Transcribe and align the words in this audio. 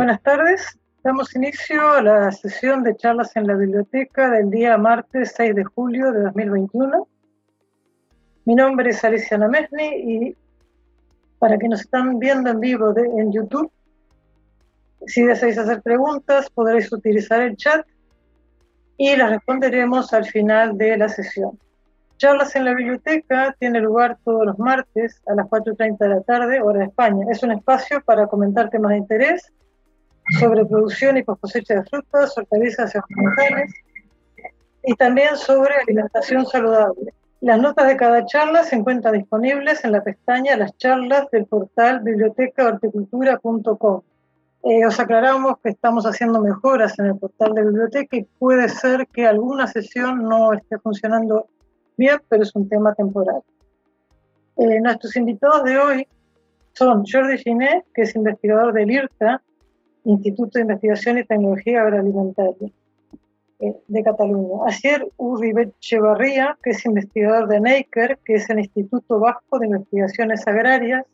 Buenas 0.00 0.22
tardes. 0.22 0.80
Damos 1.04 1.36
inicio 1.36 1.90
a 1.90 2.00
la 2.00 2.32
sesión 2.32 2.82
de 2.82 2.96
charlas 2.96 3.36
en 3.36 3.46
la 3.46 3.54
biblioteca 3.54 4.30
del 4.30 4.50
día 4.50 4.78
martes 4.78 5.34
6 5.36 5.54
de 5.54 5.62
julio 5.62 6.10
de 6.10 6.22
2021. 6.22 7.06
Mi 8.46 8.54
nombre 8.54 8.88
es 8.88 9.04
Alicia 9.04 9.36
Namesni 9.36 9.84
y 9.84 10.36
para 11.38 11.58
que 11.58 11.68
nos 11.68 11.82
están 11.82 12.18
viendo 12.18 12.48
en 12.48 12.60
vivo 12.60 12.94
en 12.96 13.30
YouTube, 13.30 13.70
si 15.06 15.22
deseáis 15.22 15.58
hacer 15.58 15.82
preguntas, 15.82 16.48
podréis 16.48 16.90
utilizar 16.90 17.42
el 17.42 17.58
chat 17.58 17.86
y 18.96 19.14
las 19.16 19.28
responderemos 19.28 20.14
al 20.14 20.24
final 20.24 20.78
de 20.78 20.96
la 20.96 21.10
sesión. 21.10 21.58
Charlas 22.16 22.56
en 22.56 22.64
la 22.64 22.72
biblioteca 22.72 23.54
tiene 23.58 23.80
lugar 23.80 24.16
todos 24.24 24.46
los 24.46 24.58
martes 24.58 25.20
a 25.26 25.34
las 25.34 25.46
4.30 25.46 25.98
de 25.98 26.08
la 26.08 26.22
tarde, 26.22 26.62
hora 26.62 26.78
de 26.78 26.84
España. 26.86 27.26
Es 27.30 27.42
un 27.42 27.52
espacio 27.52 28.00
para 28.02 28.28
comentar 28.28 28.70
temas 28.70 28.92
de 28.92 28.96
interés 28.96 29.52
sobre 30.38 30.64
producción 30.64 31.16
y 31.16 31.24
cosecha 31.24 31.74
de 31.74 31.84
frutas, 31.84 32.36
hortalizas 32.36 32.94
y 32.94 33.24
vegetales 33.24 33.72
y 34.84 34.94
también 34.94 35.36
sobre 35.36 35.74
alimentación 35.74 36.46
saludable. 36.46 37.12
Las 37.40 37.58
notas 37.58 37.88
de 37.88 37.96
cada 37.96 38.24
charla 38.26 38.64
se 38.64 38.76
encuentran 38.76 39.14
disponibles 39.14 39.84
en 39.84 39.92
la 39.92 40.04
pestaña 40.04 40.56
Las 40.56 40.76
charlas 40.76 41.30
del 41.30 41.46
portal 41.46 42.00
bibliotecahorticultura.com. 42.00 44.02
Eh, 44.62 44.84
os 44.84 45.00
aclaramos 45.00 45.54
que 45.62 45.70
estamos 45.70 46.04
haciendo 46.04 46.42
mejoras 46.42 46.98
en 46.98 47.06
el 47.06 47.16
portal 47.16 47.54
de 47.54 47.62
biblioteca 47.62 48.16
y 48.16 48.24
puede 48.38 48.68
ser 48.68 49.06
que 49.06 49.26
alguna 49.26 49.66
sesión 49.66 50.28
no 50.28 50.52
esté 50.52 50.78
funcionando 50.78 51.46
bien, 51.96 52.18
pero 52.28 52.42
es 52.42 52.54
un 52.54 52.68
tema 52.68 52.94
temporal. 52.94 53.40
Eh, 54.58 54.80
nuestros 54.82 55.16
invitados 55.16 55.64
de 55.64 55.78
hoy 55.78 56.06
son 56.74 57.04
Jordi 57.10 57.38
Giné, 57.38 57.84
que 57.94 58.02
es 58.02 58.14
investigador 58.14 58.74
del 58.74 58.90
IRTA, 58.90 59.40
Instituto 60.04 60.58
de 60.58 60.62
Investigación 60.62 61.18
y 61.18 61.24
Tecnología 61.24 61.82
Agroalimentaria 61.82 62.70
eh, 63.60 63.76
de 63.86 64.02
Cataluña. 64.02 64.64
Asier 64.66 65.06
Uribe-Chevarría, 65.16 66.56
que 66.62 66.70
es 66.70 66.84
investigador 66.86 67.48
de 67.48 67.60
NEIKER, 67.60 68.18
que 68.24 68.34
es 68.34 68.48
el 68.50 68.60
Instituto 68.60 69.20
Vasco 69.20 69.58
de 69.58 69.66
Investigaciones 69.66 70.46
Agrarias, 70.46 71.04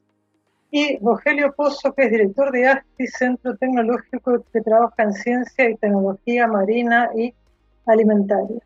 y 0.71 0.99
Rogelio 0.99 1.53
Pozo, 1.55 1.93
que 1.95 2.05
es 2.05 2.11
director 2.11 2.51
de 2.53 2.69
ASTI, 2.69 3.07
Centro 3.07 3.57
Tecnológico 3.57 4.45
que 4.53 4.61
trabaja 4.61 5.03
en 5.03 5.13
ciencia 5.13 5.71
y 5.71 5.77
tecnología 5.77 6.47
marina 6.47 7.11
y 7.17 7.35
alimentaria, 7.87 8.61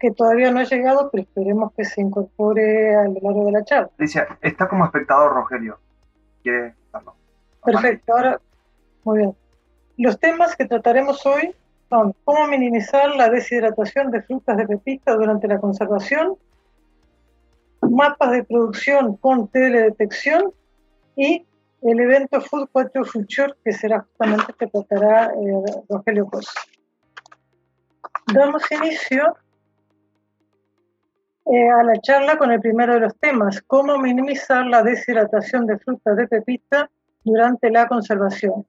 que 0.00 0.10
todavía 0.10 0.50
no 0.50 0.60
ha 0.60 0.64
llegado, 0.64 1.10
pero 1.10 1.22
esperemos 1.22 1.72
que 1.74 1.84
se 1.84 2.00
incorpore 2.00 2.96
a 2.96 3.04
lo 3.04 3.14
largo 3.22 3.46
de 3.46 3.52
la 3.52 3.64
charla. 3.64 3.90
Alicia, 3.98 4.26
está 4.40 4.68
como 4.68 4.84
espectador 4.84 5.34
Rogelio. 5.34 5.78
¿Quiere? 6.42 6.74
Perfecto, 7.64 8.12
ahora, 8.12 8.40
muy 9.04 9.18
bien. 9.18 9.36
Los 9.96 10.18
temas 10.18 10.56
que 10.56 10.64
trataremos 10.64 11.24
hoy 11.26 11.54
son 11.88 12.14
cómo 12.24 12.46
minimizar 12.46 13.14
la 13.16 13.28
deshidratación 13.28 14.10
de 14.10 14.22
frutas 14.22 14.56
de 14.56 14.66
pepita 14.66 15.14
durante 15.14 15.46
la 15.46 15.60
conservación, 15.60 16.36
mapas 17.82 18.30
de 18.30 18.44
producción 18.44 19.16
con 19.16 19.48
teledetección 19.48 20.52
y 21.16 21.44
el 21.82 22.00
evento 22.00 22.40
Food 22.40 22.68
4 22.72 23.04
Future, 23.04 23.54
que 23.64 23.72
será 23.72 24.00
justamente 24.00 24.54
que 24.58 24.66
tratará 24.68 25.26
eh, 25.26 25.82
Rogelio 25.88 26.26
Cosa. 26.26 26.52
Damos 28.32 28.62
inicio 28.70 29.36
eh, 31.44 31.68
a 31.68 31.82
la 31.82 32.00
charla 32.00 32.38
con 32.38 32.52
el 32.52 32.60
primero 32.60 32.94
de 32.94 33.00
los 33.00 33.16
temas, 33.16 33.60
cómo 33.66 33.98
minimizar 33.98 34.64
la 34.66 34.82
deshidratación 34.82 35.66
de 35.66 35.78
frutas 35.78 36.16
de 36.16 36.28
pepita 36.28 36.88
durante 37.24 37.68
la 37.70 37.88
conservación. 37.88 38.64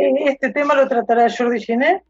Este 0.26 0.50
tema 0.50 0.74
lo 0.74 0.88
tratará 0.88 1.26
Jordi 1.28 1.60
Ginet, 1.60 2.02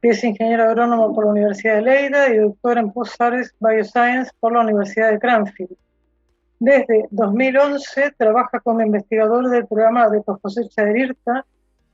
que 0.00 0.10
es 0.10 0.22
ingeniero 0.22 0.64
agrónomo 0.64 1.12
por 1.14 1.24
la 1.24 1.32
Universidad 1.32 1.76
de 1.76 1.82
Leida 1.82 2.28
y 2.28 2.38
doctor 2.38 2.78
en 2.78 2.92
Post-Harvest 2.92 3.54
Bioscience 3.58 4.30
por 4.38 4.52
la 4.52 4.60
Universidad 4.60 5.10
de 5.10 5.18
Cranfield. 5.18 5.76
Desde 6.60 7.06
2011 7.10 8.14
trabaja 8.16 8.60
como 8.60 8.82
investigador 8.82 9.48
del 9.48 9.66
programa 9.66 10.08
de 10.08 10.22
cosecha 10.22 10.84
de 10.84 11.00
IRTA, 11.00 11.46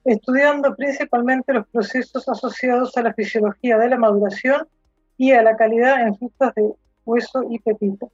estudiando 0.05 0.75
principalmente 0.76 1.53
los 1.53 1.66
procesos 1.69 2.28
asociados 2.28 2.97
a 2.97 3.03
la 3.03 3.15
fisiología 3.15 3.78
de 3.78 3.88
la 3.88 3.97
maduración 3.97 4.69
y 5.16 5.32
a 5.32 5.43
la 5.43 5.56
calidad 5.56 6.06
en 6.06 6.16
frutas 6.16 6.55
de 6.55 6.72
hueso 7.05 7.44
y 7.49 7.59
pepita. 7.60 8.06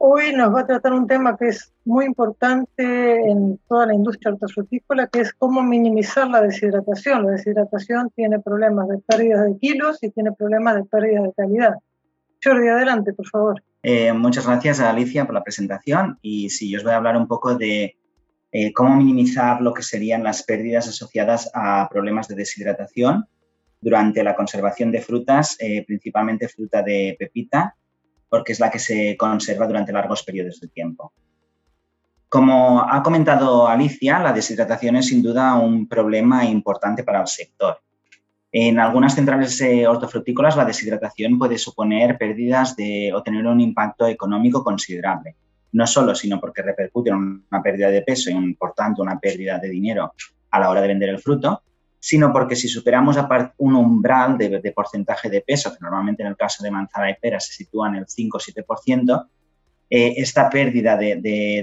Hoy 0.00 0.32
nos 0.32 0.54
va 0.54 0.60
a 0.60 0.66
tratar 0.66 0.92
un 0.92 1.08
tema 1.08 1.36
que 1.36 1.48
es 1.48 1.72
muy 1.84 2.04
importante 2.04 3.16
en 3.28 3.58
toda 3.68 3.86
la 3.86 3.94
industria 3.94 4.32
hortofrutícola, 4.32 5.08
que 5.08 5.20
es 5.20 5.32
cómo 5.32 5.60
minimizar 5.60 6.28
la 6.28 6.40
deshidratación. 6.40 7.24
La 7.24 7.32
deshidratación 7.32 8.08
tiene 8.14 8.38
problemas 8.38 8.88
de 8.88 8.98
pérdida 8.98 9.42
de 9.42 9.58
kilos 9.58 9.98
y 10.00 10.10
tiene 10.10 10.30
problemas 10.30 10.76
de 10.76 10.84
pérdida 10.84 11.22
de 11.22 11.32
calidad. 11.32 11.74
Jordi, 12.42 12.68
adelante, 12.68 13.12
por 13.12 13.26
favor. 13.26 13.62
Eh, 13.82 14.12
muchas 14.12 14.46
gracias 14.46 14.78
a 14.78 14.90
Alicia 14.90 15.24
por 15.24 15.34
la 15.34 15.42
presentación 15.42 16.16
y 16.22 16.48
sí, 16.50 16.70
yo 16.70 16.78
os 16.78 16.84
voy 16.84 16.92
a 16.92 16.96
hablar 16.96 17.16
un 17.16 17.26
poco 17.26 17.56
de 17.56 17.96
eh, 18.52 18.72
cómo 18.72 18.94
minimizar 18.94 19.60
lo 19.60 19.74
que 19.74 19.82
serían 19.82 20.22
las 20.22 20.44
pérdidas 20.44 20.86
asociadas 20.86 21.50
a 21.54 21.88
problemas 21.90 22.28
de 22.28 22.36
deshidratación 22.36 23.26
durante 23.80 24.22
la 24.22 24.36
conservación 24.36 24.92
de 24.92 25.00
frutas, 25.00 25.56
eh, 25.58 25.84
principalmente 25.84 26.48
fruta 26.48 26.82
de 26.82 27.16
pepita, 27.18 27.74
porque 28.28 28.52
es 28.52 28.60
la 28.60 28.70
que 28.70 28.78
se 28.78 29.16
conserva 29.16 29.66
durante 29.66 29.92
largos 29.92 30.22
periodos 30.22 30.60
de 30.60 30.68
tiempo. 30.68 31.12
Como 32.28 32.82
ha 32.82 33.02
comentado 33.02 33.66
Alicia, 33.66 34.18
la 34.18 34.32
deshidratación 34.32 34.96
es 34.96 35.06
sin 35.06 35.22
duda 35.22 35.54
un 35.54 35.88
problema 35.88 36.44
importante 36.44 37.02
para 37.02 37.22
el 37.22 37.26
sector. 37.26 37.78
En 38.52 38.78
algunas 38.78 39.14
centrales 39.14 39.60
eh, 39.60 39.86
hortofrutícolas 39.86 40.56
la 40.56 40.64
deshidratación 40.64 41.38
puede 41.38 41.58
suponer 41.58 42.16
pérdidas 42.18 42.76
de, 42.76 43.12
o 43.14 43.22
tener 43.22 43.46
un 43.46 43.60
impacto 43.60 44.06
económico 44.06 44.62
considerable. 44.62 45.36
No 45.72 45.86
solo, 45.86 46.14
sino 46.14 46.40
porque 46.40 46.62
repercute 46.62 47.10
en 47.10 47.44
una 47.50 47.62
pérdida 47.62 47.90
de 47.90 48.02
peso 48.02 48.30
y, 48.30 48.54
por 48.54 48.72
tanto, 48.72 49.02
una 49.02 49.18
pérdida 49.18 49.58
de 49.58 49.68
dinero 49.68 50.12
a 50.50 50.60
la 50.60 50.70
hora 50.70 50.80
de 50.80 50.88
vender 50.88 51.10
el 51.10 51.18
fruto, 51.18 51.62
sino 52.08 52.32
porque 52.32 52.56
si 52.56 52.68
superamos 52.68 53.18
un 53.58 53.76
umbral 53.76 54.38
de, 54.38 54.72
porcentaje 54.74 55.28
de 55.28 55.42
peso, 55.42 55.70
que 55.74 55.76
normalmente 55.82 56.22
en 56.22 56.28
el 56.30 56.38
caso 56.38 56.64
de 56.64 56.70
manzana 56.70 57.10
y 57.10 57.16
pera 57.20 57.38
se 57.38 57.52
sitúa 57.52 57.90
en 57.90 57.96
el 57.96 58.08
5 58.08 58.38
o 58.38 58.40
7%, 58.40 59.26
eh, 59.90 60.14
esta 60.16 60.48
pérdida 60.48 60.96
de, 60.96 61.16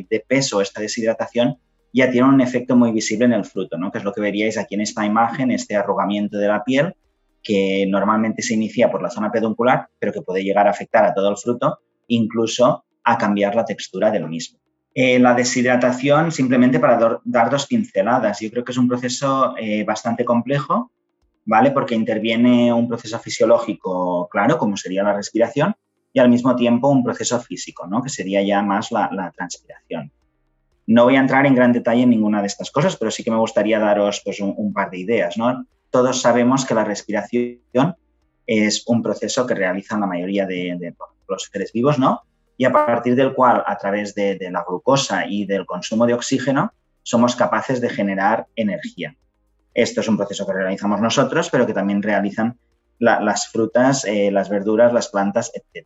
de, 0.08 0.26
peso, 0.28 0.62
esta 0.62 0.82
deshidratación, 0.82 1.58
ya 1.92 2.12
tiene 2.12 2.28
un 2.28 2.42
efecto 2.42 2.76
muy 2.76 2.92
visible 2.92 3.26
en 3.26 3.34
el 3.34 3.44
fruto, 3.44 3.76
¿no? 3.80 3.92
que 3.92 3.98
es 3.98 4.04
lo 4.04 4.14
que 4.14 4.22
veríais 4.22 4.60
aquí 4.60 4.76
en 4.76 4.82
esta 4.82 5.04
imagen, 5.04 5.50
este 5.50 5.76
arrugamiento 5.76 6.38
de 6.38 6.48
la 6.48 6.64
piel, 6.64 6.94
que 7.42 7.88
normalmente 7.90 8.44
se 8.44 8.54
inicia 8.54 8.92
por 8.92 9.02
la 9.02 9.10
zona 9.10 9.32
peduncular, 9.32 9.88
pero 9.98 10.14
que 10.14 10.22
puede 10.22 10.44
llegar 10.44 10.68
a 10.68 10.70
afectar 10.70 11.06
a 11.06 11.14
todo 11.16 11.28
el 11.32 11.38
fruto, 11.38 11.80
incluso 12.06 12.86
a 13.04 13.18
cambiar 13.18 13.56
la 13.56 13.66
textura 13.66 14.12
del 14.12 14.28
mismo. 14.28 14.60
Eh, 14.96 15.20
la 15.20 15.36
deshidratación, 15.36 16.32
simplemente 16.32 16.80
para 16.80 17.20
dar 17.24 17.50
dos 17.52 17.68
pinceladas, 17.68 18.40
yo 18.40 18.50
creo 18.50 18.64
que 18.64 18.72
es 18.72 18.78
un 18.78 18.88
proceso 18.88 19.54
eh, 19.58 19.84
bastante 19.84 20.26
complejo, 20.26 20.92
¿vale? 21.46 21.70
Porque 21.70 21.94
interviene 21.94 22.74
un 22.74 22.88
proceso 22.88 23.20
fisiológico, 23.20 24.28
claro, 24.30 24.58
como 24.58 24.76
sería 24.78 25.04
la 25.04 25.14
respiración, 25.14 25.76
y 26.12 26.20
al 26.20 26.30
mismo 26.30 26.56
tiempo 26.56 26.90
un 26.90 27.04
proceso 27.04 27.40
físico, 27.42 27.86
¿no? 27.86 28.02
Que 28.02 28.10
sería 28.10 28.42
ya 28.42 28.64
más 28.64 28.92
la 28.92 29.32
transpiración. 29.36 30.12
No 30.88 31.06
voy 31.06 31.16
a 31.16 31.20
entrar 31.20 31.46
en 31.46 31.56
gran 31.56 31.74
detalle 31.74 32.04
en 32.04 32.12
ninguna 32.12 32.42
de 32.42 32.48
estas 32.48 32.70
cosas, 32.70 32.96
pero 32.96 33.10
sí 33.10 33.24
que 33.24 33.32
me 33.32 33.38
gustaría 33.38 33.80
daros 33.80 34.22
pues, 34.24 34.40
un, 34.40 34.72
par 34.72 34.92
de 34.92 35.00
ideas. 35.00 35.38
¿no? 35.38 35.66
Todos 35.90 36.22
sabemos 36.22 36.66
que 36.66 36.76
la 36.76 36.84
respiración 36.84 37.96
es 38.46 38.84
un 38.88 39.02
proceso 39.02 39.48
que 39.48 39.56
realizan 39.56 40.02
la 40.02 40.08
mayoría 40.08 40.46
de, 40.46 40.94
los 41.28 41.50
seres 41.52 41.72
vivos, 41.74 41.98
¿no? 41.98 42.22
Y 42.58 42.66
a 42.66 42.72
partir 42.72 43.16
del 43.16 43.34
cual, 43.34 43.64
a 43.66 43.78
través 43.78 44.16
de, 44.16 44.38
la 44.52 44.64
glucosa 44.68 45.26
y 45.28 45.46
del 45.46 45.66
consumo 45.66 46.06
de 46.06 46.14
oxígeno, 46.14 46.74
somos 47.04 47.36
capaces 47.36 47.82
de 47.82 47.90
generar 47.90 48.48
energía. 48.56 49.16
Esto 49.74 50.02
es 50.02 50.08
un 50.08 50.18
proceso 50.18 50.46
que 50.46 50.54
realizamos 50.54 51.02
nosotros, 51.02 51.50
pero 51.50 51.66
que 51.66 51.74
también 51.74 52.02
realizan 52.02 52.58
las 53.00 53.50
frutas, 53.50 54.06
eh, 54.06 54.32
las 54.32 54.48
verduras, 54.50 54.94
las 54.94 55.10
plantas, 55.10 55.52
etc. 55.54 55.86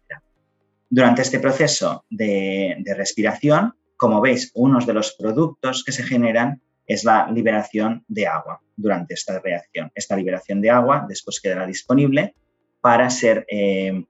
Durante 0.90 1.24
este 1.24 1.40
proceso 1.40 2.06
de 2.10 2.84
respiración, 2.96 3.74
como 4.00 4.22
veis, 4.22 4.52
uno 4.56 4.80
de 4.80 4.94
los 4.94 5.14
productos 5.14 5.84
que 5.84 5.92
se 5.92 6.04
generan 6.04 6.62
es 6.88 7.04
la 7.04 7.30
liberación 7.30 8.06
de 8.08 8.28
agua 8.28 8.62
durante 8.76 9.14
esta 9.14 9.40
reacción. 9.40 9.92
Esta 9.94 10.16
liberación 10.16 10.62
de 10.62 10.70
agua 10.70 11.06
después 11.08 11.42
quedará 11.42 11.68
disponible 11.68 12.34
para 12.80 13.10
ser 13.10 13.46
eh, 13.50 14.06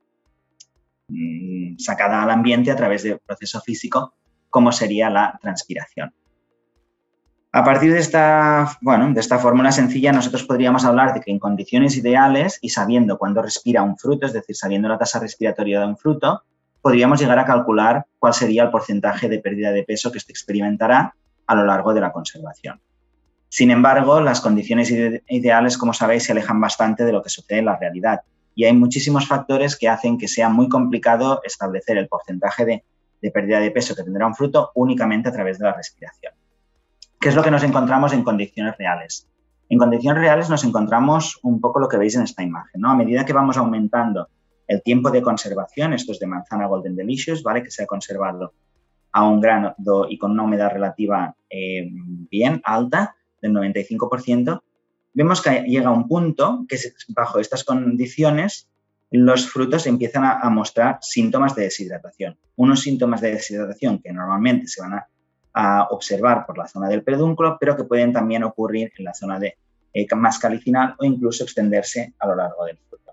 mm, 1.09 1.77
sacada 1.77 2.23
al 2.23 2.29
ambiente 2.29 2.71
a 2.71 2.75
través 2.75 3.03
del 3.03 3.19
proceso 3.19 3.59
físico, 3.61 4.13
como 4.49 4.71
sería 4.71 5.09
la 5.09 5.37
transpiración. 5.41 6.13
A 7.51 7.63
partir 7.63 7.91
de 7.91 7.99
esta, 7.99 8.77
bueno, 8.81 9.11
de 9.11 9.19
esta 9.19 9.39
fórmula 9.39 9.71
sencilla, 9.71 10.11
nosotros 10.11 10.43
podríamos 10.43 10.85
hablar 10.85 11.15
de 11.15 11.21
que 11.21 11.31
en 11.31 11.39
condiciones 11.39 11.97
ideales 11.97 12.59
y 12.61 12.69
sabiendo 12.69 13.17
cuándo 13.17 13.41
respira 13.41 13.81
un 13.81 13.97
fruto, 13.97 14.27
es 14.27 14.33
decir, 14.33 14.55
sabiendo 14.55 14.87
la 14.87 14.99
tasa 14.99 15.19
respiratoria 15.19 15.79
de 15.79 15.87
un 15.87 15.97
fruto, 15.97 16.43
podríamos 16.81 17.19
llegar 17.19 17.39
a 17.39 17.45
calcular 17.45 18.05
cuál 18.19 18.35
sería 18.35 18.63
el 18.63 18.69
porcentaje 18.69 19.27
de 19.27 19.39
pérdida 19.39 19.71
de 19.71 19.83
peso 19.83 20.11
que 20.11 20.19
éste 20.19 20.31
experimentará 20.31 21.15
a 21.47 21.55
lo 21.55 21.65
largo 21.65 21.93
de 21.93 22.01
la 22.01 22.11
conservación. 22.11 22.79
Sin 23.49 23.71
embargo, 23.71 24.21
las 24.21 24.41
condiciones 24.41 24.91
ideales, 24.91 25.75
como 25.75 25.93
sabéis, 25.93 26.25
se 26.25 26.33
alejan 26.33 26.61
bastante 26.61 27.03
de 27.03 27.11
lo 27.11 27.23
que 27.23 27.29
sucede 27.29 27.59
en 27.59 27.65
la 27.65 27.77
realidad 27.77 28.21
y 28.55 28.65
hay 28.65 28.73
muchísimos 28.73 29.27
factores 29.27 29.77
que 29.77 29.87
hacen 29.87 30.17
que 30.17 30.27
sea 30.27 30.49
muy 30.49 30.69
complicado 30.69 31.41
establecer 31.43 31.97
el 31.97 32.07
porcentaje 32.07 32.65
de, 33.21 33.31
pérdida 33.31 33.59
de 33.59 33.71
peso 33.71 33.95
que 33.95 34.03
tendrá 34.03 34.27
un 34.27 34.35
fruto 34.35 34.71
únicamente 34.75 35.29
a 35.29 35.31
través 35.31 35.59
de 35.59 35.65
la 35.65 35.73
respiración. 35.73 36.33
¿Qué 37.19 37.29
es 37.29 37.35
lo 37.35 37.43
que 37.43 37.51
nos 37.51 37.63
encontramos 37.63 38.13
en 38.13 38.23
condiciones 38.23 38.77
reales? 38.77 39.27
En 39.69 39.77
condiciones 39.77 40.21
reales 40.21 40.49
nos 40.49 40.63
encontramos 40.63 41.39
un 41.43 41.59
poco 41.59 41.79
lo 41.79 41.87
que 41.87 41.97
veis 41.97 42.15
en 42.15 42.23
esta 42.23 42.43
imagen. 42.43 42.81
¿no? 42.81 42.89
A 42.89 42.95
medida 42.95 43.25
que 43.25 43.33
vamos 43.33 43.57
aumentando 43.57 44.29
el 44.67 44.81
tiempo 44.81 45.11
de 45.11 45.21
conservación, 45.21 45.93
esto 45.93 46.11
es 46.11 46.19
de 46.19 46.27
manzana 46.27 46.67
Golden 46.67 46.95
Delicious, 46.95 47.43
¿vale? 47.43 47.63
que 47.63 47.71
se 47.71 47.83
ha 47.83 47.87
conservado 47.87 48.53
a 49.11 49.27
un 49.27 49.41
grado 49.41 49.75
y 50.09 50.17
con 50.17 50.31
una 50.31 50.43
humedad 50.43 50.71
relativa 50.71 51.35
eh, 51.49 51.89
bien 52.29 52.61
alta, 52.63 53.15
del 53.41 53.53
95%, 53.53 54.61
vemos 55.13 55.41
que 55.41 55.61
llega 55.61 55.91
un 55.91 56.07
punto 56.07 56.65
que 56.67 56.77
bajo 57.09 57.39
estas 57.39 57.63
condiciones 57.63 58.69
los 59.11 59.49
frutos 59.49 59.87
empiezan 59.87 60.23
a, 60.23 60.49
mostrar 60.49 60.99
síntomas 61.01 61.55
de 61.55 61.63
deshidratación. 61.63 62.37
Unos 62.55 62.81
síntomas 62.81 63.21
de 63.21 63.31
deshidratación 63.31 63.99
que 63.99 64.11
normalmente 64.11 64.67
se 64.67 64.81
van 64.81 64.93
a, 64.93 65.07
observar 65.89 66.45
por 66.45 66.57
la 66.57 66.67
zona 66.67 66.87
del 66.87 67.03
pedúnculo, 67.03 67.57
pero 67.59 67.75
que 67.75 67.83
pueden 67.83 68.13
también 68.13 68.43
ocurrir 68.43 68.93
en 68.97 69.03
la 69.03 69.13
zona 69.13 69.39
de 69.39 69.57
eh, 69.93 70.07
más 70.15 70.39
calicinal 70.39 70.95
o 70.97 71.03
incluso 71.03 71.43
extenderse 71.43 72.13
a 72.17 72.27
lo 72.27 72.35
largo 72.35 72.63
del 72.63 72.77
fruto. 72.77 73.11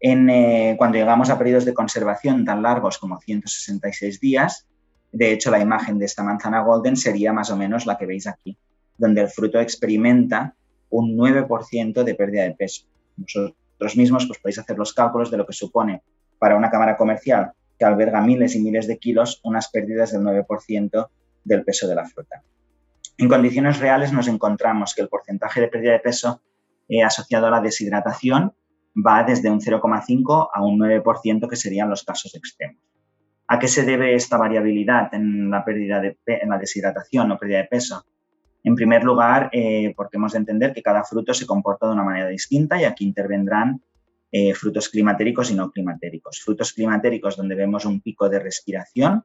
Eh, 0.00 0.74
cuando 0.78 0.96
llegamos 0.96 1.28
a 1.28 1.36
periodos 1.36 1.66
de 1.66 1.74
conservación 1.74 2.46
tan 2.46 2.62
largos 2.62 2.96
como 2.96 3.20
166 3.20 4.20
días, 4.20 4.66
de 5.12 5.32
hecho 5.32 5.50
la 5.50 5.60
imagen 5.60 5.98
de 5.98 6.06
esta 6.06 6.22
manzana 6.22 6.62
golden 6.62 6.96
sería 6.96 7.32
más 7.32 7.50
o 7.50 7.56
menos 7.56 7.84
la 7.84 7.98
que 7.98 8.06
veis 8.06 8.26
aquí, 8.26 8.56
donde 8.96 9.20
el 9.20 9.28
fruto 9.28 9.60
experimenta 9.60 10.54
un 10.90 11.16
9% 11.16 12.02
de 12.02 12.14
pérdida 12.14 12.44
de 12.44 12.52
peso. 12.52 12.84
Vosotros 13.16 13.96
mismos 13.96 14.26
pues, 14.26 14.38
podéis 14.38 14.58
hacer 14.58 14.76
los 14.76 14.92
cálculos 14.92 15.30
de 15.30 15.36
lo 15.36 15.46
que 15.46 15.52
supone 15.52 16.02
para 16.38 16.56
una 16.56 16.70
cámara 16.70 16.96
comercial 16.96 17.52
que 17.78 17.84
alberga 17.84 18.20
miles 18.20 18.54
y 18.54 18.60
miles 18.60 18.86
de 18.86 18.98
kilos 18.98 19.40
unas 19.42 19.70
pérdidas 19.70 20.12
del 20.12 20.22
9% 20.22 21.08
del 21.44 21.64
peso 21.64 21.88
de 21.88 21.94
la 21.94 22.06
fruta. 22.06 22.42
En 23.16 23.28
condiciones 23.28 23.78
reales 23.78 24.12
nos 24.12 24.28
encontramos 24.28 24.94
que 24.94 25.02
el 25.02 25.08
porcentaje 25.08 25.60
de 25.60 25.68
pérdida 25.68 25.92
de 25.92 26.00
peso 26.00 26.42
eh, 26.88 27.02
asociado 27.02 27.46
a 27.46 27.50
la 27.50 27.60
deshidratación 27.60 28.52
va 28.94 29.22
desde 29.22 29.50
un 29.50 29.60
0,5 29.60 30.48
a 30.52 30.62
un 30.62 30.78
9% 30.78 31.48
que 31.48 31.56
serían 31.56 31.88
los 31.88 32.02
casos 32.02 32.34
extremos. 32.34 32.82
¿A 33.46 33.58
qué 33.58 33.68
se 33.68 33.84
debe 33.84 34.14
esta 34.14 34.36
variabilidad 34.36 35.12
en 35.14 35.50
la 35.50 35.64
pérdida 35.64 36.00
de 36.00 36.16
en 36.26 36.48
la 36.50 36.58
deshidratación 36.58 37.32
o 37.32 37.38
pérdida 37.38 37.58
de 37.58 37.64
peso? 37.64 38.04
En 38.62 38.74
primer 38.74 39.04
lugar, 39.04 39.48
eh, 39.52 39.94
porque 39.96 40.16
hemos 40.16 40.32
de 40.32 40.38
entender 40.38 40.72
que 40.72 40.82
cada 40.82 41.02
fruto 41.04 41.32
se 41.32 41.46
comporta 41.46 41.86
de 41.86 41.92
una 41.92 42.04
manera 42.04 42.28
distinta 42.28 42.80
y 42.80 42.84
aquí 42.84 43.04
intervendrán 43.04 43.80
eh, 44.30 44.54
frutos 44.54 44.88
climatéricos 44.88 45.50
y 45.50 45.54
no 45.54 45.70
climatéricos. 45.70 46.40
Frutos 46.44 46.72
climatéricos 46.72 47.36
donde 47.36 47.54
vemos 47.54 47.84
un 47.84 48.00
pico 48.00 48.28
de 48.28 48.38
respiración, 48.38 49.24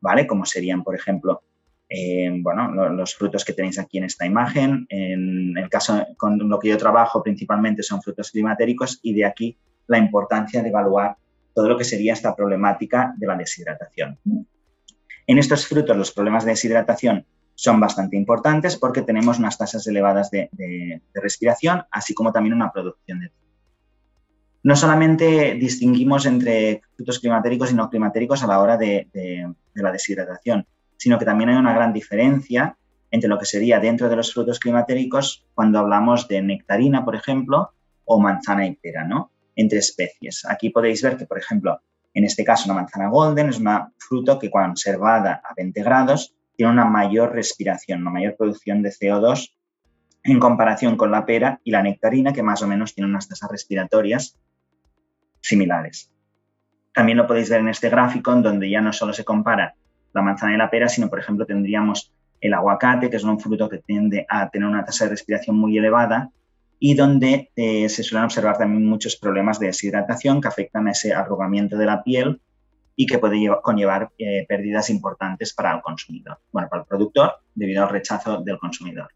¿vale? 0.00 0.26
Como 0.26 0.44
serían, 0.44 0.82
por 0.82 0.94
ejemplo, 0.94 1.42
eh, 1.88 2.30
bueno, 2.34 2.90
los 2.90 3.14
frutos 3.14 3.44
que 3.44 3.52
tenéis 3.52 3.78
aquí 3.78 3.98
en 3.98 4.04
esta 4.04 4.26
imagen. 4.26 4.86
En 4.88 5.56
el 5.56 5.68
caso 5.68 6.06
con 6.16 6.48
lo 6.48 6.58
que 6.58 6.68
yo 6.68 6.78
trabajo 6.78 7.22
principalmente 7.22 7.82
son 7.82 8.02
frutos 8.02 8.30
climatéricos 8.30 8.98
y 9.02 9.14
de 9.14 9.26
aquí 9.26 9.58
la 9.86 9.98
importancia 9.98 10.62
de 10.62 10.70
evaluar 10.70 11.16
todo 11.54 11.68
lo 11.68 11.76
que 11.76 11.84
sería 11.84 12.14
esta 12.14 12.34
problemática 12.34 13.14
de 13.16 13.26
la 13.26 13.36
deshidratación. 13.36 14.18
En 15.26 15.38
estos 15.38 15.66
frutos 15.66 15.96
los 15.96 16.12
problemas 16.12 16.44
de 16.44 16.52
deshidratación 16.52 17.26
son 17.54 17.80
bastante 17.80 18.16
importantes 18.16 18.76
porque 18.76 19.02
tenemos 19.02 19.38
unas 19.38 19.58
tasas 19.58 19.86
elevadas 19.86 20.30
de, 20.30 20.50
respiración, 21.14 21.84
así 21.90 22.14
como 22.14 22.32
también 22.32 22.54
una 22.54 22.72
producción 22.72 23.20
de 23.20 23.32
no 24.64 24.76
solamente 24.76 25.54
distinguimos 25.54 26.24
entre 26.24 26.82
frutos 26.94 27.18
climatéricos 27.18 27.72
y 27.72 27.74
no 27.74 27.90
climatéricos 27.90 28.44
a 28.44 28.46
la 28.46 28.60
hora 28.60 28.76
de, 28.76 29.08
la 29.74 29.90
deshidratación, 29.90 30.66
sino 30.96 31.18
que 31.18 31.24
también 31.24 31.50
hay 31.50 31.56
una 31.56 31.74
gran 31.74 31.92
diferencia 31.92 32.76
entre 33.10 33.28
lo 33.28 33.38
que 33.38 33.44
sería 33.44 33.80
dentro 33.80 34.08
de 34.08 34.14
los 34.14 34.32
frutos 34.32 34.60
climatéricos 34.60 35.44
cuando 35.54 35.80
hablamos 35.80 36.28
de 36.28 36.42
nectarina, 36.42 37.04
por 37.04 37.16
ejemplo, 37.16 37.72
o 38.04 38.20
manzana 38.20 38.66
y 38.66 38.76
pera, 38.76 39.04
¿no? 39.04 39.32
Entre 39.56 39.80
especies. 39.80 40.44
Aquí 40.48 40.70
podéis 40.70 41.02
ver 41.02 41.16
que, 41.16 41.26
por 41.26 41.38
ejemplo, 41.38 41.80
en 42.14 42.24
este 42.24 42.44
caso 42.44 42.70
una 42.70 42.80
manzana 42.80 43.08
golden 43.08 43.48
es 43.48 43.58
un 43.58 43.68
fruto 43.98 44.38
que 44.38 44.50
conservada 44.50 45.42
a 45.44 45.54
20 45.54 45.82
grados 45.82 46.34
tiene 46.56 46.72
una 46.72 46.84
mayor 46.84 47.32
respiración, 47.32 48.02
una 48.02 48.10
mayor 48.10 48.36
producción 48.36 48.82
de 48.82 48.90
CO2 48.90 49.52
en 50.24 50.38
comparación 50.38 50.96
con 50.96 51.10
la 51.10 51.26
pera 51.26 51.60
y 51.64 51.70
la 51.70 51.82
nectarina, 51.82 52.32
que 52.32 52.42
más 52.42 52.62
o 52.62 52.68
menos 52.68 52.94
tienen 52.94 53.10
unas 53.10 53.28
tasas 53.28 53.50
respiratorias 53.50 54.38
similares. 55.40 56.12
También 56.94 57.18
lo 57.18 57.26
podéis 57.26 57.50
ver 57.50 57.60
en 57.60 57.68
este 57.68 57.88
gráfico, 57.88 58.32
en 58.32 58.42
donde 58.42 58.70
ya 58.70 58.80
no 58.80 58.92
solo 58.92 59.12
se 59.12 59.24
compara 59.24 59.74
la 60.12 60.22
manzana 60.22 60.54
y 60.54 60.58
la 60.58 60.70
pera, 60.70 60.88
sino, 60.88 61.08
por 61.08 61.18
ejemplo, 61.18 61.46
tendríamos 61.46 62.12
el 62.40 62.54
aguacate, 62.54 63.08
que 63.08 63.16
es 63.16 63.24
un 63.24 63.40
fruto 63.40 63.68
que 63.68 63.78
tiende 63.78 64.26
a 64.28 64.50
tener 64.50 64.68
una 64.68 64.84
tasa 64.84 65.04
de 65.04 65.12
respiración 65.12 65.56
muy 65.56 65.78
elevada 65.78 66.30
y 66.78 66.94
donde 66.94 67.50
eh, 67.54 67.88
se 67.88 68.02
suelen 68.02 68.24
observar 68.24 68.58
también 68.58 68.84
muchos 68.84 69.16
problemas 69.16 69.58
de 69.58 69.66
deshidratación 69.66 70.40
que 70.40 70.48
afectan 70.48 70.88
a 70.88 70.90
ese 70.90 71.14
arrugamiento 71.14 71.78
de 71.78 71.86
la 71.86 72.02
piel 72.02 72.40
y 72.96 73.06
que 73.06 73.18
puede 73.18 73.48
conllevar 73.62 74.10
eh, 74.18 74.44
pérdidas 74.48 74.90
importantes 74.90 75.54
para 75.54 75.74
el 75.74 75.82
consumidor, 75.82 76.38
bueno, 76.50 76.68
para 76.68 76.82
el 76.82 76.88
productor, 76.88 77.32
debido 77.54 77.82
al 77.82 77.90
rechazo 77.90 78.42
del 78.42 78.58
consumidor. 78.58 79.08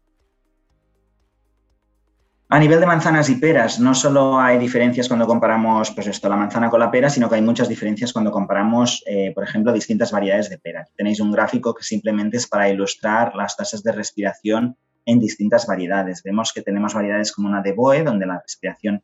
A 2.49 2.59
nivel 2.59 2.79
de 2.79 2.85
manzanas 2.85 3.29
y 3.29 3.35
peras, 3.35 3.77
no 3.77 3.93
solo 3.93 4.39
hay 4.39 4.57
diferencias 4.57 5.09
cuando 5.09 5.27
comparamos 5.27 5.91
pues 5.91 6.07
esto, 6.07 6.29
la 6.29 6.37
manzana 6.37 6.69
con 6.69 6.79
la 6.79 6.89
pera, 6.89 7.09
sino 7.09 7.27
que 7.27 7.35
hay 7.35 7.41
muchas 7.41 7.67
diferencias 7.67 8.13
cuando 8.13 8.31
comparamos, 8.31 9.03
eh, 9.05 9.33
por 9.35 9.43
ejemplo, 9.43 9.73
distintas 9.73 10.13
variedades 10.13 10.49
de 10.49 10.57
peras. 10.57 10.89
Tenéis 10.95 11.19
un 11.19 11.33
gráfico 11.33 11.75
que 11.75 11.83
simplemente 11.83 12.37
es 12.37 12.47
para 12.47 12.69
ilustrar 12.69 13.35
las 13.35 13.57
tasas 13.57 13.83
de 13.83 13.91
respiración 13.91 14.77
en 15.05 15.19
distintas 15.19 15.67
variedades. 15.67 16.23
Vemos 16.23 16.53
que 16.53 16.61
tenemos 16.61 16.93
variedades 16.93 17.33
como 17.33 17.49
una 17.49 17.61
de 17.61 17.73
Boe, 17.73 18.03
donde 18.03 18.25
la 18.25 18.39
respiración 18.39 19.03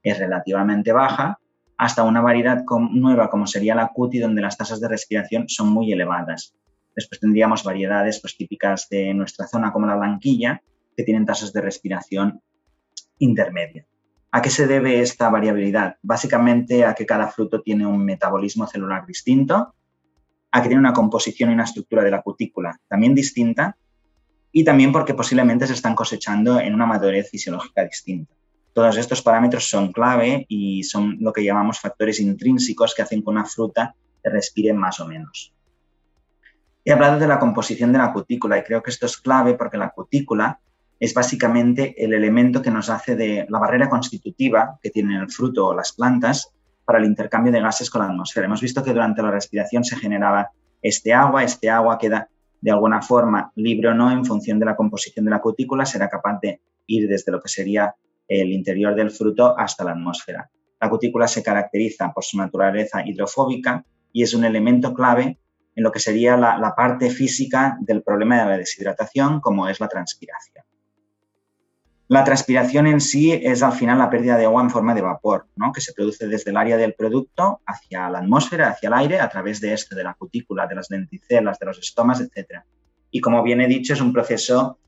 es 0.00 0.16
relativamente 0.16 0.92
baja, 0.92 1.40
hasta 1.76 2.04
una 2.04 2.20
variedad 2.20 2.64
nueva 2.90 3.30
como 3.30 3.46
sería 3.46 3.74
la 3.74 3.88
cuti, 3.88 4.18
donde 4.18 4.42
las 4.42 4.56
tasas 4.56 4.80
de 4.80 4.88
respiración 4.88 5.48
son 5.48 5.68
muy 5.68 5.92
elevadas. 5.92 6.54
Después 6.94 7.20
tendríamos 7.20 7.64
variedades 7.64 8.20
pues, 8.20 8.36
típicas 8.36 8.88
de 8.88 9.12
nuestra 9.14 9.46
zona 9.46 9.72
como 9.72 9.86
la 9.86 9.96
blanquilla, 9.96 10.62
que 10.96 11.02
tienen 11.02 11.26
tasas 11.26 11.52
de 11.52 11.60
respiración 11.60 12.40
intermedia. 13.18 13.86
¿A 14.30 14.42
qué 14.42 14.50
se 14.50 14.66
debe 14.66 15.00
esta 15.00 15.28
variabilidad? 15.28 15.96
Básicamente 16.02 16.84
a 16.84 16.94
que 16.94 17.06
cada 17.06 17.28
fruto 17.28 17.62
tiene 17.62 17.86
un 17.86 18.04
metabolismo 18.04 18.66
celular 18.66 19.06
distinto, 19.06 19.74
a 20.50 20.62
que 20.62 20.68
tiene 20.68 20.80
una 20.80 20.92
composición 20.92 21.50
y 21.50 21.54
una 21.54 21.64
estructura 21.64 22.02
de 22.04 22.10
la 22.10 22.22
cutícula 22.22 22.78
también 22.88 23.14
distinta 23.14 23.76
y 24.52 24.62
también 24.62 24.92
porque 24.92 25.14
posiblemente 25.14 25.66
se 25.66 25.72
están 25.72 25.96
cosechando 25.96 26.60
en 26.60 26.74
una 26.74 26.86
madurez 26.86 27.28
fisiológica 27.28 27.84
distinta. 27.84 28.32
Todos 28.74 28.96
estos 28.96 29.22
parámetros 29.22 29.70
son 29.70 29.92
clave 29.92 30.46
y 30.48 30.82
son 30.82 31.16
lo 31.20 31.32
que 31.32 31.44
llamamos 31.44 31.78
factores 31.78 32.18
intrínsecos 32.18 32.92
que 32.92 33.02
hacen 33.02 33.22
que 33.22 33.30
una 33.30 33.44
fruta 33.44 33.94
respire 34.24 34.72
más 34.72 34.98
o 34.98 35.06
menos. 35.06 35.54
He 36.84 36.92
hablado 36.92 37.20
de 37.20 37.28
la 37.28 37.38
composición 37.38 37.92
de 37.92 37.98
la 37.98 38.12
cutícula 38.12 38.58
y 38.58 38.64
creo 38.64 38.82
que 38.82 38.90
esto 38.90 39.06
es 39.06 39.16
clave 39.16 39.54
porque 39.54 39.78
la 39.78 39.90
cutícula 39.90 40.58
es 40.98 41.14
básicamente 41.14 41.94
el 42.04 42.14
elemento 42.14 42.60
que 42.60 42.72
nos 42.72 42.90
hace 42.90 43.14
de 43.14 43.46
la 43.48 43.60
barrera 43.60 43.88
constitutiva 43.88 44.76
que 44.82 44.90
tienen 44.90 45.20
el 45.20 45.30
fruto 45.30 45.68
o 45.68 45.74
las 45.74 45.92
plantas 45.92 46.52
para 46.84 46.98
el 46.98 47.04
intercambio 47.04 47.52
de 47.52 47.60
gases 47.60 47.88
con 47.88 48.02
la 48.02 48.08
atmósfera. 48.08 48.46
Hemos 48.46 48.60
visto 48.60 48.82
que 48.82 48.92
durante 48.92 49.22
la 49.22 49.30
respiración 49.30 49.84
se 49.84 49.96
generaba 49.96 50.50
este 50.82 51.14
agua, 51.14 51.44
este 51.44 51.70
agua 51.70 51.96
queda 51.96 52.28
de 52.60 52.70
alguna 52.72 53.00
forma 53.00 53.52
libre 53.54 53.90
o 53.90 53.94
no 53.94 54.10
en 54.10 54.24
función 54.24 54.58
de 54.58 54.66
la 54.66 54.74
composición 54.74 55.24
de 55.24 55.30
la 55.30 55.40
cutícula, 55.40 55.86
será 55.86 56.08
capaz 56.08 56.40
de 56.40 56.60
ir 56.86 57.08
desde 57.08 57.30
lo 57.30 57.40
que 57.40 57.48
sería 57.48 57.94
el 58.28 58.52
interior 58.52 58.94
del 58.94 59.10
fruto 59.10 59.58
hasta 59.58 59.84
la 59.84 59.92
atmósfera. 59.92 60.50
La 60.80 60.90
cutícula 60.90 61.28
se 61.28 61.42
caracteriza 61.42 62.12
por 62.12 62.24
su 62.24 62.36
naturaleza 62.36 63.06
hidrofóbica 63.06 63.84
y 64.12 64.22
es 64.22 64.34
un 64.34 64.44
elemento 64.44 64.92
clave 64.94 65.38
en 65.76 65.82
lo 65.82 65.90
que 65.90 65.98
sería 65.98 66.36
la, 66.36 66.74
parte 66.76 67.10
física 67.10 67.76
del 67.80 68.02
problema 68.02 68.38
de 68.38 68.50
la 68.50 68.58
deshidratación, 68.58 69.40
como 69.40 69.68
es 69.68 69.80
la 69.80 69.88
transpiración. 69.88 70.64
La 72.06 72.22
transpiración 72.22 72.86
en 72.86 73.00
sí 73.00 73.32
es 73.32 73.62
al 73.62 73.72
final 73.72 73.98
la 73.98 74.10
pérdida 74.10 74.36
de 74.36 74.44
agua 74.44 74.62
en 74.62 74.70
forma 74.70 74.94
de 74.94 75.00
vapor, 75.00 75.48
¿no? 75.56 75.72
que 75.72 75.80
se 75.80 75.94
produce 75.94 76.28
desde 76.28 76.50
el 76.50 76.58
área 76.58 76.76
del 76.76 76.94
producto 76.94 77.60
hacia 77.66 78.08
la 78.10 78.18
atmósfera, 78.18 78.68
hacia 78.68 78.88
el 78.88 78.94
aire, 78.94 79.20
a 79.20 79.28
través 79.28 79.60
de 79.60 79.72
esto, 79.72 79.96
de 79.96 80.04
la 80.04 80.14
cutícula, 80.14 80.66
de 80.66 80.74
las 80.74 80.90
lenticelas, 80.90 81.58
de 81.58 81.66
los 81.66 81.78
estomas, 81.78 82.20
etc. 82.20 82.60
Y 83.10 83.20
como 83.20 83.42
bien 83.42 83.62
he 83.62 83.66
dicho, 83.66 83.94
es 83.94 84.00
un 84.00 84.12
proceso 84.12 84.78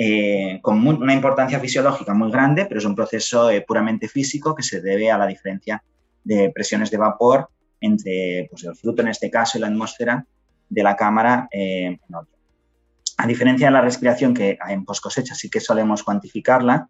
eh, 0.00 0.60
con 0.62 0.86
una 0.86 1.12
importancia 1.12 1.58
fisiológica 1.58 2.14
muy 2.14 2.30
grande, 2.30 2.66
pero 2.66 2.78
es 2.78 2.86
un 2.86 2.94
proceso 2.94 3.50
eh, 3.50 3.62
puramente 3.62 4.06
físico 4.06 4.54
que 4.54 4.62
se 4.62 4.80
debe 4.80 5.10
a 5.10 5.18
la 5.18 5.26
diferencia 5.26 5.82
de 6.22 6.52
presiones 6.54 6.92
de 6.92 6.98
vapor 6.98 7.48
entre 7.80 8.46
pues, 8.48 8.62
el 8.62 8.76
fruto 8.76 9.02
en 9.02 9.08
este 9.08 9.28
caso 9.28 9.58
y 9.58 9.60
la 9.60 9.66
atmósfera 9.66 10.24
de 10.68 10.82
la 10.84 10.94
cámara 10.94 11.48
eh, 11.50 11.86
en 11.86 12.14
otro. 12.14 12.32
A 13.16 13.26
diferencia 13.26 13.66
de 13.66 13.72
la 13.72 13.80
respiración, 13.80 14.34
que 14.34 14.56
en 14.68 14.84
post 14.84 15.02
cosecha 15.02 15.34
sí 15.34 15.50
que 15.50 15.58
solemos 15.58 16.04
cuantificarla, 16.04 16.88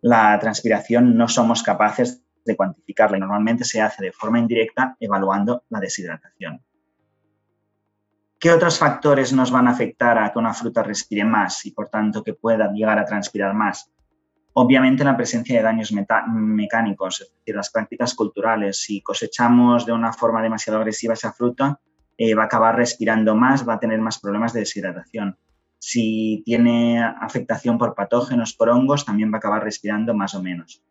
la 0.00 0.38
transpiración 0.38 1.18
no 1.18 1.28
somos 1.28 1.62
capaces 1.62 2.22
de 2.46 2.56
cuantificarla 2.56 3.18
y 3.18 3.20
normalmente 3.20 3.64
se 3.64 3.82
hace 3.82 4.02
de 4.02 4.12
forma 4.12 4.38
indirecta 4.38 4.96
evaluando 4.98 5.64
la 5.68 5.80
deshidratación. 5.80 6.62
¿Qué 8.40 8.52
otros 8.52 8.78
factores 8.78 9.32
nos 9.32 9.50
van 9.50 9.66
a 9.66 9.72
afectar 9.72 10.16
a 10.16 10.32
que 10.32 10.38
una 10.38 10.54
fruta 10.54 10.84
respire 10.84 11.24
más 11.24 11.66
y 11.66 11.72
por 11.72 11.88
tanto 11.88 12.22
que 12.22 12.34
pueda 12.34 12.70
llegar 12.72 12.96
a 12.96 13.04
transpirar 13.04 13.52
más? 13.52 13.90
Obviamente 14.52 15.02
la 15.02 15.16
presencia 15.16 15.56
de 15.56 15.64
daños 15.64 15.92
mecánicos, 16.28 17.20
es 17.20 17.32
decir, 17.32 17.56
las 17.56 17.70
prácticas 17.70 18.14
culturales. 18.14 18.80
Si 18.80 19.02
cosechamos 19.02 19.86
de 19.86 19.92
una 19.92 20.12
forma 20.12 20.40
demasiado 20.40 20.78
agresiva 20.78 21.14
esa 21.14 21.32
fruta, 21.32 21.80
eh, 22.16 22.34
va 22.34 22.44
a 22.44 22.46
acabar 22.46 22.76
respirando 22.76 23.34
más, 23.34 23.68
va 23.68 23.74
a 23.74 23.80
tener 23.80 24.00
más 24.00 24.20
problemas 24.20 24.52
de 24.52 24.60
deshidratación. 24.60 25.36
Si 25.80 26.42
tiene 26.44 27.02
afectación 27.02 27.76
por 27.76 27.96
patógenos, 27.96 28.54
por 28.54 28.68
hongos, 28.68 29.04
también 29.04 29.32
va 29.32 29.36
a 29.36 29.38
acabar 29.38 29.64
respirando 29.64 30.14
más 30.14 30.36
o 30.36 30.42
menos. 30.42 30.82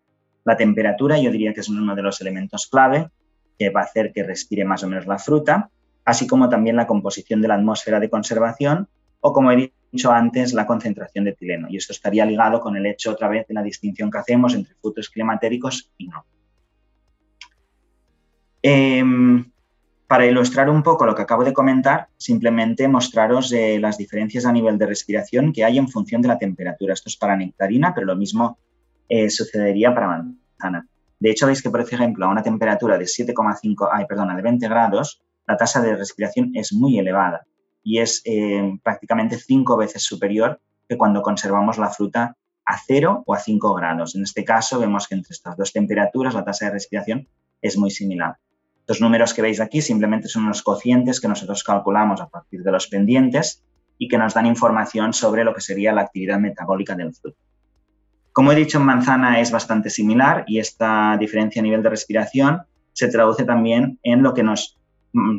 La 0.44 0.58
temperatura 0.58 1.18
yo 1.18 1.32
diría 1.32 1.54
que 1.54 1.62
es 1.62 1.70
uno 1.70 1.96
de 1.96 2.02
los 2.02 2.20
elementos 2.20 2.68
clave 2.68 3.10
que 3.58 3.70
va 3.70 3.82
a 3.82 3.86
hacer 3.86 4.12
que 4.14 4.24
respire 4.24 4.66
más 4.66 4.84
o 4.84 4.90
menos 4.90 5.08
la 5.08 5.18
fruta, 5.18 5.72
así 6.08 6.26
como 6.26 6.48
también 6.48 6.78
la 6.78 6.88
composición 6.88 7.42
de 7.42 7.50
la 7.50 7.56
atmósfera 7.56 8.00
de 8.00 8.10
conservación 8.10 8.88
o, 9.20 9.34
como 9.34 9.52
he 9.52 9.74
dicho 9.92 10.10
antes, 10.10 10.54
la 10.54 10.66
concentración 10.66 11.26
de 11.26 11.32
etileno. 11.32 11.68
Y 11.70 11.76
esto 11.76 11.92
estaría 11.92 12.26
ligado 12.26 12.62
con 12.62 12.78
el 12.78 12.86
hecho 12.86 13.12
otra 13.12 13.28
vez 13.28 13.46
de 13.46 13.54
la 13.54 13.62
distinción 13.62 14.10
que 14.10 14.18
hacemos 14.18 14.56
entre 14.56 14.74
frutos 14.76 15.10
climatéricos 15.10 15.92
y 15.98 16.08
no. 16.08 16.26
Em, 18.62 19.52
para 20.08 20.26
ilustrar 20.26 20.70
un 20.70 20.82
poco 20.82 21.06
lo 21.06 21.14
que 21.14 21.24
acabo 21.24 21.44
de 21.44 21.52
comentar, 21.52 22.08
simplemente 22.16 22.88
mostraros 22.88 23.52
eh, 23.52 23.78
las 23.78 23.98
diferencias 23.98 24.46
a 24.46 24.54
nivel 24.54 24.78
de 24.78 24.86
respiración 24.86 25.52
que 25.52 25.66
hay 25.66 25.78
en 25.78 25.90
función 25.90 26.22
de 26.22 26.30
la 26.30 26.40
temperatura. 26.40 26.94
Esto 26.94 27.10
es 27.10 27.18
para 27.18 27.36
nectarina, 27.36 27.94
pero 27.94 28.08
lo 28.08 28.16
mismo 28.16 28.58
eh, 29.10 29.30
sucedería 29.30 29.94
para 29.94 30.08
manzana. 30.08 30.88
De 31.20 31.32
hecho, 31.32 31.48
veis 31.48 31.62
que, 31.62 31.70
por 31.70 31.82
ejemplo, 31.82 32.26
a 32.26 32.30
una 32.30 32.44
temperatura 32.44 32.98
de 32.98 33.04
7,5, 33.04 33.90
ay, 33.92 34.06
perdona, 34.06 34.38
de 34.38 34.42
20 34.42 34.70
grados, 34.70 35.22
la 35.48 35.58
tasa 35.58 35.82
de 35.82 35.96
respiración 35.96 36.52
es 36.56 36.74
muy 36.74 37.00
elevada 37.00 37.46
y 37.84 38.00
es 38.00 38.22
eh, 38.26 38.78
prácticamente 38.84 39.38
cinco 39.38 39.78
veces 39.78 40.04
superior 40.04 40.60
que 40.88 40.98
cuando 40.98 41.22
conservamos 41.22 41.78
la 41.78 41.90
fruta 41.90 42.36
a 42.66 42.78
0 42.86 43.24
o 43.26 43.34
a 43.34 43.40
5 43.40 43.74
grados. 43.76 44.16
En 44.16 44.24
este 44.24 44.44
caso, 44.44 44.80
vemos 44.80 45.08
que 45.08 45.16
entre 45.16 45.34
estas 45.34 45.56
dos 45.56 45.72
temperaturas 45.72 46.34
la 46.34 46.44
tasa 46.44 46.66
de 46.66 46.72
respiración 46.72 47.28
es 47.62 47.78
muy 47.78 47.92
similar. 47.92 48.36
Los 48.88 49.02
números 49.02 49.34
que 49.34 49.42
veis 49.42 49.60
aquí 49.60 49.82
simplemente 49.82 50.28
son 50.28 50.48
los 50.48 50.62
cocientes 50.62 51.22
que 51.22 51.28
nosotros 51.28 51.64
calculamos 51.64 52.22
a 52.22 52.28
partir 52.28 52.64
de 52.64 52.72
los 52.72 52.88
pendientes 52.88 53.64
y 53.98 54.08
que 54.08 54.18
nos 54.18 54.34
dan 54.34 54.46
información 54.46 55.14
sobre 55.14 55.44
lo 55.44 55.54
que 55.54 55.62
sería 55.62 55.94
la 55.94 56.02
actividad 56.02 56.40
metabólica 56.40 56.96
del 56.96 57.14
fruto. 57.14 57.38
Como 58.32 58.52
he 58.52 58.56
dicho, 58.56 58.78
en 58.78 58.86
manzana 58.86 59.40
es 59.40 59.50
bastante 59.50 59.90
similar 59.90 60.44
y 60.48 60.60
esta 60.60 61.18
diferencia 61.18 61.62
a 61.62 61.64
nivel 61.64 61.84
de 61.84 61.90
respiración 61.90 62.62
se 62.94 63.08
traduce 63.08 63.46
también 63.46 64.00
en 64.04 64.24
lo 64.24 64.34
que 64.34 64.44
nos 64.44 64.78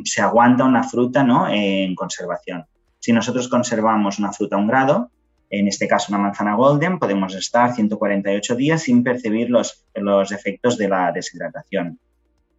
se 0.03 0.21
aguanta 0.21 0.65
una 0.65 0.83
fruta 0.83 1.23
¿no? 1.23 1.47
en 1.49 1.95
conservación. 1.95 2.65
Si 2.99 3.13
nosotros 3.13 3.47
conservamos 3.47 4.19
una 4.19 4.31
fruta 4.33 4.55
a 4.55 4.59
un 4.59 4.67
grado, 4.67 5.11
en 5.49 5.67
este 5.67 5.87
caso 5.87 6.11
una 6.13 6.21
manzana 6.21 6.55
golden, 6.55 6.99
podemos 6.99 7.33
estar 7.33 7.73
148 7.73 8.55
días 8.55 8.83
sin 8.83 9.03
percibir 9.03 9.49
los, 9.49 9.85
los 9.95 10.31
efectos 10.31 10.77
de 10.77 10.89
la 10.89 11.11
deshidratación. 11.11 11.99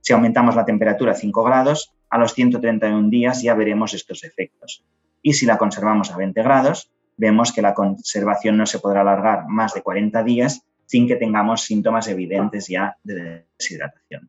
Si 0.01 0.13
aumentamos 0.13 0.57
la 0.57 0.65
temperatura 0.65 1.13
a 1.13 1.15
5 1.15 1.45
grados, 1.45 1.93
a 2.09 2.19
los 2.19 2.35
131 2.35 3.11
días 3.11 3.43
ya 3.43 3.55
veremos 3.55 3.95
estos 3.95 4.25
efectos. 4.25 4.85
Y 5.23 5.35
si 5.35 5.47
la 5.47 5.59
conservamos 5.59 6.11
a 6.11 6.17
20 6.17 6.43
grados, 6.43 6.91
vemos 7.17 7.53
que 7.53 7.63
la 7.63 7.75
conservación 7.75 8.57
no 8.57 8.67
se 8.67 8.79
podrá 8.79 9.03
alargar 9.03 9.47
más 9.47 9.75
de 9.75 9.83
40 9.83 10.23
días 10.25 10.63
sin 10.87 11.07
que 11.07 11.17
tengamos 11.17 11.63
síntomas 11.63 12.09
evidentes 12.09 12.67
ya 12.67 12.97
de 13.05 13.45
deshidratación. 13.59 14.29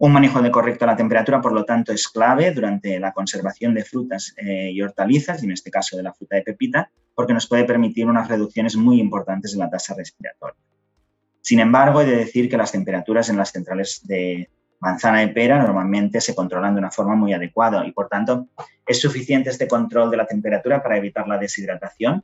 Un 0.00 0.12
manejo 0.12 0.40
de 0.40 0.52
correcto 0.52 0.84
a 0.84 0.88
la 0.88 0.96
temperatura, 0.96 1.40
por 1.40 1.52
lo 1.52 1.64
tanto, 1.64 1.92
es 1.92 2.08
clave 2.08 2.52
durante 2.52 3.00
la 3.00 3.12
conservación 3.12 3.74
de 3.74 3.84
frutas 3.84 4.32
eh, 4.36 4.70
y 4.72 4.80
hortalizas, 4.80 5.42
y 5.42 5.46
en 5.46 5.52
este 5.52 5.72
caso 5.72 5.96
de 5.96 6.04
la 6.04 6.12
fruta 6.12 6.36
de 6.36 6.42
pepita, 6.42 6.90
porque 7.16 7.34
nos 7.34 7.48
puede 7.48 7.64
permitir 7.64 8.06
unas 8.06 8.28
reducciones 8.28 8.76
muy 8.76 9.00
importantes 9.00 9.52
de 9.52 9.58
la 9.58 9.68
tasa 9.68 9.94
respiratoria. 9.96 10.60
Sin 11.40 11.58
embargo, 11.58 12.00
he 12.00 12.06
de 12.06 12.16
decir 12.16 12.48
que 12.48 12.56
las 12.56 12.70
temperaturas 12.70 13.28
en 13.28 13.38
las 13.38 13.50
centrales 13.50 14.06
de 14.06 14.48
manzana 14.80 15.24
y 15.24 15.32
pera 15.32 15.60
normalmente 15.60 16.20
se 16.20 16.34
controlan 16.34 16.74
de 16.74 16.78
una 16.78 16.92
forma 16.92 17.16
muy 17.16 17.32
adecuada 17.32 17.84
y, 17.84 17.90
por 17.90 18.08
tanto, 18.08 18.46
¿es 18.86 19.00
suficiente 19.00 19.50
este 19.50 19.66
control 19.66 20.10
de 20.10 20.16
la 20.16 20.26
temperatura 20.26 20.80
para 20.80 20.96
evitar 20.96 21.26
la 21.26 21.38
deshidratación? 21.38 22.22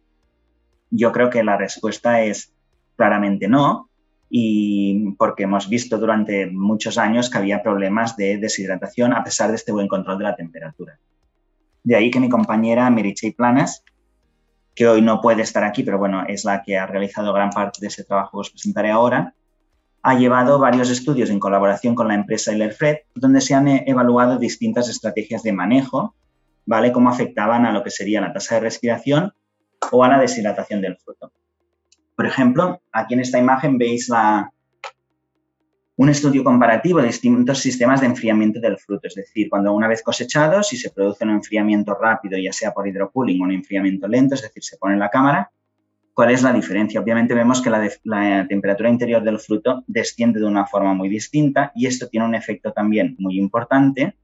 Yo 0.90 1.11
creo 1.11 1.28
que 1.28 1.43
la 1.43 1.57
respuesta 1.57 2.23
es 2.23 2.52
claramente 2.97 3.49
no, 3.49 3.88
y 4.36 5.12
porque 5.12 5.44
hemos 5.44 5.68
visto 5.68 5.96
durante 5.96 6.48
muchos 6.48 6.98
años 6.98 7.30
que 7.30 7.38
había 7.38 7.62
problemas 7.62 8.16
de 8.16 8.36
deshidratación 8.36 9.12
a 9.12 9.22
pesar 9.22 9.50
de 9.50 9.54
este 9.54 9.70
buen 9.70 9.86
control 9.86 10.18
de 10.18 10.24
la 10.24 10.34
temperatura. 10.34 10.98
De 11.84 11.94
ahí 11.94 12.10
que 12.10 12.18
mi 12.18 12.28
compañera 12.28 12.90
Meritxell 12.90 13.36
Planas 13.36 13.84
que 14.74 14.88
hoy 14.88 15.02
no 15.02 15.20
puede 15.20 15.42
estar 15.42 15.62
aquí, 15.62 15.84
pero 15.84 15.98
bueno, 15.98 16.24
es 16.26 16.44
la 16.44 16.64
que 16.64 16.76
ha 16.76 16.84
realizado 16.84 17.32
gran 17.32 17.50
parte 17.50 17.78
de 17.80 17.86
ese 17.86 18.02
trabajo 18.02 18.38
que 18.38 18.40
os 18.40 18.50
presentaré 18.50 18.90
ahora, 18.90 19.34
ha 20.02 20.18
llevado 20.18 20.58
varios 20.58 20.90
estudios 20.90 21.30
en 21.30 21.38
colaboración 21.38 21.94
con 21.94 22.08
la 22.08 22.16
empresa 22.16 22.50
Ellerfred, 22.50 22.96
donde 23.14 23.40
se 23.40 23.54
han 23.54 23.68
evaluado 23.68 24.36
distintas 24.36 24.88
estrategias 24.88 25.44
de 25.44 25.52
manejo, 25.52 26.16
¿vale? 26.66 26.90
Cómo 26.90 27.08
afectaban 27.08 27.66
a 27.66 27.72
lo 27.72 27.84
que 27.84 27.90
sería 27.90 28.20
la 28.20 28.32
tasa 28.32 28.56
de 28.56 28.62
respiración 28.62 29.32
o 29.92 30.02
a 30.02 30.08
la 30.08 30.18
deshidratación 30.18 30.80
del 30.80 30.96
fruto. 30.96 31.30
Por 32.16 32.26
ejemplo, 32.26 32.80
aquí 32.92 33.14
en 33.14 33.21
esta 33.21 33.38
imagen 33.38 33.76
veis 33.76 34.11
un 35.97 36.09
estudio 36.09 36.44
comparativo 36.44 37.00
de 37.00 37.09
distintos 37.09 37.59
sistemas 37.59 38.00
de 38.00 38.06
enfriamiento 38.06 38.61
del 38.61 38.78
fruto, 38.78 39.09
es 39.09 39.14
decir, 39.14 39.49
cuando 39.49 39.73
una 39.73 39.88
vez 39.88 40.02
cosechado, 40.02 40.62
si 40.62 40.76
se 40.76 40.90
produce 40.90 41.25
un 41.25 41.30
enfriamiento 41.30 41.94
rápido, 41.94 42.38
ya 42.38 42.52
sea 42.52 42.73
por 42.73 42.87
hidrocooling 42.87 43.40
o 43.40 43.44
un 43.44 43.52
enfriamiento 43.52 44.06
lento, 44.06 44.35
es 44.35 44.42
decir, 44.42 44.62
se 44.62 44.76
pone 44.76 44.94
en 44.94 45.00
la 45.00 45.11
cámara, 45.11 45.50
¿cuál 46.12 46.30
es 46.30 46.42
la 46.42 46.52
diferencia? 46.52 47.00
Obviamente 47.00 47.35
vemos 47.35 47.61
que 47.61 47.71
la, 47.71 47.88
la 48.04 48.47
temperatura 48.49 48.88
interior 48.88 49.23
del 49.23 49.40
fruto 49.40 49.83
desciende 49.87 50.40
de 50.40 50.47
una 50.47 50.66
forma 50.66 50.94
muy 50.94 51.09
distinta 51.09 51.73
y 51.75 51.87
esto 51.87 52.09
tiene 52.09 52.26
un 52.26 52.35
efecto 52.35 52.73
también 52.73 53.16
muy 53.18 53.38
importante 53.38 54.16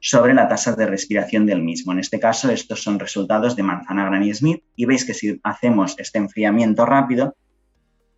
sobre 0.00 0.34
la 0.34 0.48
tasa 0.48 0.72
de 0.74 0.86
respiración 0.86 1.46
del 1.46 1.62
mismo. 1.62 1.92
En 1.92 1.98
este 1.98 2.20
caso, 2.20 2.50
estos 2.50 2.82
son 2.82 2.98
resultados 2.98 3.56
de 3.56 3.62
manzana 3.62 4.04
Granny 4.04 4.32
Smith 4.32 4.62
y 4.76 4.84
veis 4.84 5.04
que 5.04 5.14
si 5.14 5.40
hacemos 5.42 5.96
este 5.98 6.18
enfriamiento 6.18 6.86
rápido, 6.86 7.36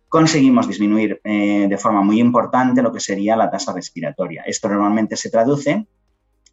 conseguimos 0.09 0.67
disminuir 0.67 1.21
eh, 1.23 1.67
de 1.69 1.77
forma 1.77 2.01
muy 2.01 2.19
importante 2.19 2.81
lo 2.81 2.91
que 2.91 2.99
sería 2.99 3.35
la 3.35 3.49
tasa 3.49 3.73
respiratoria. 3.73 4.43
Esto 4.45 4.67
normalmente 4.69 5.15
se 5.15 5.29
traduce 5.29 5.87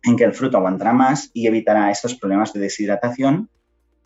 en 0.03 0.17
que 0.17 0.25
el 0.25 0.33
fruto 0.33 0.57
aguantará 0.57 0.93
más 0.93 1.31
y 1.35 1.47
evitará 1.47 1.91
estos 1.91 2.15
problemas 2.15 2.53
de 2.53 2.61
deshidratación 2.61 3.51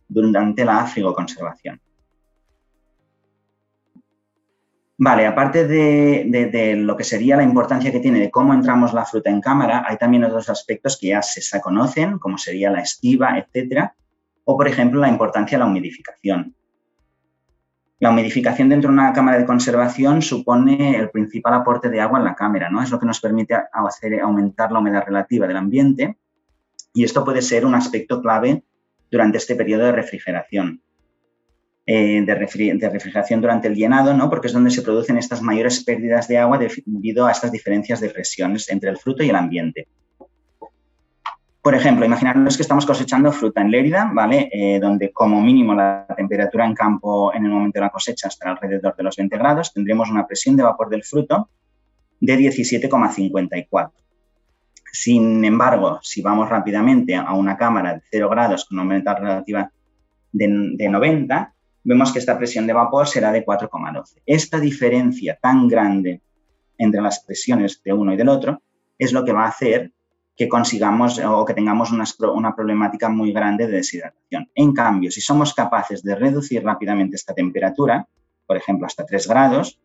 durante 0.09 0.65
la 0.65 0.87
frigoconservación. 0.87 1.81
Vale, 5.05 5.27
aparte 5.27 5.67
de, 5.67 6.77
lo 6.77 6.97
que 6.97 7.03
sería 7.03 7.37
la 7.37 7.43
importancia 7.43 7.91
que 7.91 7.99
tiene 7.99 8.21
de 8.21 8.31
cómo 8.31 8.55
entramos 8.55 8.95
la 8.95 9.05
fruta 9.05 9.31
en 9.31 9.41
cámara, 9.41 9.85
hay 9.85 9.97
también 9.97 10.23
otros 10.23 10.49
aspectos 10.49 10.97
que 10.97 11.09
ya 11.09 11.21
se 11.23 11.61
conocen, 11.61 12.21
como 12.21 12.39
sería 12.39 12.71
la 12.71 12.83
estiva, 12.83 13.37
etcétera, 13.37 13.97
o 14.45 14.57
por 14.57 14.69
ejemplo 14.69 15.01
la 15.01 15.09
importancia 15.09 15.59
de 15.59 15.65
la 15.65 15.69
humidificación. 15.69 16.55
La 17.99 18.11
humidificación 18.11 18.69
dentro 18.69 18.91
de 18.91 18.95
una 18.95 19.13
cámara 19.13 19.39
de 19.39 19.45
conservación 19.45 20.23
supone 20.23 20.95
el 20.97 21.11
principal 21.11 21.55
aporte 21.55 21.89
de 21.89 22.01
agua 22.01 22.21
en 22.21 22.25
la 22.25 22.37
cámara, 22.37 22.71
¿no? 22.71 22.81
Es 22.81 22.91
lo 22.93 23.01
que 23.01 23.07
nos 23.07 23.21
permite 23.21 23.57
hacer, 23.73 24.21
aumentar 24.21 24.71
la 24.71 24.79
humedad 24.79 25.03
relativa 25.05 25.49
del 25.49 25.57
ambiente 25.57 26.17
y 26.95 27.03
esto 27.03 27.25
puede 27.25 27.43
ser 27.43 27.67
un 27.67 27.75
aspecto 27.75 28.23
clave 28.23 28.63
durante 29.11 29.39
este 29.39 29.57
periodo 29.57 29.83
de 29.83 29.93
refrigeración. 29.93 30.81
Eh, 31.85 32.23
de, 32.25 32.35
refrigeración 32.37 33.41
durante 33.41 33.67
el 33.67 33.75
llenado, 33.75 34.15
¿no? 34.15 34.31
porque 34.31 34.47
es 34.47 34.53
donde 34.53 34.71
se 34.71 34.83
producen 34.83 35.19
estas 35.19 35.43
mayores 35.43 35.83
pérdidas 35.83 36.29
de 36.29 36.39
agua 36.39 36.57
debido 36.57 37.27
a 37.27 37.33
estas 37.33 37.51
diferencias 37.51 38.01
de 38.01 38.09
presiones 38.09 38.71
entre 38.71 38.89
el 38.89 38.99
fruto 38.99 39.25
y 39.25 39.31
el 39.31 39.35
ambiente. 39.35 39.89
Por 41.61 41.75
ejemplo, 41.75 42.05
imaginaros 42.05 42.57
que 42.57 42.63
estamos 42.63 42.87
cosechando 42.87 43.33
fruta 43.33 43.63
en 43.63 43.73
Lérida, 43.73 44.09
¿vale? 44.15 44.49
Eh, 44.53 44.79
donde 44.79 45.11
como 45.11 45.41
mínimo 45.41 45.75
la 45.75 46.07
temperatura 46.17 46.67
en 46.67 46.75
campo 46.75 47.35
en 47.35 47.47
el 47.47 47.51
momento 47.51 47.81
de 47.81 47.87
la 47.87 47.91
cosecha 47.91 48.29
estará 48.29 48.53
alrededor 48.53 48.95
de 48.95 49.03
los 49.03 49.17
20 49.17 49.37
grados, 49.37 49.73
tendremos 49.73 50.09
una 50.09 50.25
presión 50.25 50.57
de 50.57 50.63
vapor 50.63 50.89
del 50.89 51.03
fruto 51.03 51.49
de 52.21 52.39
17,54. 52.39 53.91
Sin 54.93 55.45
embargo, 55.45 55.99
si 56.03 56.23
vamos 56.23 56.49
rápidamente 56.49 57.17
a 57.17 57.33
una 57.33 57.57
cámara 57.57 57.95
de 57.95 58.03
0 58.09 58.29
grados 58.29 58.67
con 58.67 58.79
una 58.79 58.85
humedad 58.85 59.17
relativa 59.19 59.73
de 60.33 60.89
90, 60.89 61.55
vemos 61.85 62.13
que 62.13 62.19
esta 62.19 62.39
presión 62.39 62.67
de 62.67 62.73
vapor 62.73 63.07
será 63.07 63.33
de 63.33 63.45
4,12. 63.45 64.23
Esta 64.27 64.61
diferencia 64.61 65.39
tan 65.41 65.69
grande 65.69 66.21
entre 66.79 67.01
las 67.01 67.21
presiones 67.21 67.81
de 67.85 67.93
uno 67.93 68.13
y 68.13 68.17
del 68.17 68.29
otro 68.29 68.63
es 68.99 69.13
lo 69.13 69.25
que 69.25 69.33
va 69.33 69.45
a 69.45 69.49
hacer 69.49 69.93
que 70.37 70.49
consigamos 70.49 71.19
o 71.19 71.45
que 71.45 71.55
tengamos 71.55 71.93
una, 71.93 72.05
una, 72.35 72.55
problemática 72.55 73.09
muy 73.09 73.33
grande 73.33 73.67
de 73.67 73.75
deshidratación. 73.75 74.49
En 74.55 74.73
cambio, 74.73 75.11
si 75.11 75.21
somos 75.21 75.53
capaces 75.53 76.03
de 76.03 76.15
reducir 76.15 76.65
rápidamente 76.65 77.17
esta 77.17 77.35
temperatura, 77.35 78.07
por 78.47 78.57
ejemplo, 78.57 78.87
hasta 78.87 79.05
3 79.05 79.29
grados, 79.29 79.79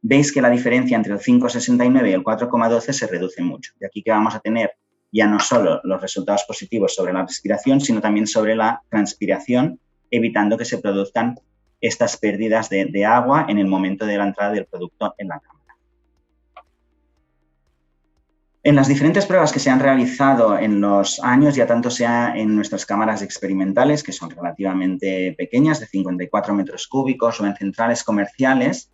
veis 0.00 0.32
que 0.32 0.42
la 0.42 0.50
diferencia 0.50 0.96
entre 0.96 1.14
el 1.14 1.20
5,69 1.20 2.10
y 2.10 2.12
el 2.12 2.22
4,12 2.22 2.92
se 2.92 3.06
reduce 3.06 3.42
mucho. 3.42 3.72
De 3.78 3.86
aquí 3.86 4.02
que 4.02 4.10
vamos 4.10 4.34
a 4.34 4.40
tener 4.40 4.72
ya 5.12 5.26
no 5.26 5.38
solo 5.40 5.80
los 5.84 6.00
resultados 6.00 6.44
positivos 6.44 6.94
sobre 6.94 7.12
la 7.12 7.22
respiración, 7.22 7.80
sino 7.80 8.00
también 8.00 8.26
sobre 8.26 8.56
la 8.56 8.82
transpiración, 8.88 9.78
evitando 10.12 10.56
que 10.56 10.64
se 10.64 10.78
produzcan 10.78 11.34
estas 11.80 12.16
pérdidas 12.16 12.68
de, 12.70 13.04
agua 13.04 13.46
en 13.48 13.58
el 13.58 13.66
momento 13.66 14.06
de 14.06 14.16
la 14.16 14.28
entrada 14.28 14.52
del 14.52 14.66
producto 14.66 15.16
en 15.18 15.26
la 15.26 15.40
cámara. 15.40 15.76
En 18.62 18.76
las 18.76 18.86
diferentes 18.86 19.26
pruebas 19.26 19.52
que 19.52 19.58
se 19.58 19.70
han 19.70 19.80
realizado 19.80 20.56
en 20.56 20.80
los 20.80 21.18
años, 21.24 21.56
ya 21.56 21.66
tanto 21.66 21.90
sea 21.90 22.32
en 22.36 22.54
nuestras 22.54 22.86
cámaras 22.86 23.20
experimentales, 23.20 24.04
que 24.04 24.12
son 24.12 24.30
relativamente 24.30 25.34
pequeñas, 25.36 25.80
de 25.80 25.86
54 25.86 26.54
metros 26.54 26.86
cúbicos, 26.86 27.40
o 27.40 27.46
en 27.46 27.56
centrales 27.56 28.04
comerciales, 28.04 28.92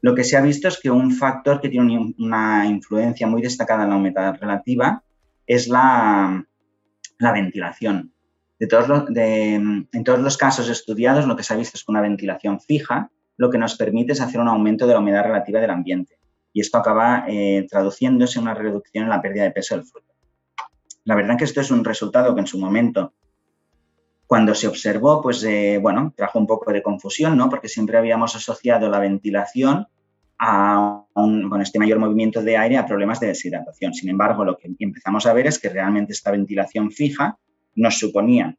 lo 0.00 0.14
que 0.14 0.24
se 0.24 0.36
ha 0.36 0.40
visto 0.40 0.68
es 0.68 0.78
que 0.80 0.90
un 0.90 1.10
factor 1.10 1.60
que 1.60 1.68
tiene 1.68 2.14
una 2.18 2.66
influencia 2.66 3.26
muy 3.26 3.42
destacada 3.42 3.84
en 3.84 3.90
la 3.90 3.96
humedad 3.96 4.36
relativa 4.40 5.02
es 5.46 5.66
la, 5.66 6.44
ventilación. 7.18 8.12
De 8.58 8.66
todos 8.66 8.88
en 9.08 10.04
todos 10.04 10.18
los 10.18 10.36
casos 10.36 10.68
estudiados, 10.68 11.26
lo 11.26 11.36
que 11.36 11.42
se 11.42 11.54
ha 11.54 11.56
visto 11.56 11.76
es 11.76 11.84
que 11.84 11.92
una 11.92 12.00
ventilación 12.00 12.60
fija 12.60 13.10
lo 13.38 13.50
que 13.50 13.58
nos 13.58 13.76
permite 13.76 14.12
es 14.12 14.20
hacer 14.20 14.40
un 14.40 14.48
aumento 14.48 14.86
de 14.86 14.92
la 14.92 14.98
humedad 14.98 15.22
relativa 15.22 15.60
del 15.60 15.70
ambiente. 15.70 16.18
Y 16.52 16.60
esto 16.60 16.76
acaba 16.76 17.24
eh, 17.28 17.66
traduciéndose 17.70 18.38
en 18.38 18.42
una 18.42 18.54
reducción 18.54 19.04
en 19.04 19.10
la 19.10 19.22
pérdida 19.22 19.44
de 19.44 19.52
peso 19.52 19.76
del 19.76 19.84
fruto. 19.84 20.12
La 21.04 21.14
verdad 21.14 21.38
que 21.38 21.44
esto 21.44 21.60
es 21.60 21.70
un 21.70 21.84
resultado 21.84 22.34
que 22.34 22.40
en 22.40 22.46
su 22.48 22.58
momento, 22.58 23.14
cuando 24.26 24.54
se 24.54 24.66
observó, 24.66 25.22
pues 25.22 25.42
eh, 25.44 25.78
bueno, 25.80 26.12
trajo 26.16 26.38
un 26.38 26.46
poco 26.46 26.72
de 26.72 26.82
confusión, 26.82 27.36
¿no? 27.36 27.48
Porque 27.48 27.68
siempre 27.68 27.96
habíamos 27.96 28.34
asociado 28.34 28.90
la 28.90 28.98
ventilación 28.98 29.86
con 30.40 31.60
este 31.62 31.78
mayor 31.80 31.98
movimiento 31.98 32.42
de 32.42 32.56
aire 32.56 32.76
a 32.76 32.86
problemas 32.86 33.18
de 33.20 33.28
deshidratación. 33.28 33.92
Sin 33.94 34.08
embargo, 34.08 34.44
lo 34.44 34.56
que 34.56 34.70
empezamos 34.78 35.26
a 35.26 35.32
ver 35.32 35.46
es 35.46 35.58
que 35.58 35.68
realmente 35.68 36.12
esta 36.12 36.30
ventilación 36.30 36.90
fija 36.90 37.38
nos 37.78 37.98
suponía 37.98 38.56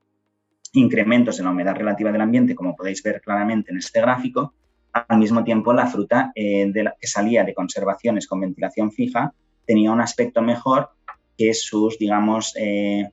incrementos 0.74 1.40
en 1.40 1.46
la 1.46 1.52
humedad 1.52 1.76
relativa 1.76 2.12
del 2.12 2.22
ambiente, 2.22 2.56
como 2.56 2.76
podéis 2.76 3.04
ver 3.04 3.22
claramente 3.22 3.72
en 3.72 3.78
este 3.78 4.02
gráfico. 4.02 4.54
Al 4.94 5.20
mismo 5.20 5.44
tiempo, 5.44 5.74
la 5.74 5.88
fruta 5.88 6.32
eh, 6.36 6.72
que 7.00 7.08
salía 7.08 7.44
de 7.44 7.54
conservaciones 7.54 8.28
con 8.28 8.40
ventilación 8.40 8.92
fija 8.92 9.34
tenía 9.66 9.92
un 9.92 10.02
aspecto 10.02 10.42
mejor 10.42 10.90
que 11.38 11.54
sus, 11.54 12.00
digamos, 12.00 12.54
eh, 12.58 13.10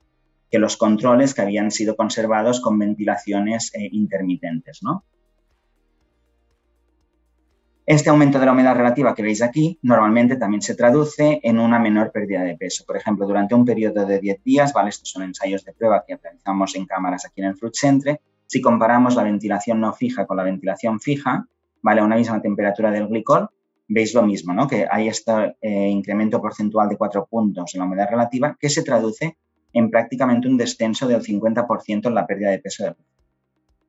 que 0.50 0.58
los 0.58 0.76
controles 0.76 1.34
que 1.34 1.42
habían 1.42 1.70
sido 1.70 1.96
conservados 1.96 2.60
con 2.60 2.78
ventilaciones 2.78 3.74
eh, 3.74 3.88
intermitentes, 3.92 4.82
¿no? 4.82 5.04
Este 7.86 8.10
aumento 8.10 8.40
de 8.40 8.46
la 8.46 8.50
humedad 8.50 8.74
relativa 8.74 9.14
que 9.14 9.22
veis 9.22 9.40
aquí 9.42 9.78
normalmente 9.82 10.34
también 10.34 10.60
se 10.60 10.74
traduce 10.74 11.38
en 11.40 11.60
una 11.60 11.78
menor 11.78 12.10
pérdida 12.10 12.42
de 12.42 12.56
peso. 12.56 12.84
Por 12.84 12.96
ejemplo, 12.96 13.28
durante 13.28 13.54
un 13.54 13.64
periodo 13.64 14.04
de 14.04 14.18
10 14.18 14.42
días, 14.42 14.72
¿vale? 14.72 14.88
estos 14.88 15.08
son 15.08 15.22
ensayos 15.22 15.64
de 15.64 15.72
prueba 15.72 16.02
que 16.04 16.16
realizamos 16.16 16.74
en 16.74 16.84
cámaras 16.84 17.24
aquí 17.26 17.42
en 17.42 17.46
el 17.46 17.56
Fruit 17.56 17.74
Centre, 17.76 18.20
si 18.44 18.60
comparamos 18.60 19.14
la 19.14 19.22
ventilación 19.22 19.80
no 19.80 19.92
fija 19.92 20.26
con 20.26 20.36
la 20.36 20.42
ventilación 20.42 20.98
fija, 20.98 21.46
¿vale? 21.80 22.00
a 22.00 22.04
una 22.04 22.16
misma 22.16 22.42
temperatura 22.42 22.90
del 22.90 23.06
glicol, 23.06 23.50
veis 23.86 24.12
lo 24.14 24.24
mismo, 24.24 24.52
¿no? 24.52 24.66
que 24.66 24.84
hay 24.90 25.06
este 25.06 25.56
eh, 25.60 25.88
incremento 25.88 26.40
porcentual 26.40 26.88
de 26.88 26.96
4 26.96 27.24
puntos 27.30 27.72
en 27.72 27.78
la 27.78 27.86
humedad 27.86 28.08
relativa 28.10 28.56
que 28.58 28.68
se 28.68 28.82
traduce 28.82 29.38
en 29.72 29.90
prácticamente 29.92 30.48
un 30.48 30.56
descenso 30.56 31.06
del 31.06 31.22
50% 31.22 32.08
en 32.08 32.14
la 32.16 32.26
pérdida 32.26 32.50
de 32.50 32.58
peso 32.58 32.82
del 32.82 32.96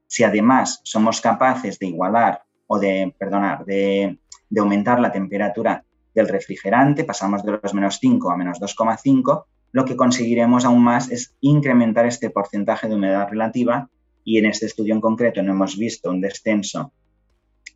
Si 0.06 0.24
además 0.24 0.82
somos 0.84 1.19
capaces 1.19 1.80
de 1.80 1.88
igualar 1.88 2.43
o 2.67 2.80
de, 2.80 3.13
perdonar, 3.17 3.65
de, 3.65 4.17
aumentar 4.58 4.99
la 4.99 5.12
temperatura 5.12 5.84
del 6.13 6.27
refrigerante, 6.27 7.03
pasamos 7.03 7.43
de 7.43 7.60
los 7.62 7.73
menos 7.73 7.97
5 7.99 8.32
a 8.32 8.38
menos 8.38 8.60
2,5, 8.60 9.45
lo 9.71 9.86
que 9.86 9.95
conseguiremos 9.95 10.65
aún 10.65 10.84
más 10.84 11.12
es 11.12 11.36
incrementar 11.41 12.06
este 12.06 12.30
porcentaje 12.30 12.88
de 12.88 12.95
humedad 12.95 13.27
relativa 13.30 13.89
y 14.23 14.38
en 14.38 14.45
este 14.45 14.65
estudio 14.65 14.93
en 14.93 15.01
concreto 15.01 15.41
no 15.43 15.51
hemos 15.51 15.77
visto 15.77 16.10
un 16.10 16.21
descenso 16.21 16.91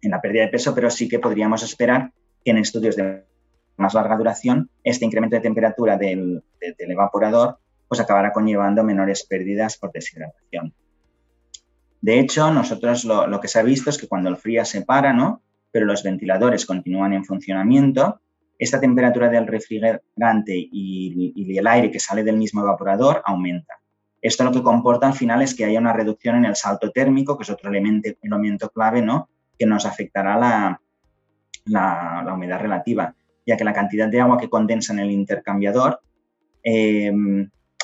en 0.02 0.12
la 0.12 0.22
pérdida 0.22 0.44
de 0.44 0.50
peso, 0.50 0.74
pero 0.74 0.90
sí 0.90 1.08
que 1.08 1.20
podríamos 1.20 1.64
esperar 1.64 2.12
que 2.44 2.52
en 2.52 2.58
estudios 2.58 2.96
de 2.96 3.24
más 3.78 3.94
larga 3.94 4.18
duración 4.18 4.70
este 4.84 5.06
incremento 5.06 5.36
de 5.36 5.42
temperatura 5.42 5.98
del, 5.98 6.44
del 6.60 6.92
evaporador 6.92 7.60
pues 7.88 8.00
acabará 8.00 8.32
conllevando 8.32 8.84
menores 8.84 9.26
pérdidas 9.26 9.78
por 9.78 9.92
deshidratación. 9.92 10.74
De 12.02 12.20
hecho, 12.20 12.52
nosotros 12.52 13.06
lo, 13.06 13.40
que 13.40 13.48
se 13.48 13.60
ha 13.60 13.64
visto 13.64 13.90
es 13.92 13.98
que 13.98 14.08
cuando 14.08 14.30
el 14.30 14.38
frío 14.38 14.66
se 14.66 14.82
para, 14.82 15.14
¿no? 15.14 15.42
pero 15.72 15.86
los 15.86 16.04
ventiladores 16.04 16.66
continúan 16.66 17.14
en 17.14 17.24
funcionamiento, 17.24 18.20
esta 18.58 18.80
temperatura 18.80 19.30
del 19.30 19.48
refrigerante 19.48 20.54
y, 20.56 21.58
el 21.58 21.68
aire 21.68 21.90
que 21.90 22.00
sale 22.00 22.24
del 22.24 22.38
mismo 22.38 22.62
evaporador 22.62 23.22
aumenta. 23.26 23.76
Esto 24.22 24.44
lo 24.44 24.52
que 24.52 24.62
comporta 24.62 25.08
al 25.08 25.14
final 25.14 25.42
es 25.42 25.56
que 25.56 25.66
haya 25.66 25.80
una 25.80 25.94
reducción 25.94 26.36
en 26.36 26.46
el 26.46 26.56
salto 26.56 26.92
térmico, 26.92 27.38
que 27.38 27.44
es 27.44 27.50
otro 27.50 27.70
elemento, 27.70 28.10
elemento 28.22 28.70
clave, 28.70 29.02
¿no? 29.02 29.30
Que 29.58 29.66
nos 29.66 29.86
afectará 29.86 30.38
la, 30.38 30.82
la, 31.66 32.32
humedad 32.34 32.60
relativa, 32.60 33.16
ya 33.46 33.58
que 33.58 33.64
la 33.64 33.74
cantidad 33.74 34.10
de 34.10 34.22
agua 34.22 34.38
que 34.38 34.50
condensa 34.50 34.94
en 34.94 35.00
el 35.00 35.12
intercambiador 35.12 36.02
eh, 36.64 37.12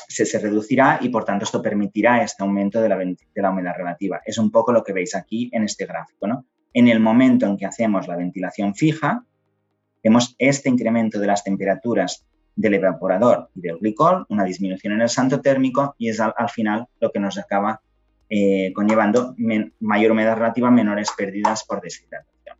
se, 0.08 0.38
reducirá 0.38 0.98
y 1.00 1.10
por 1.10 1.24
tanto 1.24 1.44
esto 1.44 1.62
permitirá 1.62 2.22
este 2.22 2.42
aumento 2.42 2.80
de 2.80 2.88
la, 2.88 3.50
humedad 3.50 3.74
relativa. 3.76 4.20
Es 4.24 4.38
un 4.38 4.50
poco 4.50 4.72
lo 4.72 4.82
que 4.82 4.92
veis 4.92 5.14
aquí 5.14 5.50
en 5.52 5.64
este 5.64 5.86
gráfico. 5.86 6.26
¿no? 6.26 6.46
En 6.72 6.88
el 6.88 6.98
momento 6.98 7.46
en 7.46 7.56
que 7.56 7.66
hacemos 7.66 8.08
la 8.08 8.16
ventilación 8.16 8.74
fija, 8.74 9.24
vemos 10.02 10.34
este 10.38 10.68
incremento 10.68 11.20
de 11.20 11.26
las 11.26 11.44
temperaturas 11.44 12.24
del 12.56 12.74
evaporador 12.74 13.50
y 13.54 13.60
del 13.60 13.78
glicol, 13.78 14.26
una 14.30 14.44
disminución 14.44 14.94
en 14.94 15.02
el 15.02 15.08
santo 15.08 15.40
térmico 15.40 15.94
y 15.98 16.08
es 16.08 16.18
al, 16.20 16.34
final 16.48 16.86
lo 17.00 17.12
que 17.12 17.20
nos 17.20 17.38
acaba 17.38 17.80
eh, 18.28 18.72
conllevando 18.74 19.36
mayor 19.78 20.12
humedad 20.12 20.36
relativa, 20.36 20.70
menores 20.70 21.10
pérdidas 21.16 21.64
por 21.64 21.80
deshidratación. 21.80 22.56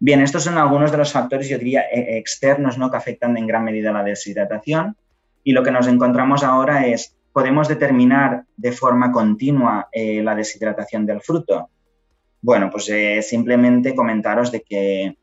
Bien, 0.00 0.20
estos 0.20 0.44
son 0.44 0.58
algunos 0.58 0.90
de 0.92 0.98
los 0.98 1.12
factores, 1.12 1.48
yo 1.48 1.58
diría, 1.58 1.82
e, 1.92 2.18
externos 2.18 2.78
¿no? 2.78 2.90
que 2.90 2.96
afectan 2.96 3.36
en 3.36 3.46
gran 3.46 3.64
medida 3.64 3.92
la 3.92 4.04
deshidratación. 4.04 4.96
Y 5.44 5.52
lo 5.52 5.62
que 5.62 5.70
nos 5.70 5.86
encontramos 5.86 6.42
ahora 6.42 6.86
es, 6.86 7.16
¿podemos 7.32 7.68
determinar 7.68 8.44
de 8.56 8.72
forma 8.72 9.12
continua 9.12 9.88
eh, 9.92 10.22
la 10.22 10.34
deshidratación 10.34 11.06
del 11.06 11.20
fruto? 11.20 11.70
Bueno, 12.40 12.70
pues 12.70 12.88
eh, 12.90 13.22
simplemente 13.22 13.94
comentaros 13.94 14.52
de 14.52 14.62
que 14.62 15.16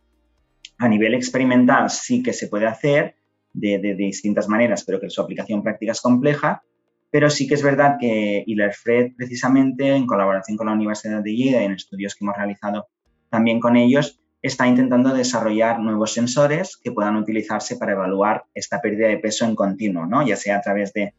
a 0.77 0.87
nivel 0.87 1.13
experimental 1.13 1.89
sí 1.89 2.21
que 2.21 2.33
se 2.33 2.47
puede 2.47 2.65
hacer 2.65 3.15
de, 3.53 3.95
distintas 3.95 4.49
maneras, 4.49 4.83
pero 4.83 4.99
que 4.99 5.09
su 5.09 5.21
aplicación 5.21 5.63
práctica 5.63 5.93
es 5.93 6.01
compleja, 6.01 6.63
pero 7.09 7.29
sí 7.29 7.47
que 7.47 7.53
es 7.53 7.63
verdad 7.63 7.95
que 7.99 8.43
Fred, 8.73 9.13
precisamente 9.15 9.87
en 9.87 10.05
colaboración 10.05 10.57
con 10.57 10.67
la 10.67 10.73
Universidad 10.73 11.23
de 11.23 11.33
Lleida 11.33 11.63
en 11.63 11.71
estudios 11.71 12.13
que 12.13 12.25
hemos 12.25 12.35
realizado 12.35 12.87
también 13.29 13.59
con 13.59 13.77
ellos, 13.77 14.19
está 14.47 14.67
intentando 14.67 15.13
desarrollar 15.13 15.79
nuevos 15.79 16.13
sensores 16.13 16.77
que 16.77 16.91
puedan 16.91 17.15
utilizarse 17.15 17.77
para 17.77 17.93
evaluar 17.93 18.45
esta 18.53 18.79
pérdida 18.79 19.07
de 19.07 19.17
peso 19.17 19.45
en 19.45 19.55
continuo, 19.55 20.05
¿no? 20.05 20.25
ya 20.25 20.35
sea 20.35 20.57
a 20.57 20.61
través 20.61 20.93
de, 20.93 21.13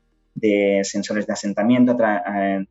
sensores 0.85 1.27
de 1.27 1.33
asentamiento, 1.33 1.97
eh, 2.01 2.65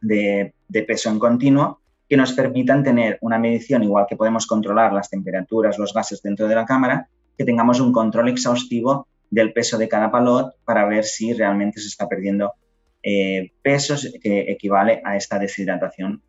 de, 0.00 0.82
peso 0.84 1.10
en 1.10 1.18
continuo, 1.18 1.80
que 2.08 2.16
nos 2.16 2.32
permitan 2.32 2.82
tener 2.82 3.18
una 3.20 3.38
medición, 3.38 3.82
igual 3.82 4.06
que 4.08 4.16
podemos 4.16 4.46
controlar 4.46 4.92
las 4.92 5.10
temperaturas, 5.10 5.78
los 5.78 5.92
gases 5.92 6.22
dentro 6.22 6.48
de 6.48 6.54
la 6.54 6.64
cámara, 6.64 7.08
que 7.36 7.44
tengamos 7.44 7.80
un 7.80 7.92
control 7.92 8.28
exhaustivo 8.28 9.08
del 9.30 9.52
peso 9.52 9.76
de 9.76 9.88
cada 9.88 10.10
palot 10.10 10.54
para 10.64 10.86
ver 10.86 11.04
si 11.04 11.34
realmente 11.34 11.80
se 11.80 11.88
está 11.88 12.08
perdiendo 12.08 12.54
eh, 13.02 13.50
peso 13.60 13.96
que 14.22 14.50
equivale 14.50 15.02
a 15.04 15.16
esta 15.16 15.38
deshidratación 15.38 16.22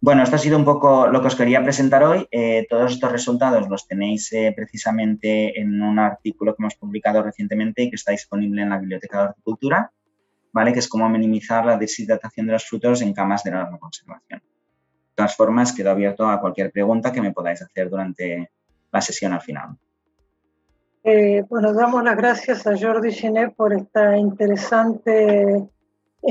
bueno, 0.00 0.22
esto 0.22 0.36
ha 0.36 0.38
sido 0.38 0.56
un 0.56 0.64
poco 0.64 1.08
lo 1.08 1.20
que 1.20 1.26
os 1.26 1.34
quería 1.34 1.62
presentar 1.62 2.04
hoy. 2.04 2.26
Eh, 2.30 2.66
todos 2.70 2.92
estos 2.92 3.10
resultados 3.10 3.68
los 3.68 3.86
tenéis 3.86 4.32
eh, 4.32 4.52
precisamente 4.54 5.60
en 5.60 5.82
un 5.82 5.98
artículo 5.98 6.54
que 6.54 6.62
hemos 6.62 6.76
publicado 6.76 7.22
recientemente 7.22 7.82
y 7.82 7.90
que 7.90 7.96
está 7.96 8.12
disponible 8.12 8.62
en 8.62 8.70
la 8.70 8.78
Biblioteca 8.78 9.18
de 9.18 9.28
Horticultura, 9.30 9.90
¿vale? 10.52 10.72
que 10.72 10.78
es 10.78 10.88
cómo 10.88 11.08
minimizar 11.08 11.66
la 11.66 11.76
deshidratación 11.76 12.46
de 12.46 12.52
los 12.52 12.64
frutos 12.64 13.02
en 13.02 13.12
camas 13.12 13.42
de 13.42 13.50
larga 13.50 13.76
conservación. 13.78 14.40
De 14.40 15.14
todas 15.16 15.34
formas, 15.34 15.72
quedo 15.72 15.90
abierto 15.90 16.28
a 16.28 16.40
cualquier 16.40 16.70
pregunta 16.70 17.10
que 17.10 17.20
me 17.20 17.32
podáis 17.32 17.60
hacer 17.60 17.90
durante 17.90 18.52
la 18.92 19.00
sesión 19.00 19.32
al 19.32 19.40
final. 19.40 19.76
Eh, 21.02 21.44
bueno, 21.48 21.72
damos 21.72 22.04
las 22.04 22.16
gracias 22.16 22.66
a 22.68 22.76
Jordi 22.76 23.12
Genet 23.12 23.54
por 23.56 23.72
esta 23.72 24.16
interesante 24.16 25.68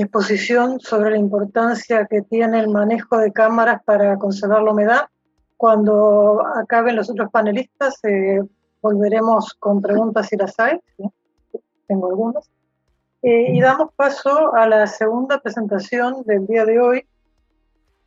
exposición 0.02 0.80
sobre 0.80 1.12
la 1.12 1.18
importancia 1.18 2.06
que 2.06 2.22
tiene 2.22 2.60
el 2.60 2.70
manejo 2.70 3.18
de 3.18 3.32
cámaras 3.34 3.82
para 3.84 4.16
conservar 4.18 4.62
la 4.62 4.72
humedad. 4.72 5.02
Cuando 5.58 6.46
acaben 6.56 6.96
los 6.96 7.10
otros 7.10 7.32
panelistas, 7.32 7.96
eh, 8.04 8.42
volveremos 8.80 9.56
con 9.56 9.82
preguntas 9.82 10.28
si 10.28 10.38
las 10.38 10.60
hay. 10.60 10.80
tengo 11.88 12.08
algunos. 12.10 12.48
Eh, 13.24 13.54
y 13.54 13.60
damos 13.60 13.92
paso 13.96 14.54
a 14.54 14.68
la 14.68 14.86
segunda 14.86 15.40
presentación 15.40 16.22
del 16.26 16.46
día 16.46 16.64
de 16.66 16.80
hoy, 16.80 17.06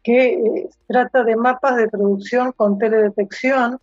que 0.05 0.35
eh, 0.35 0.70
trata 0.87 1.24
de 1.24 1.35
mapas 1.35 1.76
de 1.76 1.88
producción 1.88 2.53
con 2.53 2.79
teledetección 2.79 3.81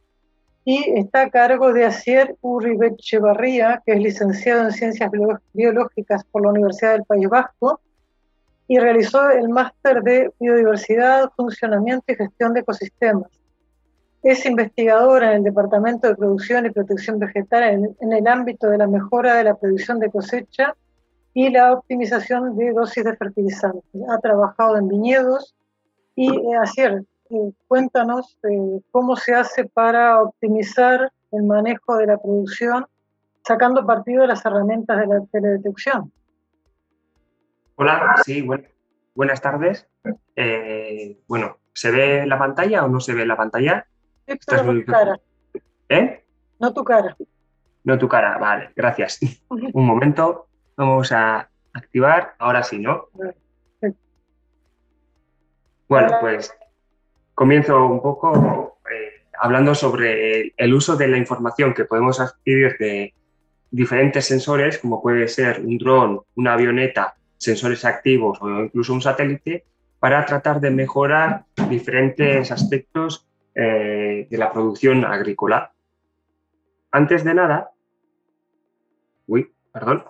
y 0.63 0.98
está 0.98 1.24
a 1.24 1.30
cargo 1.30 1.74
de 1.74 1.84
Asier 1.84 2.38
Uribechevarría, 2.39 3.84
que 3.86 3.93
es 3.93 4.00
licenciado 4.00 4.63
en 4.63 4.72
Ciencias 4.72 5.12
Biológicas 5.54 6.24
por 6.32 6.43
la 6.43 6.52
Universidad 6.52 6.93
del 6.93 7.04
País 7.04 7.28
Vasco 7.28 7.82
y 8.67 8.80
realizó 8.80 9.30
el 9.30 9.49
máster 9.49 10.01
de 10.03 10.32
Biodiversidad, 10.39 11.32
Funcionamiento 11.36 12.12
y 12.12 12.15
Gestión 12.15 12.53
de 12.53 12.62
Ecosistemas. 12.62 13.32
Es 14.23 14.45
investigadora 14.45 15.32
en 15.32 15.38
el 15.38 15.43
Departamento 15.43 16.08
de 16.08 16.15
Producción 16.15 16.65
y 16.65 16.71
Protección 16.71 17.17
Vegetal 17.17 17.95
en, 17.99 18.13
el 18.13 18.27
ámbito 18.27 18.67
de 18.67 18.77
la 18.77 18.88
mejora 18.88 19.36
de 19.36 19.45
la 19.45 19.56
producción 19.56 19.99
de 19.99 20.12
cosecha 20.12 20.75
y 21.34 21.49
la 21.49 21.73
optimización 21.73 22.58
de 22.58 22.73
dosis 22.73 23.03
de 23.06 23.15
fertilizantes. 23.15 23.84
Ha 24.10 24.17
trabajado 24.19 24.77
en 24.77 24.89
viñedos 24.89 25.56
y, 26.15 26.30
eh, 26.30 27.06
eh, 27.30 27.51
cuéntanos 27.67 28.38
eh, 28.43 28.82
cómo 28.91 29.15
se 29.15 29.34
hace 29.34 29.65
para 29.65 30.21
optimizar 30.21 31.12
el 31.32 31.43
manejo 31.43 31.95
de 31.97 32.08
la 32.08 32.17
producción 32.17 32.86
sacando 33.45 33.86
partido 33.86 34.23
de 34.23 34.27
las 34.27 34.45
herramientas 34.45 34.99
de 34.99 35.08
la 35.08 35.25
teledetección. 35.32 36.12
Hola, 37.80 38.16
sí, 38.26 38.44
buenas 39.13 39.40
tardes. 39.40 39.88
bueno, 41.28 41.58
¿se 41.74 41.92
ve 41.92 42.26
la 42.26 42.40
pantalla 42.40 42.84
o 42.84 42.88
no 42.88 43.00
se 43.00 43.13
ve 43.13 43.24
la 43.24 43.38
pantalla? 43.38 43.86
Sí, 44.28 44.34
pero 44.48 44.63
no 44.63 44.80
tu 44.80 44.92
cara. 44.92 45.20
¿Eh? 45.90 46.26
No 46.60 46.74
tu 46.74 46.84
cara. 46.84 47.16
No 47.84 48.00
tu 48.00 48.08
cara, 48.08 48.40
vale, 48.40 48.72
gracias. 48.76 49.20
Un 49.74 49.86
momento. 49.86 50.48
Vamos 50.76 51.12
a 51.12 51.52
activar, 51.72 52.34
ahora 52.40 52.63
sí, 52.63 52.80
¿no? 52.80 53.10
Bueno, 55.88 56.18
pues 56.20 56.52
comienzo 57.36 57.86
un 57.86 58.02
poco 58.02 58.80
eh, 58.92 59.28
hablando 59.40 59.76
sobre 59.76 60.52
el 60.58 60.74
uso 60.74 60.98
de 60.98 61.10
la 61.10 61.18
información 61.18 61.76
que 61.76 61.86
podemos 61.86 62.20
adquirir 62.20 62.76
de 62.80 63.13
diferentes 63.70 64.26
sensores, 64.26 64.80
como 64.80 65.00
puede 65.00 65.28
ser 65.28 65.60
un 65.63 65.78
dron, 65.78 66.22
una 66.36 66.54
avioneta, 66.54 67.18
sensores 67.38 67.86
activos 67.86 68.38
o 68.41 68.50
incluso 68.63 68.93
un 68.93 69.02
satélite, 69.02 69.65
para 70.00 70.26
tratar 70.26 70.60
de 70.60 70.69
mejorar 70.69 71.45
diferentes 71.69 72.52
aspectos 72.52 73.28
eh, 73.56 74.28
de 74.30 74.38
la 74.38 74.52
producción 74.52 75.06
agrícola. 75.06 75.71
Antes 76.91 77.23
de 77.23 77.34
nada, 77.34 77.71
uy, 79.26 79.52
perdón, 79.71 80.06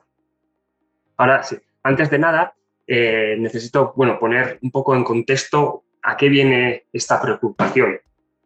Ahora 1.18 1.42
sí, 1.44 1.58
antes 1.84 2.10
de 2.12 2.20
nada, 2.20 2.54
eh, 2.86 3.36
necesito 3.40 3.94
bueno, 3.96 4.20
poner 4.20 4.60
un 4.62 4.72
poco 4.72 4.96
en 4.96 5.04
contexto 5.04 5.84
a 6.04 6.16
qué 6.16 6.30
viene 6.30 6.86
esta 6.94 7.20
preocupación. 7.20 8.00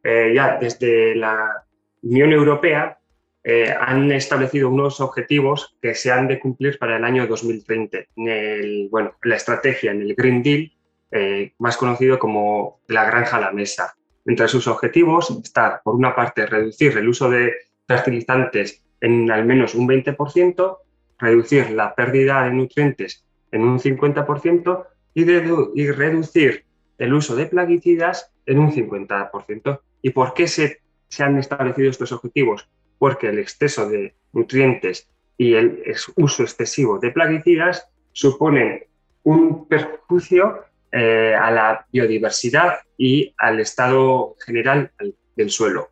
Eh, 0.04 0.32
ya 0.34 0.58
desde 0.58 1.14
la 1.16 1.66
Unión 2.02 2.32
Europea 2.32 2.98
eh, 3.44 3.74
han 3.78 4.12
establecido 4.12 4.70
unos 4.70 5.02
objetivos 5.02 5.76
que 5.82 5.96
se 5.96 6.12
han 6.12 6.28
de 6.28 6.40
cumplir 6.40 6.78
para 6.78 6.98
el 6.98 7.04
año 7.04 7.28
2030. 7.28 7.98
En 8.16 8.28
el, 8.28 8.88
bueno, 8.90 9.16
la 9.24 9.36
estrategia, 9.36 9.92
en 9.92 10.02
el 10.02 10.16
Green 10.16 10.44
Deal, 10.44 10.72
más 11.60 11.76
conocido 11.76 12.18
como 12.18 12.80
la 12.88 13.04
granja 13.04 13.36
a 13.36 13.42
la 13.42 13.52
mesa. 13.52 13.96
Entre 14.26 14.48
sus 14.48 14.68
objetivos 14.68 15.30
está, 15.44 15.82
por 15.84 15.96
una 15.96 16.16
parte, 16.16 16.46
reducir 16.46 16.98
el 16.98 17.10
uso 17.10 17.30
de 17.30 17.54
fertilizantes 17.88 18.84
en 19.02 19.30
al 19.32 19.46
menos 19.46 19.76
un 19.76 19.88
20%, 19.88 20.78
reducir 21.18 21.72
la 21.72 21.96
pérdida 21.96 22.44
de 22.44 22.52
nutrientes 22.52 23.26
en 23.52 23.64
un 23.64 23.80
50% 23.80 24.86
y, 25.14 25.24
y 25.24 25.92
reducir 25.92 26.66
el 26.98 27.14
uso 27.14 27.36
de 27.36 27.48
plaguicidas 27.48 28.32
en 28.46 28.60
un 28.60 28.72
50%. 28.72 29.80
¿Y 30.04 30.12
por 30.12 30.34
qué 30.34 30.48
se, 30.48 30.82
se 31.10 31.24
han 31.24 31.38
establecido 31.38 31.90
estos 31.90 32.12
objetivos? 32.12 32.70
Porque 33.02 33.30
el 33.30 33.40
exceso 33.40 33.90
de 33.90 34.14
nutrientes 34.32 35.10
y 35.36 35.56
el 35.56 35.84
uso 36.18 36.44
excesivo 36.44 37.00
de 37.00 37.10
plaguicidas 37.10 37.90
suponen 38.12 38.84
un 39.24 39.68
perjuicio 39.68 40.66
eh, 40.92 41.34
a 41.34 41.50
la 41.50 41.88
biodiversidad 41.92 42.76
y 43.00 43.34
al 43.40 43.60
estado 43.60 44.36
general 44.46 44.92
del 45.36 45.50
suelo. 45.50 45.90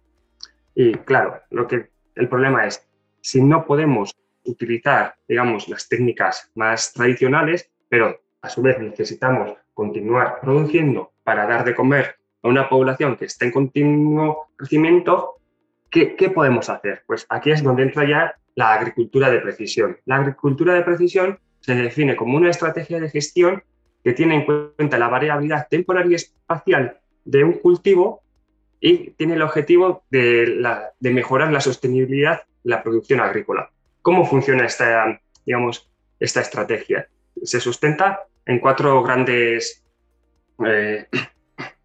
Y 0.76 0.94
claro, 1.00 1.42
lo 1.50 1.68
que 1.68 1.90
el 2.14 2.30
problema 2.30 2.68
es, 2.68 2.88
si 3.22 3.42
no 3.42 3.66
podemos 3.66 4.16
utilizar, 4.44 5.16
digamos, 5.28 5.68
las 5.68 5.90
técnicas 5.90 6.52
más 6.54 6.94
tradicionales, 6.94 7.72
pero 7.90 8.22
a 8.44 8.50
su 8.50 8.62
vez 8.62 8.78
necesitamos 8.78 9.58
continuar 9.74 10.42
produciendo 10.42 11.12
para 11.24 11.48
dar 11.48 11.66
de 11.66 11.74
comer 11.74 12.18
a 12.44 12.50
una 12.50 12.70
población 12.70 13.18
que 13.18 13.26
está 13.26 13.46
en 13.46 13.52
continuo 13.52 14.50
crecimiento, 14.56 15.39
¿qué, 15.90 16.16
¿qué, 16.16 16.30
podemos 16.30 16.70
hacer? 16.70 17.04
Pues 17.08 17.26
aquí 17.30 17.52
es 17.52 17.64
donde 17.64 17.84
entra 17.84 18.08
ya 18.08 18.36
la 18.56 18.74
agricultura 18.74 19.30
de 19.30 19.40
precisión. 19.40 19.98
La 20.06 20.18
agricultura 20.18 20.74
de 20.74 20.82
precisión 20.82 21.40
se 21.62 21.76
define 21.76 22.16
como 22.16 22.38
una 22.38 22.50
estrategia 22.50 23.00
de 23.00 23.10
gestión 23.10 23.64
que 24.04 24.14
tiene 24.14 24.36
en 24.36 24.46
cuenta 24.46 24.98
la 24.98 25.10
variabilidad 25.10 25.68
temporal 25.70 26.12
y 26.12 26.16
espacial 26.16 26.98
de 27.26 27.44
un 27.44 27.54
cultivo 27.54 28.22
y 28.80 29.12
tiene 29.12 29.34
el 29.34 29.42
objetivo 29.42 30.04
de 30.10 30.84
mejorar 31.02 31.52
la 31.52 31.62
sostenibilidad 31.62 32.44
de 32.64 32.70
la 32.70 32.82
producción 32.82 33.20
agrícola. 33.20 33.70
¿Cómo 34.02 34.26
funciona 34.26 34.66
esta, 34.66 35.20
digamos, 35.46 35.90
esta 36.20 36.42
estrategia? 36.42 37.10
Se 37.44 37.60
sustenta 37.60 38.24
en 38.46 38.60
cuatro 38.60 39.04
grandes 39.04 39.84
eh, 40.66 41.08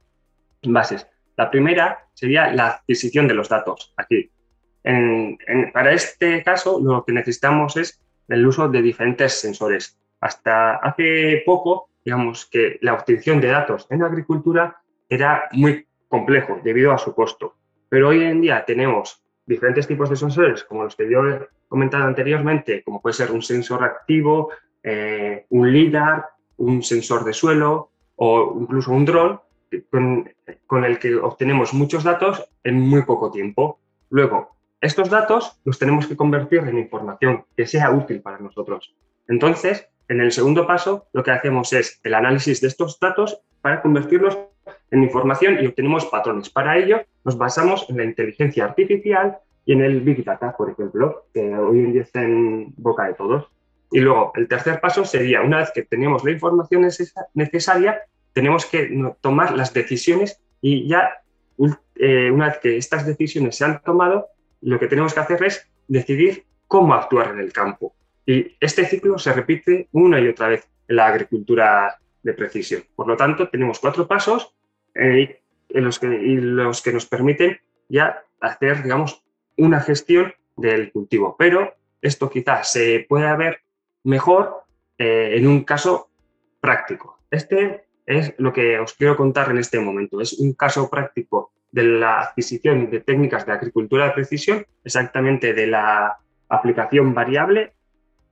bases. 0.63 1.07
La 1.37 1.51
primera 1.51 2.07
sería 2.15 2.53
la 2.53 2.69
adquisición 2.69 3.27
de 3.29 3.35
los 3.35 3.49
datos. 3.49 3.93
Aquí, 3.97 4.31
para 5.73 5.93
este 5.93 6.43
caso, 6.43 6.81
lo 6.81 7.05
que 7.05 7.13
necesitamos 7.13 7.77
es 7.77 8.01
el 8.29 8.47
uso 8.47 8.69
de 8.69 8.83
diferentes 8.83 9.41
sensores. 9.41 9.99
Hasta 10.21 10.77
hace 10.77 11.43
poco, 11.45 11.89
digamos 12.05 12.47
que 12.47 12.79
la 12.83 12.95
obtención 12.95 13.41
de 13.41 13.49
datos 13.49 13.87
en 13.91 14.01
la 14.01 14.07
agricultura 14.07 14.77
era 15.09 15.45
muy 15.53 15.87
complejo 16.09 16.61
debido 16.63 16.93
a 16.93 16.99
su 16.99 17.15
costo. 17.15 17.57
Pero 17.89 18.09
hoy 18.09 18.23
en 18.23 18.41
día 18.41 18.65
tenemos 18.65 19.23
diferentes 19.47 19.87
tipos 19.87 20.09
de 20.11 20.17
sensores, 20.17 20.65
como 20.65 20.85
los 20.85 20.97
que 20.97 21.11
yo 21.11 21.27
he 21.29 21.49
comentado 21.69 22.05
anteriormente, 22.05 22.83
como 22.83 23.03
puede 23.03 23.15
ser 23.15 23.31
un 23.31 23.43
sensor 23.43 23.85
activo, 23.85 24.51
eh, 24.83 25.47
un 25.51 25.73
LIDAR, 25.73 26.27
un 26.59 26.83
sensor 26.83 27.25
de 27.25 27.33
suelo 27.33 27.91
o 28.17 28.57
incluso 28.61 28.93
un 28.93 29.05
dron, 29.05 29.41
con, 29.91 30.85
el 30.85 30.99
que 30.99 31.17
obtenemos 31.17 31.75
muchos 31.75 32.05
datos 32.05 32.45
en 32.63 32.81
muy 32.81 33.03
poco 33.03 33.31
tiempo. 33.31 33.79
Luego, 34.11 34.57
estos 34.81 35.11
datos 35.11 35.61
los 35.65 35.79
tenemos 35.79 36.07
que 36.07 36.17
convertir 36.17 36.61
en 36.61 36.79
información 36.79 37.45
que 37.57 37.67
sea 37.67 37.91
útil 37.91 38.21
para 38.21 38.39
nosotros. 38.39 38.95
Entonces, 39.29 39.89
en 40.09 40.21
el 40.21 40.33
segundo 40.33 40.67
paso, 40.67 41.07
lo 41.13 41.23
que 41.23 41.31
hacemos 41.31 41.73
es 41.73 42.01
el 42.05 42.15
análisis 42.15 42.61
de 42.61 42.69
estos 42.69 43.01
datos 43.01 43.41
para 43.63 43.81
convertirlos 43.81 44.39
en 44.91 45.03
información 45.03 45.59
y 45.61 45.67
obtenemos 45.67 46.07
patrones. 46.07 46.51
Para 46.51 46.77
ello, 46.77 47.01
nos 47.25 47.39
basamos 47.39 47.87
en 47.89 47.97
la 47.97 48.05
inteligencia 48.05 48.65
artificial 48.65 49.39
y 49.65 49.73
en 49.73 49.83
el 49.83 50.01
Big 50.01 50.25
Data, 50.25 50.55
por 50.57 50.71
ejemplo, 50.71 51.25
que 51.33 51.55
hoy 51.55 51.79
en 51.79 51.93
día 51.93 52.03
está 52.03 52.23
en 52.23 52.75
boca 52.77 53.07
de 53.07 53.15
todos. 53.15 53.49
Y 53.91 54.01
luego, 54.01 54.33
el 54.35 54.49
tercer 54.49 54.81
paso 54.81 55.05
sería, 55.05 55.41
una 55.41 55.59
vez 55.59 55.71
que 55.75 55.83
tenemos 55.83 56.25
la 56.25 56.33
información 56.33 56.87
necesaria, 57.35 58.03
tenemos 58.35 58.67
que 58.67 58.91
tomar 59.21 59.57
las 59.57 59.73
decisiones 59.73 60.41
y 60.61 60.87
ya, 60.87 61.23
eh, 61.95 62.31
una 62.31 62.49
vez 62.49 62.59
que 62.59 62.77
estas 62.77 63.07
decisiones 63.07 63.57
se 63.57 63.65
han 63.65 63.81
tomado, 63.83 64.27
lo 64.61 64.79
que 64.79 64.89
tenemos 64.89 65.15
que 65.15 65.21
hacer 65.21 65.43
es 65.45 65.71
decidir 65.89 66.45
cómo 66.67 66.95
actuar 66.95 67.31
en 67.31 67.39
el 67.39 67.53
campo. 67.53 67.95
Y 68.27 68.57
este 68.61 68.85
ciclo 68.87 69.19
se 69.19 69.33
repite 69.33 69.89
una 69.93 70.21
y 70.21 70.29
otra 70.29 70.49
vez 70.49 70.69
en 70.89 70.97
la 70.97 71.07
agricultura 71.07 71.99
de 72.23 72.33
precisión. 72.33 72.83
Por 72.97 73.07
lo 73.07 73.17
tanto, 73.17 73.49
tenemos 73.49 73.79
cuatro 73.79 74.09
pasos 74.09 74.55
eh, 74.95 75.41
en 75.69 75.85
los 75.85 75.99
que, 75.99 76.09
los 76.09 76.83
que 76.83 76.93
nos 76.93 77.07
permiten 77.07 77.59
ya 77.89 78.25
hacer, 78.41 78.83
digamos, 78.83 79.23
una 79.57 79.81
gestión 79.81 80.35
del 80.57 80.91
cultivo. 80.91 81.37
Pero 81.39 81.75
esto 82.01 82.31
quizás 82.31 82.73
se 82.73 83.07
pueda 83.09 83.37
ver 83.37 83.61
mejor 84.03 84.65
eh, 84.99 85.35
en 85.37 85.47
un 85.47 85.65
caso 85.65 86.11
práctico. 86.61 87.19
Este 87.31 87.85
es 88.07 88.35
lo 88.39 88.53
que 88.53 88.79
os 88.79 88.95
quiero 88.95 89.17
contar 89.17 89.51
en 89.51 89.59
este 89.59 89.81
momento. 89.81 90.21
Es 90.21 90.35
un 90.35 90.53
caso 90.55 90.89
práctico 90.91 91.53
de 91.71 91.85
la 91.85 92.21
adquisición 92.21 92.91
de 92.91 93.01
técnicas 93.01 93.47
de 93.47 93.53
agricultura 93.53 94.07
de 94.07 94.13
precisión, 94.13 94.65
exactamente 94.85 95.53
de 95.53 95.67
la 95.67 96.17
aplicación 96.49 97.15
variable 97.15 97.73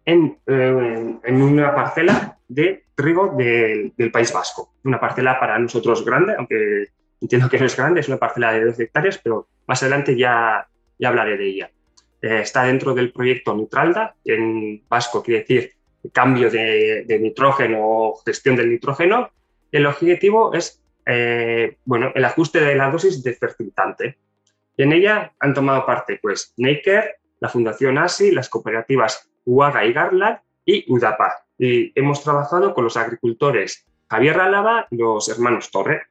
en, 0.04 0.38
eh, 0.46 1.16
en 1.22 1.42
una 1.42 1.74
parcela 1.74 2.38
de 2.48 2.84
trigo 2.94 3.34
del 3.36 4.10
País 4.12 4.32
Vasco. 4.32 4.74
Una 4.84 5.00
parcela 5.00 5.40
para 5.40 5.58
nosotros 5.58 6.04
grande, 6.04 6.34
aunque 6.36 6.88
entiendo 7.20 7.48
que 7.48 7.58
no 7.58 7.66
es 7.66 7.76
grande, 7.76 8.00
es 8.00 8.08
una 8.08 8.18
parcela 8.18 8.52
de 8.52 8.64
12 8.66 8.82
hectáreas, 8.82 9.18
pero 9.18 9.48
más 9.66 9.82
adelante 9.82 10.16
ya, 10.16 10.66
ya 10.98 11.08
hablaré 11.08 11.36
de 11.36 11.46
ella. 11.46 11.70
eh, 12.20 12.40
está 12.42 12.64
dentro 12.64 12.94
del 12.94 13.12
proyecto 13.12 13.56
Nitralda, 13.56 14.14
en 14.24 14.82
vasco 14.88 15.22
quiere 15.22 15.40
decir 15.40 15.72
cambio 16.12 16.50
de, 16.50 17.18
nitrógeno 17.20 17.78
o 17.80 18.22
gestión 18.24 18.56
del 18.56 18.70
nitrógeno. 18.70 19.30
El 19.72 19.86
objetivo 19.86 20.54
es 20.54 20.82
eh, 21.06 21.78
bueno, 21.84 22.12
el 22.14 22.24
ajuste 22.24 22.60
de 22.60 22.76
la 22.76 22.90
dosis 22.90 23.22
de 23.22 23.34
fertilizante. 23.34 24.18
Y 24.76 24.82
en 24.82 24.92
ella 24.92 25.32
han 25.40 25.54
tomado 25.54 25.84
parte 25.84 26.18
pues, 26.20 26.54
Naker, 26.56 27.16
la 27.40 27.48
Fundación 27.48 27.98
ASI, 27.98 28.30
las 28.30 28.48
cooperativas 28.48 29.28
UAGA 29.44 29.84
y 29.84 29.92
Garland 29.92 30.38
y 30.64 30.84
UDAPA. 30.92 31.44
Y 31.58 31.98
hemos 31.98 32.22
trabajado 32.22 32.72
con 32.74 32.84
los 32.84 32.96
agricultores 32.96 33.86
Javier 34.08 34.40
Álava 34.40 34.86
y 34.90 34.96
los 34.96 35.28
hermanos 35.28 35.70
Torre. 35.70 36.02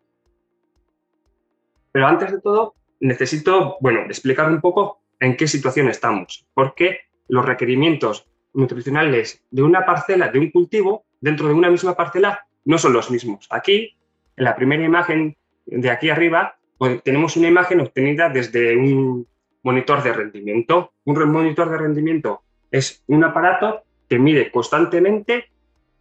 Pero 1.91 2.07
antes 2.07 2.31
de 2.31 2.41
todo, 2.41 2.75
necesito, 2.99 3.77
bueno, 3.81 4.01
explicar 4.01 4.49
un 4.49 4.61
poco 4.61 5.01
en 5.19 5.37
qué 5.37 5.47
situación 5.47 5.87
estamos, 5.87 6.47
porque 6.53 7.01
los 7.27 7.45
requerimientos 7.45 8.27
nutricionales 8.53 9.43
de 9.51 9.61
una 9.61 9.85
parcela, 9.85 10.29
de 10.29 10.39
un 10.39 10.51
cultivo, 10.51 11.05
dentro 11.19 11.47
de 11.47 11.53
una 11.53 11.69
misma 11.69 11.95
parcela, 11.95 12.45
no 12.65 12.77
son 12.77 12.93
los 12.93 13.11
mismos. 13.11 13.47
Aquí, 13.49 13.95
en 14.35 14.43
la 14.43 14.55
primera 14.55 14.83
imagen 14.83 15.37
de 15.65 15.89
aquí 15.89 16.09
arriba, 16.09 16.57
pues, 16.77 17.01
tenemos 17.03 17.37
una 17.37 17.47
imagen 17.47 17.81
obtenida 17.81 18.29
desde 18.29 18.75
un 18.75 19.27
monitor 19.63 20.03
de 20.03 20.13
rendimiento. 20.13 20.93
Un 21.05 21.31
monitor 21.31 21.69
de 21.69 21.77
rendimiento 21.77 22.41
es 22.71 23.03
un 23.07 23.23
aparato 23.23 23.83
que 24.09 24.19
mide 24.19 24.51
constantemente 24.51 25.51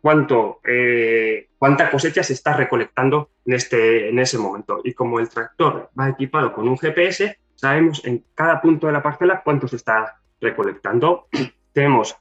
cuánto, 0.01 0.61
eh, 0.64 1.49
cuánta 1.59 1.90
cosecha 1.90 2.23
se 2.23 2.33
está 2.33 2.57
recolectando 2.57 3.31
en, 3.44 3.55
este, 3.55 4.09
en 4.09 4.18
ese 4.18 4.38
momento. 4.38 4.81
Y 4.85 4.94
como 4.94 5.20
el 5.20 5.29
tractor 5.29 5.90
va 5.99 6.09
equipado 6.09 6.53
con 6.53 6.68
un 6.68 6.79
GPS, 6.79 7.38
sabemos 7.55 8.05
en 8.05 8.25
cada 8.35 8.61
punto 8.61 8.87
de 8.87 8.92
la 8.94 9.03
parcela 9.03 9.42
cuánto 9.44 9.68
se 9.68 9.77
está 9.77 10.20
recolectando. 10.40 11.29
Tenemos 11.73 12.16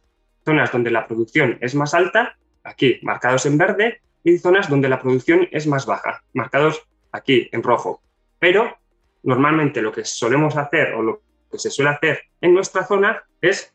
zonas 0.46 0.72
donde 0.72 0.92
la 0.92 1.08
producción 1.08 1.58
es 1.62 1.76
más 1.76 1.94
alta, 1.94 2.38
aquí 2.64 3.00
marcados 3.02 3.46
en 3.46 3.58
verde, 3.58 4.02
zonas 4.38 4.70
donde 4.70 4.90
la 4.90 5.02
producción 5.02 5.48
es 5.52 5.68
más 5.68 5.86
baja, 5.86 6.24
marcados 6.34 6.88
aquí 7.12 7.50
en 7.52 7.64
rojo. 7.64 8.02
Pero 8.38 8.78
normalmente 9.24 9.82
lo 9.82 9.92
que 9.92 10.06
solemos 10.06 10.56
hacer 10.58 10.94
o 10.94 11.02
lo 11.02 11.22
que 11.52 11.58
se 11.58 11.72
suele 11.72 11.92
hacer 11.92 12.22
en 12.42 12.54
nuestra 12.54 12.86
zona 12.86 13.24
es 13.42 13.74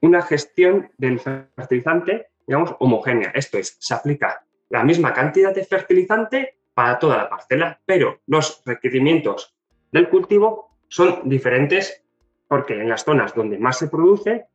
una 0.00 0.22
gestión 0.22 0.90
del 0.98 1.20
fertilizante 1.20 2.28
digamos, 2.48 2.74
homogénea. 2.80 3.30
Esto 3.34 3.58
es, 3.58 3.76
se 3.78 3.94
aplica 3.94 4.42
la 4.70 4.82
misma 4.82 5.12
cantidad 5.12 5.54
de 5.54 5.64
fertilizante 5.64 6.56
para 6.72 6.98
toda 6.98 7.18
la 7.18 7.28
parcela, 7.28 7.78
pero 7.84 8.20
los 8.26 8.62
requerimientos 8.64 9.54
del 9.92 10.08
cultivo 10.08 10.70
son 10.88 11.28
diferentes 11.28 12.02
porque 12.48 12.80
en 12.80 12.88
las 12.88 13.04
zonas 13.04 13.34
donde 13.34 13.58
más 13.58 13.78
se 13.78 13.88
produce, 13.88 14.46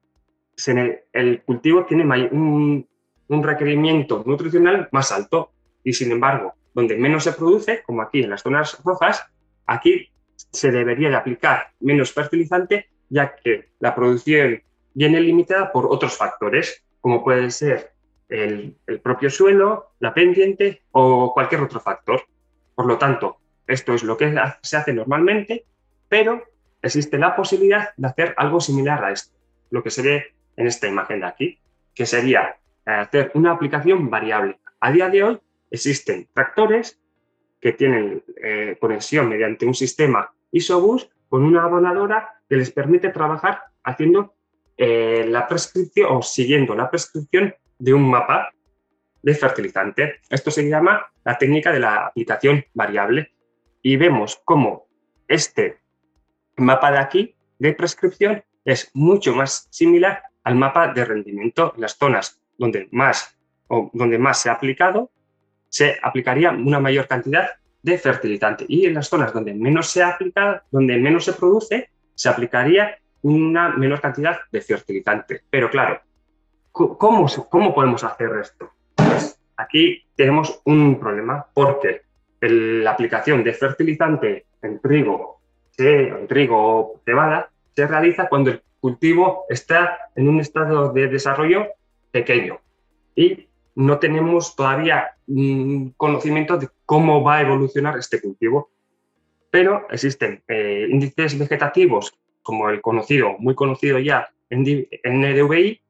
el 1.13 1.43
cultivo 1.43 1.85
tiene 1.85 2.03
un, 2.31 2.87
un 3.27 3.43
requerimiento 3.43 4.23
nutricional 4.25 4.89
más 4.91 5.11
alto 5.11 5.51
y 5.83 5.93
sin 5.93 6.11
embargo, 6.11 6.53
donde 6.73 6.97
menos 6.97 7.23
se 7.23 7.33
produce, 7.33 7.83
como 7.83 8.01
aquí 8.01 8.23
en 8.23 8.29
las 8.29 8.41
zonas 8.41 8.81
rojas, 8.83 9.25
aquí 9.65 10.09
se 10.51 10.71
debería 10.71 11.09
de 11.09 11.15
aplicar 11.15 11.71
menos 11.79 12.11
fertilizante 12.11 12.89
ya 13.09 13.35
que 13.35 13.69
la 13.79 13.93
producción 13.93 14.61
viene 14.93 15.19
limitada 15.19 15.71
por 15.71 15.85
otros 15.85 16.17
factores 16.17 16.83
como 17.03 17.21
puede 17.21 17.51
ser 17.51 17.91
el, 18.29 18.77
propio 19.03 19.29
suelo, 19.29 19.91
la 19.99 20.13
pendiente 20.13 20.83
o 20.91 21.33
cualquier 21.33 21.59
otro 21.59 21.81
factor. 21.81 22.21
Por 22.73 22.85
lo 22.85 22.97
tanto, 22.97 23.39
esto 23.67 23.93
es 23.93 24.03
lo 24.03 24.15
que 24.15 24.33
se 24.61 24.77
hace 24.77 24.93
normalmente, 24.93 25.65
pero 26.07 26.41
existe 26.81 27.17
la 27.17 27.35
posibilidad 27.35 27.89
de 27.97 28.07
hacer 28.07 28.33
algo 28.37 28.61
similar 28.61 29.03
a 29.03 29.11
esto, 29.11 29.35
lo 29.69 29.83
que 29.83 29.89
se 29.89 30.01
ve 30.01 30.33
en 30.55 30.67
esta 30.67 30.87
imagen 30.87 31.19
de 31.19 31.25
aquí, 31.25 31.59
que 31.93 32.05
sería 32.05 32.55
hacer 32.85 33.31
una 33.33 33.51
aplicación 33.51 34.09
variable. 34.09 34.59
A 34.79 34.91
día 34.91 35.09
de 35.09 35.23
hoy 35.23 35.39
existen 35.71 36.27
tractores 36.33 36.99
que 37.59 37.71
tienen 37.71 38.23
eh, 38.43 38.77
conexión 38.79 39.29
mediante 39.29 39.65
un 39.65 39.73
sistema 39.73 40.33
ISOBUS 40.51 41.09
con 41.29 41.43
una 41.43 41.63
abonadora 41.63 42.41
que 42.49 42.57
les 42.57 42.71
permite 42.71 43.09
trabajar 43.09 43.63
haciendo 43.83 44.35
eh, 44.77 45.25
la 45.27 45.47
prescripción 45.47 46.07
o 46.11 46.21
siguiendo 46.21 46.75
la 46.75 46.89
prescripción 46.89 47.55
de 47.79 47.93
un 47.93 48.09
mapa 48.09 48.51
de 49.21 49.33
fertilizante. 49.33 50.19
Esto 50.29 50.51
se 50.51 50.67
llama 50.67 51.07
la 51.23 51.37
técnica 51.37 51.71
de 51.71 51.79
la 51.79 52.07
aplicación 52.07 52.65
variable 52.73 53.33
y 53.81 53.95
vemos 53.95 54.41
cómo 54.43 54.87
este 55.27 55.79
mapa 56.57 56.91
de 56.91 56.97
aquí 56.97 57.35
de 57.59 57.73
prescripción 57.73 58.43
es 58.65 58.91
mucho 58.93 59.33
más 59.33 59.67
similar 59.71 60.23
al 60.43 60.55
mapa 60.55 60.93
de 60.93 61.05
rendimiento 61.05 61.73
en 61.75 61.81
las 61.81 61.97
zonas 61.97 62.42
donde 62.57 62.87
más 62.91 63.37
o 63.67 63.89
donde 63.93 64.17
más 64.17 64.41
se 64.41 64.49
ha 64.49 64.53
aplicado 64.53 65.09
se 65.69 65.97
aplicaría 66.03 66.51
una 66.51 66.79
mayor 66.79 67.07
cantidad 67.07 67.49
de 67.81 67.97
fertilizante 67.97 68.65
y 68.67 68.85
en 68.85 68.93
las 68.93 69.09
zonas 69.09 69.33
donde 69.33 69.53
menos 69.53 69.89
se 69.89 70.03
aplica, 70.03 70.63
donde 70.71 70.97
menos 70.97 71.25
se 71.25 71.33
produce, 71.33 71.89
se 72.13 72.29
aplicaría 72.29 72.97
una 73.23 73.69
menor 73.69 73.99
cantidad 73.99 74.37
de 74.51 74.61
fertilizante. 74.61 75.41
Pero 75.49 75.69
claro, 75.69 75.99
¿cómo, 76.71 77.25
cómo 77.49 77.73
podemos 77.73 78.03
hacer 78.03 78.29
esto? 78.39 78.71
Pues 78.95 79.39
aquí 79.57 80.03
tenemos 80.15 80.61
un 80.65 80.99
problema 80.99 81.45
porque 81.53 82.03
la 82.39 82.91
aplicación 82.91 83.43
de 83.43 83.53
fertilizante 83.53 84.45
en 84.61 84.79
trigo, 84.79 85.41
en 85.77 86.27
trigo 86.27 87.01
cebada 87.03 87.49
se 87.75 87.87
realiza 87.87 88.29
cuando 88.29 88.51
el 88.51 88.61
cultivo 88.79 89.45
está 89.49 89.97
en 90.15 90.29
un 90.29 90.39
estado 90.39 90.93
de 90.93 91.07
desarrollo 91.07 91.67
pequeño 92.13 92.61
y 93.15 93.49
no 93.75 93.99
tenemos 93.99 94.55
todavía 94.55 95.17
conocimiento 95.97 96.57
de 96.57 96.69
cómo 96.85 97.23
va 97.23 97.37
a 97.37 97.41
evolucionar 97.41 97.97
este 97.97 98.21
cultivo. 98.21 98.69
Pero 99.49 99.87
existen 99.89 100.43
eh, 100.47 100.87
índices 100.89 101.37
vegetativos 101.37 102.13
como 102.43 102.69
el 102.69 102.81
conocido, 102.81 103.35
muy 103.39 103.55
conocido 103.55 103.99
ya 103.99 104.29
en, 104.49 104.61
NDVI, 104.61 105.81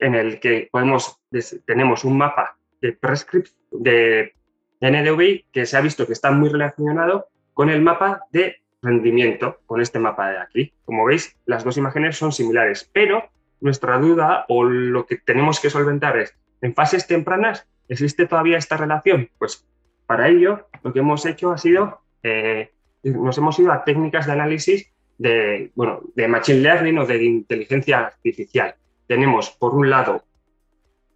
en 0.00 0.14
el 0.14 0.40
que 0.40 0.68
podemos, 0.70 1.20
tenemos 1.64 2.04
un 2.04 2.18
mapa 2.18 2.58
de 2.80 2.92
prescript 2.92 3.52
de 3.70 4.34
NDVI 4.80 5.46
que 5.50 5.64
se 5.64 5.76
ha 5.76 5.80
visto 5.80 6.06
que 6.06 6.12
está 6.12 6.30
muy 6.30 6.50
relacionado 6.50 7.28
con 7.54 7.70
el 7.70 7.80
mapa 7.80 8.22
de 8.32 8.56
rendimiento, 8.82 9.60
con 9.66 9.80
este 9.80 9.98
mapa 9.98 10.30
de 10.30 10.38
aquí. 10.38 10.72
Como 10.84 11.06
veis, 11.06 11.36
las 11.46 11.64
dos 11.64 11.78
imágenes 11.78 12.16
son 12.16 12.32
similares, 12.32 12.90
pero 12.92 13.30
nuestra 13.60 13.98
duda 13.98 14.44
o 14.48 14.64
lo 14.64 15.06
que 15.06 15.16
tenemos 15.16 15.60
que 15.60 15.70
solventar 15.70 16.18
es, 16.18 16.36
en 16.60 16.74
fases 16.74 17.06
tempranas, 17.06 17.66
¿existe 17.88 18.26
todavía 18.26 18.58
esta 18.58 18.76
relación? 18.76 19.30
Pues 19.38 19.66
para 20.06 20.28
ello, 20.28 20.68
lo 20.82 20.92
que 20.92 21.00
hemos 21.00 21.24
hecho 21.26 21.50
ha 21.50 21.58
sido, 21.58 22.00
eh, 22.22 22.70
nos 23.02 23.38
hemos 23.38 23.58
ido 23.58 23.72
a 23.72 23.84
técnicas 23.84 24.26
de 24.26 24.32
análisis 24.32 24.92
de, 25.18 25.70
bueno, 25.74 26.00
de 26.14 26.28
Machine 26.28 26.60
Learning 26.60 26.98
o 26.98 27.06
de 27.06 27.24
inteligencia 27.24 28.00
artificial. 28.00 28.74
Tenemos, 29.06 29.50
por 29.50 29.74
un 29.74 29.90
lado, 29.90 30.24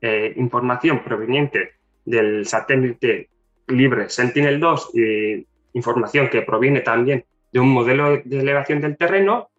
eh, 0.00 0.32
información 0.36 1.02
proveniente 1.02 1.72
del 2.04 2.46
satélite 2.46 3.28
libre 3.66 4.08
Sentinel-2 4.08 4.94
y 4.94 5.46
información 5.74 6.28
que 6.28 6.42
proviene 6.42 6.80
también 6.80 7.24
de 7.52 7.60
un 7.60 7.70
modelo 7.70 8.20
de 8.24 8.40
elevación 8.40 8.80
del 8.80 8.96
terreno 8.96 9.50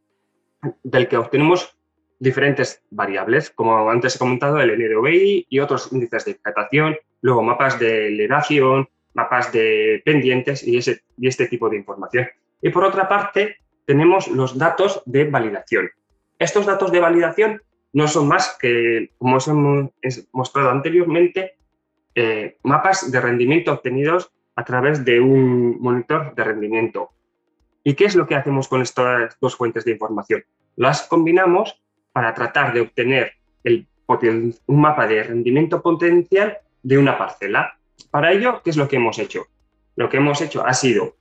del 0.84 1.08
que 1.08 1.18
obtenemos 1.18 1.78
diferentes 2.20 2.84
variables, 2.92 3.50
como 3.50 3.90
antes 3.90 4.16
he 4.16 4.20
comentado, 4.20 4.60
el 4.60 4.78
NROBI 4.78 5.48
y 5.50 5.60
otros 5.60 5.92
índices 5.92 6.26
de 6.26 6.34
vegetación, 6.34 6.98
luego 7.22 7.42
mapas 7.42 7.80
de 7.80 8.08
elevación, 8.08 8.90
mapas 9.14 9.52
de 9.52 10.02
pendientes 10.06 10.66
y, 10.68 10.78
ese, 10.78 11.02
y 11.18 11.28
este 11.28 11.48
tipo 11.48 11.70
de 11.70 11.78
información. 11.78 12.28
Y 12.62 12.70
por 12.70 12.84
otra 12.84 13.08
parte, 13.08 13.58
tenemos 13.86 14.28
los 14.28 14.58
datos 14.58 15.02
de 15.06 15.26
validación. 15.26 15.90
Estos 16.38 16.66
datos 16.66 16.92
de 16.92 17.00
validación 17.00 17.62
no 17.94 18.08
son 18.08 18.28
más 18.28 18.58
que, 18.60 19.12
como 19.18 19.38
os 19.38 19.48
hemos 19.48 19.90
mostrado 20.32 20.70
anteriormente, 20.70 21.56
eh, 22.16 22.58
mapas 22.64 23.12
de 23.12 23.22
rendimiento 23.22 23.72
obtenidos 23.72 24.32
a 24.56 24.64
través 24.64 25.06
de 25.06 25.20
un 25.20 25.80
monitor 25.80 26.36
de 26.36 26.44
rendimiento. 26.44 27.12
¿Y 27.84 27.96
qué 27.96 28.06
es 28.06 28.16
lo 28.16 28.28
que 28.28 28.36
hacemos 28.36 28.68
con 28.68 28.82
estas 28.82 29.38
dos 29.40 29.56
fuentes 29.56 29.86
de 29.86 29.92
información? 29.92 30.44
Las 30.76 31.04
combinamos 31.04 31.82
para 32.12 32.34
tratar 32.34 32.74
de 32.74 32.82
obtener 32.82 33.34
un 34.68 34.82
mapa 34.82 35.06
de 35.06 35.22
rendimiento 35.22 35.82
potencial 35.82 36.58
de 36.82 36.98
una 36.98 37.18
parcela. 37.18 37.78
Para 38.10 38.32
ello, 38.32 38.62
¿qué 38.64 38.72
es 38.72 38.78
lo 38.78 38.88
que 38.88 38.96
hemos 38.96 39.20
hecho? 39.20 39.46
Lo 39.96 40.10
que 40.10 40.18
hemos 40.18 40.42
hecho 40.42 40.66
ha 40.66 40.74
sido 40.74 41.16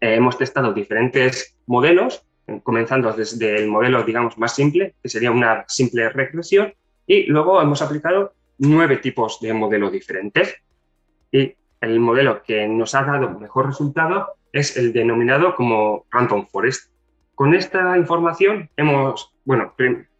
eh, 0.00 0.14
hemos 0.14 0.36
testado 0.36 0.72
diferentes 0.72 1.56
modelos, 1.66 2.24
eh, 2.46 2.60
comenzando 2.62 3.12
desde 3.12 3.56
el 3.56 3.68
modelo, 3.68 4.02
digamos, 4.02 4.38
más 4.38 4.54
simple, 4.54 4.94
que 5.02 5.08
sería 5.08 5.30
una 5.30 5.64
simple 5.68 6.08
regresión, 6.10 6.74
y 7.06 7.24
luego 7.24 7.60
hemos 7.60 7.82
aplicado 7.82 8.34
nueve 8.58 8.98
tipos 8.98 9.40
de 9.40 9.52
modelos 9.52 9.92
diferentes. 9.92 10.54
Y 11.32 11.54
el 11.80 12.00
modelo 12.00 12.42
que 12.42 12.66
nos 12.68 12.94
ha 12.94 13.02
dado 13.02 13.38
mejor 13.38 13.66
resultado 13.66 14.34
es 14.52 14.76
el 14.76 14.92
denominado 14.92 15.54
como 15.54 16.06
Random 16.10 16.46
Forest. 16.46 16.90
Con 17.40 17.54
esta 17.54 17.96
información 17.96 18.68
hemos, 18.76 19.32
bueno, 19.46 19.72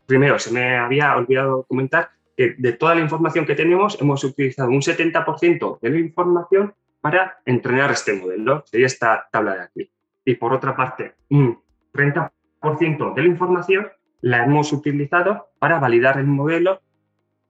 primero 0.06 0.38
se 0.38 0.50
me 0.54 0.78
había 0.78 1.14
olvidado 1.14 1.64
comentar 1.64 2.12
que 2.34 2.54
de 2.56 2.72
toda 2.72 2.94
la 2.94 3.02
información 3.02 3.44
que 3.44 3.54
tenemos 3.54 4.00
hemos 4.00 4.24
utilizado 4.24 4.70
un 4.70 4.80
70% 4.80 5.80
de 5.80 5.90
la 5.90 5.98
información 5.98 6.72
para 7.02 7.42
entrenar 7.44 7.90
este 7.90 8.14
modelo, 8.14 8.64
sería 8.64 8.86
esta 8.86 9.28
tabla 9.30 9.54
de 9.54 9.60
aquí. 9.60 9.90
Y 10.24 10.36
por 10.36 10.54
otra 10.54 10.74
parte, 10.74 11.12
un 11.28 11.60
30% 11.92 13.14
de 13.14 13.22
la 13.22 13.28
información 13.28 13.88
la 14.22 14.42
hemos 14.42 14.72
utilizado 14.72 15.50
para 15.58 15.78
validar 15.78 16.16
el 16.16 16.26
modelo 16.26 16.80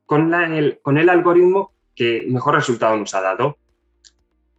con, 0.04 0.34
el, 0.34 0.80
con 0.82 0.98
el 0.98 1.08
algoritmo 1.08 1.74
que 1.94 2.26
mejor 2.28 2.56
resultado 2.56 2.96
nos 2.96 3.14
ha 3.14 3.20
dado. 3.20 3.56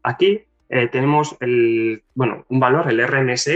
Aquí 0.03 0.45
eh, 0.69 0.87
tenemos 0.87 1.35
el, 1.41 2.01
bueno, 2.15 2.45
un 2.47 2.61
valor, 2.61 2.89
el 2.89 3.05
RMS, 3.05 3.49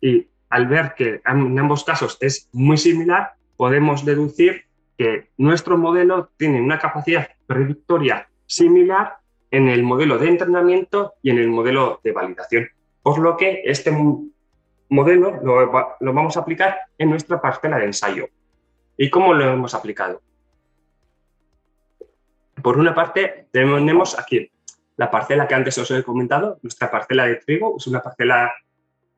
y 0.00 0.28
al 0.54 0.68
ver 0.68 0.94
que 0.96 1.20
en 1.26 1.58
ambos 1.58 1.82
casos 1.82 2.16
es 2.20 2.48
muy 2.52 2.76
similar, 2.76 3.32
podemos 3.56 4.04
deducir 4.04 4.66
que 4.96 5.30
nuestro 5.36 5.76
modelo 5.76 6.30
tiene 6.36 6.62
una 6.62 6.78
capacidad 6.78 7.28
predictoria 7.48 8.28
similar 8.46 9.16
en 9.50 9.68
el 9.68 9.82
modelo 9.82 10.16
de 10.16 10.28
entrenamiento 10.28 11.14
y 11.22 11.30
en 11.30 11.38
el 11.38 11.48
modelo 11.48 12.00
de 12.04 12.12
validación. 12.12 12.68
Por 13.02 13.18
lo 13.18 13.36
que 13.36 13.62
este 13.64 13.90
modelo 14.90 15.40
lo, 15.42 15.96
lo 15.98 16.12
vamos 16.12 16.36
a 16.36 16.40
aplicar 16.40 16.78
en 16.98 17.10
nuestra 17.10 17.40
parcela 17.40 17.78
de 17.78 17.86
ensayo. 17.86 18.28
¿Y 18.96 19.10
cómo 19.10 19.34
lo 19.34 19.50
hemos 19.50 19.74
aplicado? 19.74 20.22
Por 22.62 22.78
una 22.78 22.94
parte, 22.94 23.48
tenemos 23.50 24.16
aquí 24.16 24.52
la 24.98 25.10
parcela 25.10 25.48
que 25.48 25.56
antes 25.56 25.76
os 25.78 25.90
he 25.90 26.04
comentado, 26.04 26.60
nuestra 26.62 26.92
parcela 26.92 27.26
de 27.26 27.34
trigo, 27.44 27.74
es 27.76 27.88
una 27.88 28.00
parcela 28.00 28.52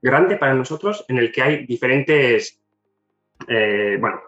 grande 0.07 0.37
para 0.37 0.55
nosotros 0.55 1.05
en 1.09 1.19
el 1.19 1.33
que 1.33 1.43
hay 1.43 1.67
diferentes, 1.67 2.63
eh, 3.49 3.99
bueno, 4.01 4.21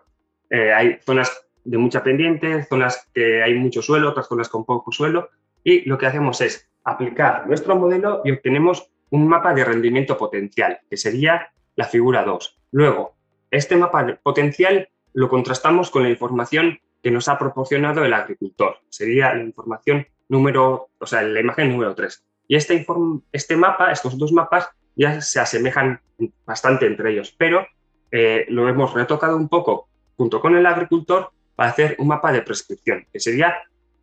eh, 0.50 0.72
hay 0.72 0.98
zonas 1.04 1.46
de 1.64 1.78
mucha 1.78 2.02
pendiente, 2.02 2.64
zonas 2.64 3.08
que 3.14 3.42
hay 3.42 3.54
mucho 3.54 3.80
suelo, 3.80 4.10
otras 4.10 4.26
zonas 4.26 4.48
con 4.48 4.64
poco 4.64 4.90
suelo, 4.90 5.30
y 5.62 5.88
lo 5.88 5.96
que 5.96 6.06
hacemos 6.06 6.40
es 6.40 6.68
aplicar 6.84 7.46
nuestro 7.46 7.76
modelo 7.76 8.22
y 8.24 8.32
obtenemos 8.32 8.90
un 9.10 9.28
mapa 9.28 9.54
de 9.54 9.64
rendimiento 9.64 10.18
potencial, 10.18 10.80
que 10.90 10.96
sería 10.96 11.52
la 11.76 11.84
figura 11.84 12.24
2. 12.24 12.58
Luego, 12.72 13.14
este 13.50 13.76
mapa 13.76 14.18
potencial 14.22 14.88
lo 15.14 15.28
contrastamos 15.28 15.90
con 15.90 16.02
la 16.02 16.10
información 16.10 16.80
que 17.02 17.10
nos 17.10 17.28
ha 17.28 17.38
proporcionado 17.38 18.04
el 18.04 18.12
agricultor. 18.12 18.78
Sería 18.88 19.32
la 19.32 19.42
información 19.42 20.06
número, 20.28 20.90
o 20.98 21.06
sea, 21.06 21.22
la 21.22 21.40
imagen 21.40 21.70
número 21.70 21.94
3. 21.94 22.24
Y 22.48 22.56
este, 22.56 22.84
este 23.32 23.56
mapa, 23.56 23.92
estos 23.92 24.18
dos 24.18 24.32
mapas, 24.32 24.68
ya 24.98 25.20
se 25.20 25.40
asemejan 25.40 26.00
bastante 26.44 26.86
entre 26.86 27.12
ellos, 27.12 27.34
pero 27.38 27.66
eh, 28.10 28.44
lo 28.48 28.68
hemos 28.68 28.92
retocado 28.92 29.36
un 29.36 29.48
poco 29.48 29.88
junto 30.16 30.40
con 30.40 30.56
el 30.56 30.66
agricultor 30.66 31.30
para 31.54 31.70
hacer 31.70 31.94
un 31.98 32.08
mapa 32.08 32.32
de 32.32 32.42
prescripción, 32.42 33.06
que 33.12 33.20
sería 33.20 33.54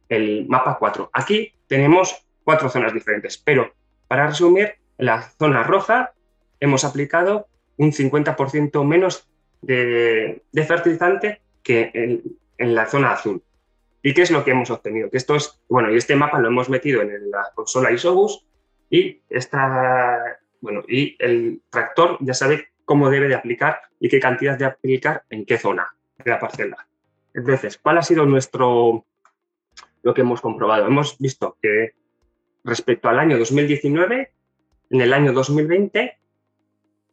el 0.08 0.48
mapa 0.48 0.78
4. 0.80 1.10
Aquí 1.14 1.54
tenemos 1.68 2.26
cuatro 2.44 2.70
zonas 2.70 2.94
diferentes, 2.94 3.38
pero 3.38 3.74
para 4.08 4.28
resumir, 4.28 4.76
en 4.98 5.08
la 5.08 5.22
zona 5.22 5.64
roja 5.64 6.14
hemos 6.62 6.86
aplicado 6.86 7.48
un 7.78 7.92
50% 7.92 8.86
menos 8.86 9.28
de, 9.62 10.44
fertilizante 10.66 11.42
que 11.62 11.92
en, 11.94 12.24
en, 12.58 12.76
la 12.76 12.86
zona 12.86 13.12
azul. 13.12 13.44
¿Y 14.02 14.14
qué 14.14 14.22
es 14.22 14.32
lo 14.32 14.46
que 14.46 14.52
hemos 14.52 14.70
obtenido? 14.70 15.10
Que 15.10 15.18
esto 15.18 15.36
es, 15.36 15.60
bueno, 15.68 15.92
y 15.92 15.98
este 15.98 16.16
mapa 16.16 16.40
lo 16.40 16.48
hemos 16.48 16.70
metido 16.70 17.02
en 17.02 17.10
la 17.30 17.52
consola 17.54 17.92
Isobus 17.92 18.46
y 18.90 19.22
esta, 19.30 20.40
bueno, 20.62 20.84
y 20.88 21.16
el 21.20 21.62
tractor 21.70 22.18
ya 22.22 22.34
sabe 22.34 22.70
cómo 22.86 23.10
debe 23.10 23.28
de 23.28 23.36
aplicar 23.36 23.82
y 24.00 24.10
qué 24.10 24.20
cantidad 24.20 24.58
de 24.58 24.66
aplicar 24.66 25.24
en 25.30 25.46
qué 25.46 25.58
zona 25.58 25.96
de 26.24 26.32
la 26.32 26.40
parcela. 26.40 26.88
Entonces, 27.34 27.78
¿cuál 27.78 27.98
ha 27.98 28.02
sido 28.02 28.26
nuestro, 28.26 29.06
lo 30.04 30.14
que 30.14 30.22
hemos 30.22 30.42
comprobado? 30.42 30.88
Hemos 30.88 31.18
visto 31.18 31.58
que 31.62 31.94
respecto 32.64 33.10
al 33.10 33.20
año 33.20 33.38
2019, 33.38 34.32
en 34.92 35.02
el 35.02 35.14
año 35.14 35.34
2020, 35.34 36.18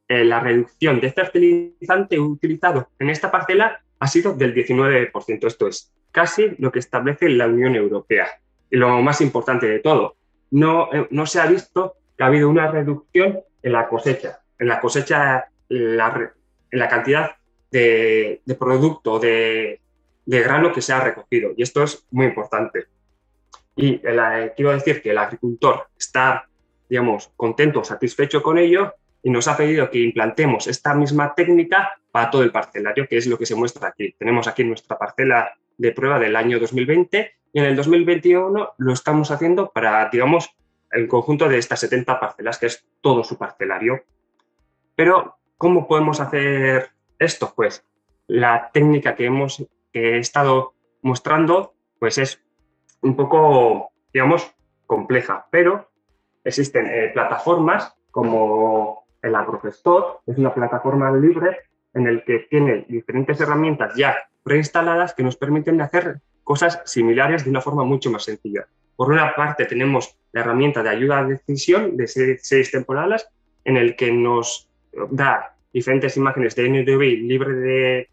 eh, 0.09 0.25
la 0.25 0.41
reducción 0.41 1.01
de 1.01 1.13
fertilizante 1.13 2.19
utilizado 2.19 2.91
en 2.99 3.11
esta 3.11 3.31
parcela 3.31 3.83
ha 3.99 4.07
sido 4.07 4.35
del 4.35 4.55
19%. 4.55 5.47
Esto 5.47 5.69
es 5.69 5.93
casi 6.11 6.55
lo 6.59 6.71
que 6.71 6.81
establece 6.81 7.29
la 7.29 7.47
Unión 7.47 7.75
Europea. 7.75 8.29
Y 8.71 8.77
lo 8.77 9.01
más 9.03 9.21
importante 9.21 9.67
de 9.67 9.81
todo, 9.81 10.17
no, 10.51 10.93
eh, 10.93 11.09
no 11.11 11.27
se 11.27 11.41
ha 11.41 11.47
visto 11.47 11.97
que 12.17 12.25
ha 12.25 12.27
habido 12.27 12.49
una 12.49 12.71
reducción 12.71 13.41
en 13.63 13.73
la 13.73 13.89
cosecha, 13.89 14.41
en 14.59 14.69
la 14.69 14.81
cosecha, 14.81 15.47
en 15.69 15.97
la 15.97 16.89
cantidad 16.89 17.37
de, 17.71 18.43
producto, 18.59 19.19
de, 19.19 19.81
grano 20.27 20.73
que 20.73 20.83
se 20.83 20.93
ha 20.93 21.01
recogido. 21.01 21.53
Y 21.57 21.63
esto 21.63 21.83
es 21.83 22.07
muy 22.11 22.27
importante. 22.27 22.87
Y 23.75 23.99
quiero 23.99 24.73
decir 24.73 25.01
que 25.01 25.11
el 25.11 25.19
agricultor 25.19 25.89
está, 25.99 26.47
digamos, 26.89 27.31
contento, 27.37 27.83
satisfecho 27.83 28.43
con 28.43 28.59
ello 28.59 28.95
y 29.23 29.31
nos 29.31 29.49
ha 29.49 29.57
pedido 29.57 29.91
que 29.91 30.01
implantemos 30.01 30.67
esta 30.67 30.95
misma 30.95 31.35
técnica 31.35 31.93
para 32.11 32.31
todo 32.31 32.43
el 32.43 32.53
parcelario, 32.53 33.07
que 33.09 33.17
es 33.17 33.27
lo 33.27 33.39
que 33.39 33.47
se 33.47 33.55
muestra 33.55 33.89
aquí. 33.89 34.15
Tenemos 34.19 34.47
aquí 34.47 34.65
nuestra 34.65 34.99
parcela 34.99 35.53
de 35.79 35.93
prueba 35.93 36.19
del 36.19 36.37
año 36.37 36.59
2020 36.59 37.33
y 37.55 37.59
en 37.59 37.65
el 37.65 37.77
2021 37.77 38.75
lo 38.77 38.93
estamos 38.93 39.31
haciendo 39.31 39.71
para, 39.71 40.09
digamos, 40.11 40.55
el 40.93 41.09
conjunto 41.09 41.49
de 41.49 41.59
estas 41.59 41.81
70 41.81 42.21
parcelas, 42.21 42.59
que 42.59 42.67
es 42.67 42.87
todo 43.01 43.25
su 43.25 43.39
parcelario. 43.39 44.03
Pero, 44.95 45.37
¿cómo 45.57 45.89
podemos 45.89 46.21
hacer 46.21 46.91
esto? 47.19 47.53
Pues 47.57 47.85
la 48.27 48.71
técnica 48.73 49.15
que 49.15 49.27
hemos 49.27 49.67
he 49.93 50.19
estado 50.19 50.75
mostrando, 51.03 51.75
pues 51.99 52.19
es 52.19 52.43
un 53.01 53.17
poco, 53.17 53.91
digamos, 54.13 54.55
compleja, 54.87 55.47
pero 55.51 55.91
existen 56.45 56.87
eh, 56.87 57.11
plataformas 57.13 57.95
como 58.11 59.07
el 59.23 59.35
Agrogestor, 59.35 60.21
es 60.27 60.37
una 60.37 60.53
plataforma 60.53 61.11
libre 61.13 61.59
en 61.95 62.07
el 62.07 62.25
que 62.25 62.41
tiene 62.51 62.85
diferentes 62.89 63.41
herramientas 63.41 63.95
ya 63.95 64.17
preinstaladas 64.43 65.15
que 65.15 65.23
nos 65.23 65.37
permiten 65.37 65.81
hacer 65.81 66.21
cosas 66.43 66.81
similares 66.85 67.45
de 67.45 67.51
una 67.51 67.61
forma 67.61 67.85
mucho 67.85 68.11
más 68.11 68.25
sencilla. 68.25 68.67
Por 68.97 69.11
una 69.11 69.35
parte 69.35 69.65
tenemos 69.67 70.17
la 70.33 70.41
herramienta 70.41 70.83
de 70.83 70.91
ayuda 70.91 71.19
a 71.19 71.25
decisión 71.25 71.97
de 71.97 72.07
series 72.07 72.71
temporales 72.71 73.27
en 73.65 73.77
el 73.77 73.97
que 73.97 74.13
nos 74.13 74.69
da 75.11 75.55
diferentes 75.73 76.17
imágenes 76.17 76.55
de 76.55 76.69
NDVI 76.69 77.17
libre 77.17 78.09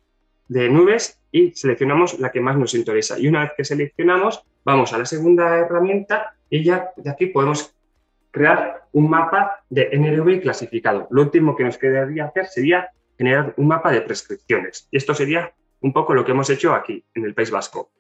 de, 0.48 0.70
nubes 0.70 1.20
y 1.32 1.52
seleccionamos 1.52 2.20
la 2.20 2.32
que 2.32 2.42
más 2.42 2.58
nos 2.58 2.74
interesa. 2.74 3.20
Y 3.20 3.28
una 3.28 3.42
vez 3.42 3.52
que 3.56 3.64
seleccionamos, 3.64 4.44
vamos 4.64 4.94
a 4.94 4.98
la 4.98 5.06
segunda 5.06 5.58
herramienta 5.58 6.36
y 6.50 6.64
ya 6.64 6.92
de 6.96 7.10
aquí 7.10 7.28
podemos 7.28 7.76
crear 8.32 8.88
un 8.94 9.10
mapa 9.10 9.64
de 9.70 9.90
NDVI 9.96 10.42
clasificado. 10.42 11.08
Lo 11.12 11.22
último 11.22 11.56
que 11.56 11.64
nos 11.64 11.78
quedaría 11.78 12.26
hacer 12.26 12.48
sería 12.48 12.90
generar 13.18 13.54
un 13.58 13.68
mapa 13.68 13.92
de 13.92 14.02
prescripciones. 14.02 14.88
Y 14.92 14.98
esto 14.98 15.14
sería 15.14 15.54
un 15.82 15.94
poco 15.94 16.14
lo 16.14 16.26
que 16.26 16.32
hemos 16.32 16.50
hecho 16.50 16.74
aquí, 16.74 17.04
en 17.14 17.26
el 17.26 17.34
País 17.34 17.52
Vasco. 17.52 17.92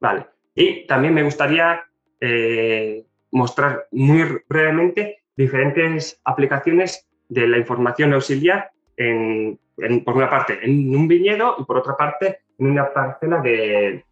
Vale. 0.00 0.31
Y 0.54 0.86
también 0.86 1.14
me 1.14 1.22
gustaría 1.22 1.82
eh, 2.20 3.04
mostrar 3.30 3.86
muy 3.90 4.40
brevemente 4.48 5.22
diferentes 5.36 6.20
aplicaciones 6.24 7.08
de 7.28 7.48
la 7.48 7.58
información 7.58 8.12
auxiliar 8.12 8.70
en, 8.96 9.58
por 10.04 10.16
una 10.16 10.28
parte 10.28 10.58
en 10.62 10.94
un 10.94 11.08
viñedo 11.08 11.56
y 11.58 11.64
por 11.64 11.78
otra 11.78 11.96
parte 11.96 12.40
en 12.58 12.66
una 12.66 12.92
parcela 12.92 13.40
de, 13.40 14.04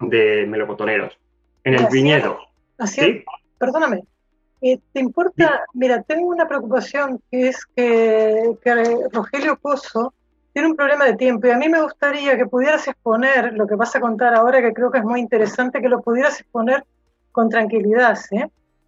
de 0.00 0.46
melocotoneros. 0.46 1.18
En 1.64 1.74
el 1.74 1.86
viñedo. 1.90 2.38
Así, 2.78 3.24
perdóname. 3.58 4.02
Eh, 4.60 4.78
¿Te 4.92 5.00
importa? 5.00 5.64
Mira, 5.74 6.02
tengo 6.02 6.28
una 6.28 6.46
preocupación 6.46 7.20
que 7.30 7.48
es 7.48 7.64
que, 7.74 8.56
que 8.62 8.98
Rogelio 9.12 9.58
Pozo 9.58 10.14
tiene 10.52 10.68
un 10.68 10.76
problema 10.76 11.06
de 11.06 11.16
tiempo 11.16 11.46
y 11.46 11.50
a 11.50 11.56
mí 11.56 11.68
me 11.68 11.80
gustaría 11.80 12.36
que 12.36 12.46
pudieras 12.46 12.86
exponer 12.86 13.54
lo 13.54 13.66
que 13.66 13.74
vas 13.74 13.96
a 13.96 14.00
contar 14.00 14.34
ahora, 14.34 14.60
que 14.60 14.72
creo 14.72 14.90
que 14.90 14.98
es 14.98 15.04
muy 15.04 15.20
interesante, 15.20 15.80
que 15.80 15.88
lo 15.88 16.02
pudieras 16.02 16.40
exponer 16.40 16.84
con 17.32 17.48
tranquilidad. 17.48 18.18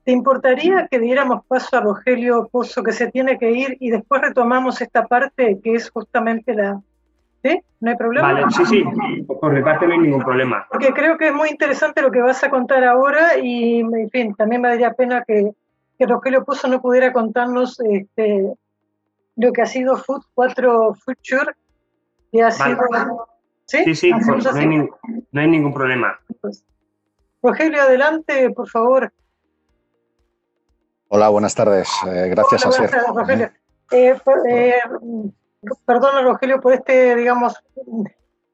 ¿Te 0.04 0.12
importaría 0.12 0.86
que 0.88 0.98
diéramos 0.98 1.46
paso 1.46 1.78
a 1.78 1.80
Rogelio 1.80 2.48
Pozo, 2.52 2.82
que 2.82 2.92
se 2.92 3.10
tiene 3.10 3.38
que 3.38 3.50
ir, 3.50 3.78
y 3.80 3.90
después 3.90 4.20
retomamos 4.20 4.82
esta 4.82 5.06
parte 5.06 5.58
que 5.62 5.74
es 5.74 5.90
justamente 5.90 6.54
la... 6.54 6.80
¿Sí? 7.42 7.60
¿No 7.80 7.90
hay 7.90 7.96
problema? 7.96 8.32
Vale, 8.32 8.46
sí, 8.50 8.64
sí, 8.64 8.82
por 9.40 9.52
mi 9.52 9.62
parte 9.62 9.86
no 9.86 9.92
hay 9.92 9.98
ningún 9.98 10.22
problema. 10.22 10.66
Porque 10.70 10.92
creo 10.94 11.18
que 11.18 11.28
es 11.28 11.34
muy 11.34 11.50
interesante 11.50 12.00
lo 12.00 12.10
que 12.10 12.22
vas 12.22 12.42
a 12.42 12.48
contar 12.48 12.84
ahora 12.84 13.38
y, 13.38 13.80
en 13.80 14.10
fin, 14.10 14.34
también 14.34 14.62
me 14.62 14.68
daría 14.68 14.94
pena 14.94 15.22
que, 15.26 15.50
que 15.98 16.06
Rogelio 16.06 16.42
Pozo 16.44 16.68
no 16.68 16.80
pudiera 16.80 17.12
contarnos 17.12 17.78
este, 17.80 18.50
lo 19.36 19.52
que 19.52 19.62
ha 19.62 19.66
sido 19.66 19.96
Food 19.96 20.22
4 20.34 20.94
Future, 20.94 21.52
y 22.30 22.40
ha 22.40 22.50
sido... 22.50 22.78
Sí, 23.66 23.82
sí, 23.84 23.94
sí 23.94 24.10
pues, 24.12 24.44
no, 24.44 25.40
hay 25.40 25.48
ningún, 25.48 25.72
problema. 25.72 26.20
Rogelio, 27.42 27.80
adelante, 27.80 28.50
por 28.50 28.68
favor. 28.68 29.12
Hola, 31.08 31.30
buenas 31.30 31.54
tardes. 31.54 31.88
Eh, 32.06 32.28
gracias, 32.28 32.66
Hola, 32.66 32.76
buenas 32.76 32.90
tardes, 32.90 33.14
Rogelio. 33.14 33.52
Eh, 33.90 34.20
eh, 34.50 34.80
perdona, 35.86 36.22
Rogelio, 36.22 36.60
por 36.60 36.74
este, 36.74 37.16
digamos, 37.16 37.54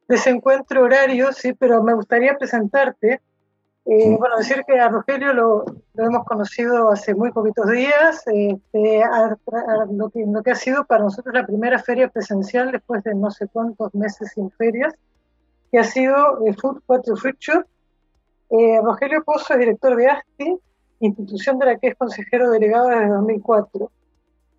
desencuentro 0.06 0.82
horario, 0.82 1.32
sí, 1.32 1.54
pero 1.54 1.82
me 1.82 1.94
gustaría 1.94 2.36
presentarte. 2.36 3.20
Eh, 3.92 4.16
bueno, 4.16 4.36
decir 4.38 4.62
que 4.68 4.78
a 4.78 4.88
Rogelio 4.88 5.32
lo, 5.32 5.64
lo, 5.94 6.06
hemos 6.06 6.24
conocido 6.24 6.92
hace 6.92 7.12
muy 7.12 7.32
poquitos 7.32 7.68
días, 7.68 8.22
este, 8.26 9.02
a, 9.02 9.24
a 9.26 9.84
lo, 9.90 10.10
que, 10.10 10.24
lo, 10.24 10.44
que, 10.44 10.52
ha 10.52 10.54
sido 10.54 10.84
para 10.84 11.02
nosotros 11.02 11.34
la 11.34 11.44
primera 11.44 11.76
feria 11.80 12.06
presencial 12.06 12.70
después 12.70 13.02
de 13.02 13.16
no 13.16 13.32
sé 13.32 13.48
cuántos 13.48 13.92
meses 13.92 14.30
sin 14.32 14.48
ferias, 14.52 14.94
que 15.72 15.80
ha 15.80 15.82
sido 15.82 16.46
eh, 16.46 16.52
Food 16.52 16.82
4 16.86 17.16
Future. 17.16 17.64
Eh, 18.50 18.80
Rogelio 18.80 19.24
Pozo 19.24 19.54
es 19.54 19.58
director 19.58 19.96
de 19.96 20.06
ASTI, 20.06 20.58
institución 21.00 21.58
de 21.58 21.66
la 21.66 21.76
que 21.76 21.88
es 21.88 21.96
consejero 21.96 22.48
delegado 22.52 22.90
desde 22.90 23.08
2004. 23.08 23.90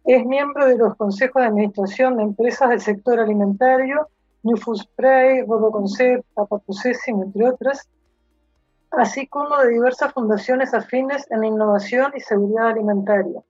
Es 0.03 0.25
miembro 0.25 0.65
de 0.65 0.77
los 0.77 0.97
consejos 0.97 1.41
de 1.41 1.47
administración 1.47 2.17
de 2.17 2.23
empresas 2.23 2.67
del 2.67 2.81
sector 2.81 3.17
alimentario, 3.17 4.09
New 4.43 4.57
Food 4.57 4.79
Spray, 4.79 5.43
RoboConcept, 5.43 6.25
Papa 6.33 6.59
Processing, 6.59 7.23
entre 7.23 7.47
otras, 7.47 7.87
así 8.91 9.27
como 9.27 9.57
de 9.57 9.69
diversas 9.69 10.13
fundaciones 10.13 10.73
afines 10.73 11.29
en 11.31 11.43
innovación 11.43 12.11
y 12.15 12.19
seguridad 12.19 12.67
alimentaria. 12.67 13.41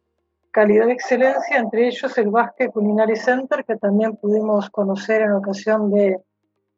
Calidad 0.52 0.88
y 0.88 0.92
excelencia, 0.92 1.58
entre 1.58 1.88
ellos 1.88 2.18
el 2.18 2.30
Basque 2.30 2.70
Culinary 2.70 3.16
Center, 3.16 3.64
que 3.66 3.78
también 3.78 4.18
pudimos 4.18 4.70
conocer 4.70 5.22
en 5.22 5.32
ocasión 5.32 5.90
de, 5.92 6.20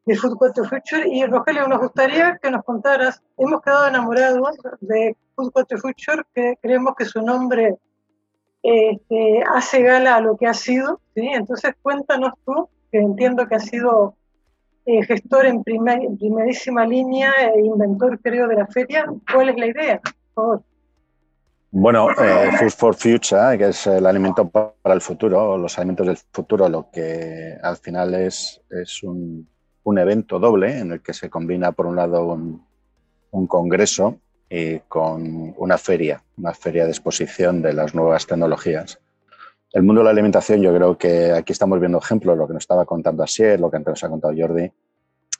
de 0.06 0.16
Food 0.16 0.36
4 0.38 0.64
Future. 0.64 1.08
Y 1.08 1.24
Rogelio, 1.26 1.66
nos 1.66 1.80
gustaría 1.80 2.38
que 2.40 2.50
nos 2.50 2.64
contaras, 2.64 3.22
hemos 3.36 3.60
quedado 3.62 3.88
enamorados 3.88 4.56
de 4.80 5.16
Food 5.34 5.50
4 5.52 5.78
Future, 5.78 6.22
que 6.32 6.56
creemos 6.62 6.94
que 6.96 7.04
su 7.04 7.20
nombre 7.20 7.76
este, 8.62 9.42
hace 9.52 9.82
gala 9.82 10.16
a 10.16 10.20
lo 10.20 10.36
que 10.36 10.46
ha 10.46 10.54
sido. 10.54 11.00
¿sí? 11.14 11.26
Entonces 11.26 11.74
cuéntanos 11.82 12.32
tú, 12.46 12.68
que 12.92 12.98
entiendo 12.98 13.46
que 13.46 13.56
has 13.56 13.64
sido 13.64 14.16
eh, 14.86 15.02
gestor 15.04 15.46
en, 15.46 15.62
primer, 15.62 16.02
en, 16.02 16.18
primerísima 16.18 16.86
línea 16.86 17.32
e 17.54 17.60
inventor, 17.60 18.20
creo, 18.20 18.48
de 18.48 18.56
la 18.56 18.66
feria. 18.66 19.06
¿Cuál 19.32 19.50
es 19.50 19.56
la 19.56 19.66
idea? 19.66 20.00
Por 20.00 20.34
favor. 20.34 20.62
Bueno, 21.70 22.08
eh, 22.12 22.52
Food 22.56 22.70
for 22.70 22.94
Future, 22.94 23.58
que 23.58 23.68
es 23.68 23.86
el 23.88 24.06
alimento 24.06 24.48
para 24.48 24.94
el 24.94 25.00
futuro, 25.00 25.58
los 25.58 25.76
alimentos 25.76 26.06
del 26.06 26.16
futuro, 26.30 26.68
lo 26.68 26.88
que 26.90 27.56
al 27.60 27.76
final 27.78 28.14
es, 28.14 28.60
es 28.70 29.02
un, 29.02 29.48
un 29.82 29.98
evento 29.98 30.38
doble 30.38 30.78
en 30.78 30.92
el 30.92 31.02
que 31.02 31.12
se 31.12 31.28
combina, 31.28 31.72
por 31.72 31.86
un 31.86 31.96
lado, 31.96 32.26
un, 32.26 32.64
un 33.32 33.46
congreso 33.48 34.20
y 34.48 34.78
con 34.80 35.52
una 35.56 35.76
feria, 35.76 36.22
una 36.36 36.54
feria 36.54 36.84
de 36.84 36.90
exposición 36.90 37.60
de 37.60 37.72
las 37.72 37.92
nuevas 37.92 38.26
tecnologías. 38.26 39.00
El 39.74 39.82
mundo 39.82 40.02
de 40.02 40.04
la 40.04 40.10
alimentación, 40.10 40.62
yo 40.62 40.72
creo 40.72 40.96
que 40.96 41.32
aquí 41.32 41.52
estamos 41.52 41.80
viendo 41.80 41.98
ejemplos, 41.98 42.38
lo 42.38 42.46
que 42.46 42.52
nos 42.52 42.62
estaba 42.62 42.86
contando 42.86 43.24
Asier, 43.24 43.58
lo 43.58 43.68
que 43.72 43.76
antes 43.76 43.90
nos 43.90 44.04
ha 44.04 44.08
contado 44.08 44.32
Jordi, 44.36 44.70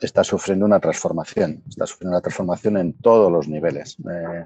está 0.01 0.25
sufriendo 0.25 0.67
una 0.67 0.81
transformación, 0.81 1.63
está 1.69 1.87
sufriendo 1.87 2.17
una 2.17 2.21
transformación 2.21 2.77
en 2.79 2.95
todos 2.95 3.31
los 3.31 3.47
niveles. 3.47 3.97
Eh, 4.11 4.45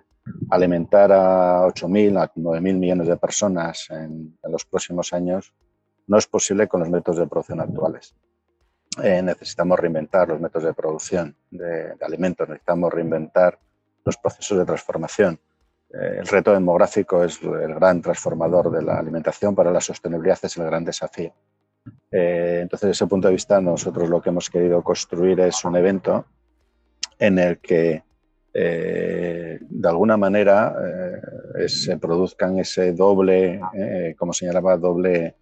alimentar 0.50 1.10
a 1.10 1.66
8.000, 1.68 2.22
a 2.22 2.30
9.000 2.34 2.60
millones 2.60 3.08
de 3.08 3.16
personas 3.16 3.86
en, 3.88 4.38
los 4.42 4.66
próximos 4.66 5.14
años 5.14 5.54
no 6.06 6.18
es 6.18 6.26
posible 6.26 6.68
con 6.68 6.80
los 6.80 6.90
métodos 6.90 7.20
de 7.20 7.26
producción 7.26 7.60
actuales. 7.60 8.14
Eh, 9.02 9.22
necesitamos 9.22 9.78
reinventar 9.78 10.28
los 10.28 10.38
métodos 10.38 10.64
de 10.64 10.74
producción 10.74 11.34
de, 11.50 11.94
alimentos, 12.02 12.46
necesitamos 12.46 12.92
reinventar 12.92 13.58
los 14.04 14.18
procesos 14.18 14.58
de 14.58 14.66
transformación. 14.66 15.40
Eh, 15.90 16.18
el 16.20 16.26
reto 16.26 16.52
demográfico 16.52 17.24
es 17.24 17.40
el 17.42 17.74
gran 17.74 18.02
transformador 18.02 18.70
de 18.70 18.82
la 18.82 18.98
alimentación, 18.98 19.54
para 19.54 19.70
la 19.70 19.80
sostenibilidad 19.80 20.38
es 20.42 20.56
el 20.56 20.64
gran 20.64 20.84
desafío. 20.84 21.32
Eh, 22.10 22.60
entonces, 22.62 22.88
desde 22.88 23.04
ese 23.04 23.06
punto 23.06 23.28
de 23.28 23.34
vista, 23.34 23.60
nosotros 23.60 24.08
lo 24.08 24.20
que 24.20 24.30
hemos 24.30 24.50
querido 24.50 24.82
construir 24.82 25.40
es 25.40 25.64
un 25.64 25.76
evento 25.76 26.26
en 27.18 27.38
el 27.38 27.58
que, 27.58 28.02
eh, 28.54 29.58
de 29.60 29.88
alguna 29.88 30.16
manera, 30.16 30.74
eh, 31.58 31.68
se 31.68 31.98
produzcan 31.98 32.58
ese 32.58 32.92
doble, 32.92 33.60
eh, 33.74 34.14
como 34.16 34.32
señalaba, 34.32 34.76
doble, 34.76 35.34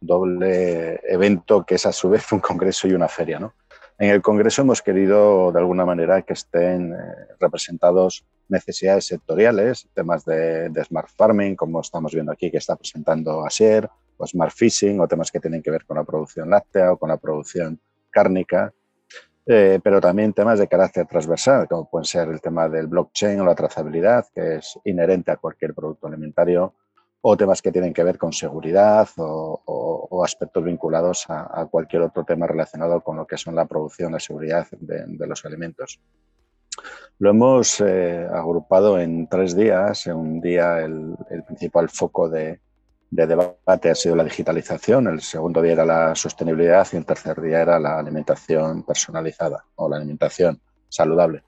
doble 0.00 1.00
evento 1.04 1.64
que 1.64 1.74
es 1.74 1.86
a 1.86 1.92
su 1.92 2.08
vez 2.08 2.30
un 2.32 2.40
congreso 2.40 2.88
y 2.88 2.92
una 2.92 3.08
feria. 3.08 3.38
¿no? 3.38 3.54
En 3.98 4.10
el 4.10 4.22
congreso 4.22 4.62
hemos 4.62 4.82
querido, 4.82 5.52
de 5.52 5.58
alguna 5.58 5.84
manera, 5.84 6.22
que 6.22 6.32
estén 6.32 6.94
representados 7.38 8.24
necesidades 8.48 9.06
sectoriales, 9.06 9.88
temas 9.94 10.24
de, 10.24 10.70
smart 10.84 11.08
farming, 11.16 11.56
como 11.56 11.80
estamos 11.80 12.12
viendo 12.12 12.32
aquí, 12.32 12.50
que 12.50 12.58
está 12.58 12.76
presentando 12.76 13.44
Asier, 13.44 13.88
o 14.16 14.26
smart 14.26 14.52
fishing, 14.54 15.00
o 15.00 15.08
temas 15.08 15.30
que 15.30 15.40
tienen 15.40 15.62
que 15.62 15.70
ver 15.70 15.84
con 15.84 15.96
la 15.96 16.04
producción 16.04 16.50
láctea 16.50 16.92
o 16.92 16.98
con 16.98 17.08
la 17.08 17.16
producción 17.16 17.80
cárnica, 18.10 18.72
eh, 19.46 19.80
pero 19.82 20.00
también 20.00 20.32
temas 20.32 20.58
de 20.58 20.68
carácter 20.68 21.06
transversal, 21.06 21.66
como 21.68 21.88
pueden 21.88 22.04
ser 22.04 22.28
el 22.28 22.40
tema 22.40 22.68
del 22.68 22.86
blockchain 22.86 23.40
o 23.40 23.44
la 23.44 23.54
trazabilidad, 23.54 24.26
que 24.34 24.56
es 24.56 24.78
inherente 24.84 25.30
a 25.30 25.36
cualquier 25.36 25.74
producto 25.74 26.06
alimentario, 26.06 26.74
o 27.20 27.36
temas 27.36 27.62
que 27.62 27.72
tienen 27.72 27.92
que 27.92 28.04
ver 28.04 28.18
con 28.18 28.32
seguridad 28.32 29.08
o, 29.16 30.22
aspectos 30.24 30.64
vinculados 30.64 31.24
a, 31.28 31.66
cualquier 31.70 32.02
otro 32.02 32.24
tema 32.24 32.46
relacionado 32.46 33.00
con 33.02 33.16
lo 33.16 33.26
que 33.26 33.38
son 33.38 33.54
la 33.54 33.66
producción, 33.66 34.12
la 34.12 34.20
seguridad 34.20 34.66
de 34.70 35.26
los 35.26 35.44
alimentos. 35.44 36.00
Lo 37.18 37.30
hemos 37.30 37.80
eh, 37.80 38.26
agrupado 38.32 38.98
en 38.98 39.28
tres 39.28 39.56
días. 39.56 40.06
Un 40.06 40.40
día 40.40 40.80
el, 40.80 41.16
el 41.30 41.42
principal 41.42 41.88
foco 41.88 42.28
de, 42.28 42.60
de, 43.10 43.26
debate 43.26 43.90
ha 43.90 43.94
sido 43.94 44.14
la 44.14 44.24
digitalización, 44.24 45.08
el 45.08 45.20
segundo 45.20 45.62
día 45.62 45.72
era 45.72 45.84
la 45.84 46.14
sostenibilidad 46.14 46.86
y 46.92 46.96
el 46.96 47.06
tercer 47.06 47.40
día 47.40 47.62
era 47.62 47.78
la 47.78 47.98
alimentación 47.98 48.82
personalizada 48.84 49.64
o 49.76 49.88
la 49.88 49.96
alimentación 49.96 50.60
saludable. 50.88 51.42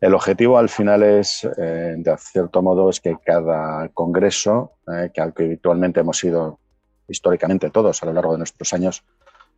El 0.00 0.14
objetivo 0.14 0.56
al 0.56 0.70
final 0.70 1.02
es, 1.02 1.46
eh, 1.58 1.94
de 1.96 2.16
cierto 2.18 2.62
modo, 2.62 2.88
es 2.88 3.00
que 3.00 3.16
cada 3.24 3.88
congreso, 3.90 4.72
eh, 4.88 5.10
que 5.12 5.20
habitualmente 5.20 6.00
hemos 6.00 6.18
sido 6.18 6.58
históricamente 7.06 7.70
todos 7.70 8.02
a 8.02 8.06
lo 8.06 8.14
largo 8.14 8.32
de 8.32 8.38
nuestros 8.38 8.72
años, 8.72 9.04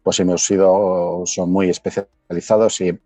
pues 0.02 0.18
hemos 0.18 0.44
sido, 0.44 1.22
son 1.26 1.50
muy 1.50 1.70
especializados 1.70 2.80
y 2.80 2.98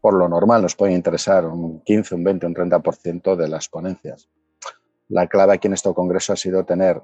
por 0.00 0.14
lo 0.14 0.28
normal 0.28 0.62
nos 0.62 0.76
pueden 0.76 0.96
interesar 0.96 1.46
un 1.46 1.82
15, 1.82 2.14
un 2.14 2.24
20, 2.24 2.46
un 2.46 2.54
30% 2.54 3.36
de 3.36 3.48
las 3.48 3.68
ponencias. 3.68 4.28
La 5.08 5.26
clave 5.26 5.54
aquí 5.54 5.66
en 5.66 5.74
este 5.74 5.92
congreso 5.92 6.32
ha 6.32 6.36
sido 6.36 6.64
tener 6.64 7.02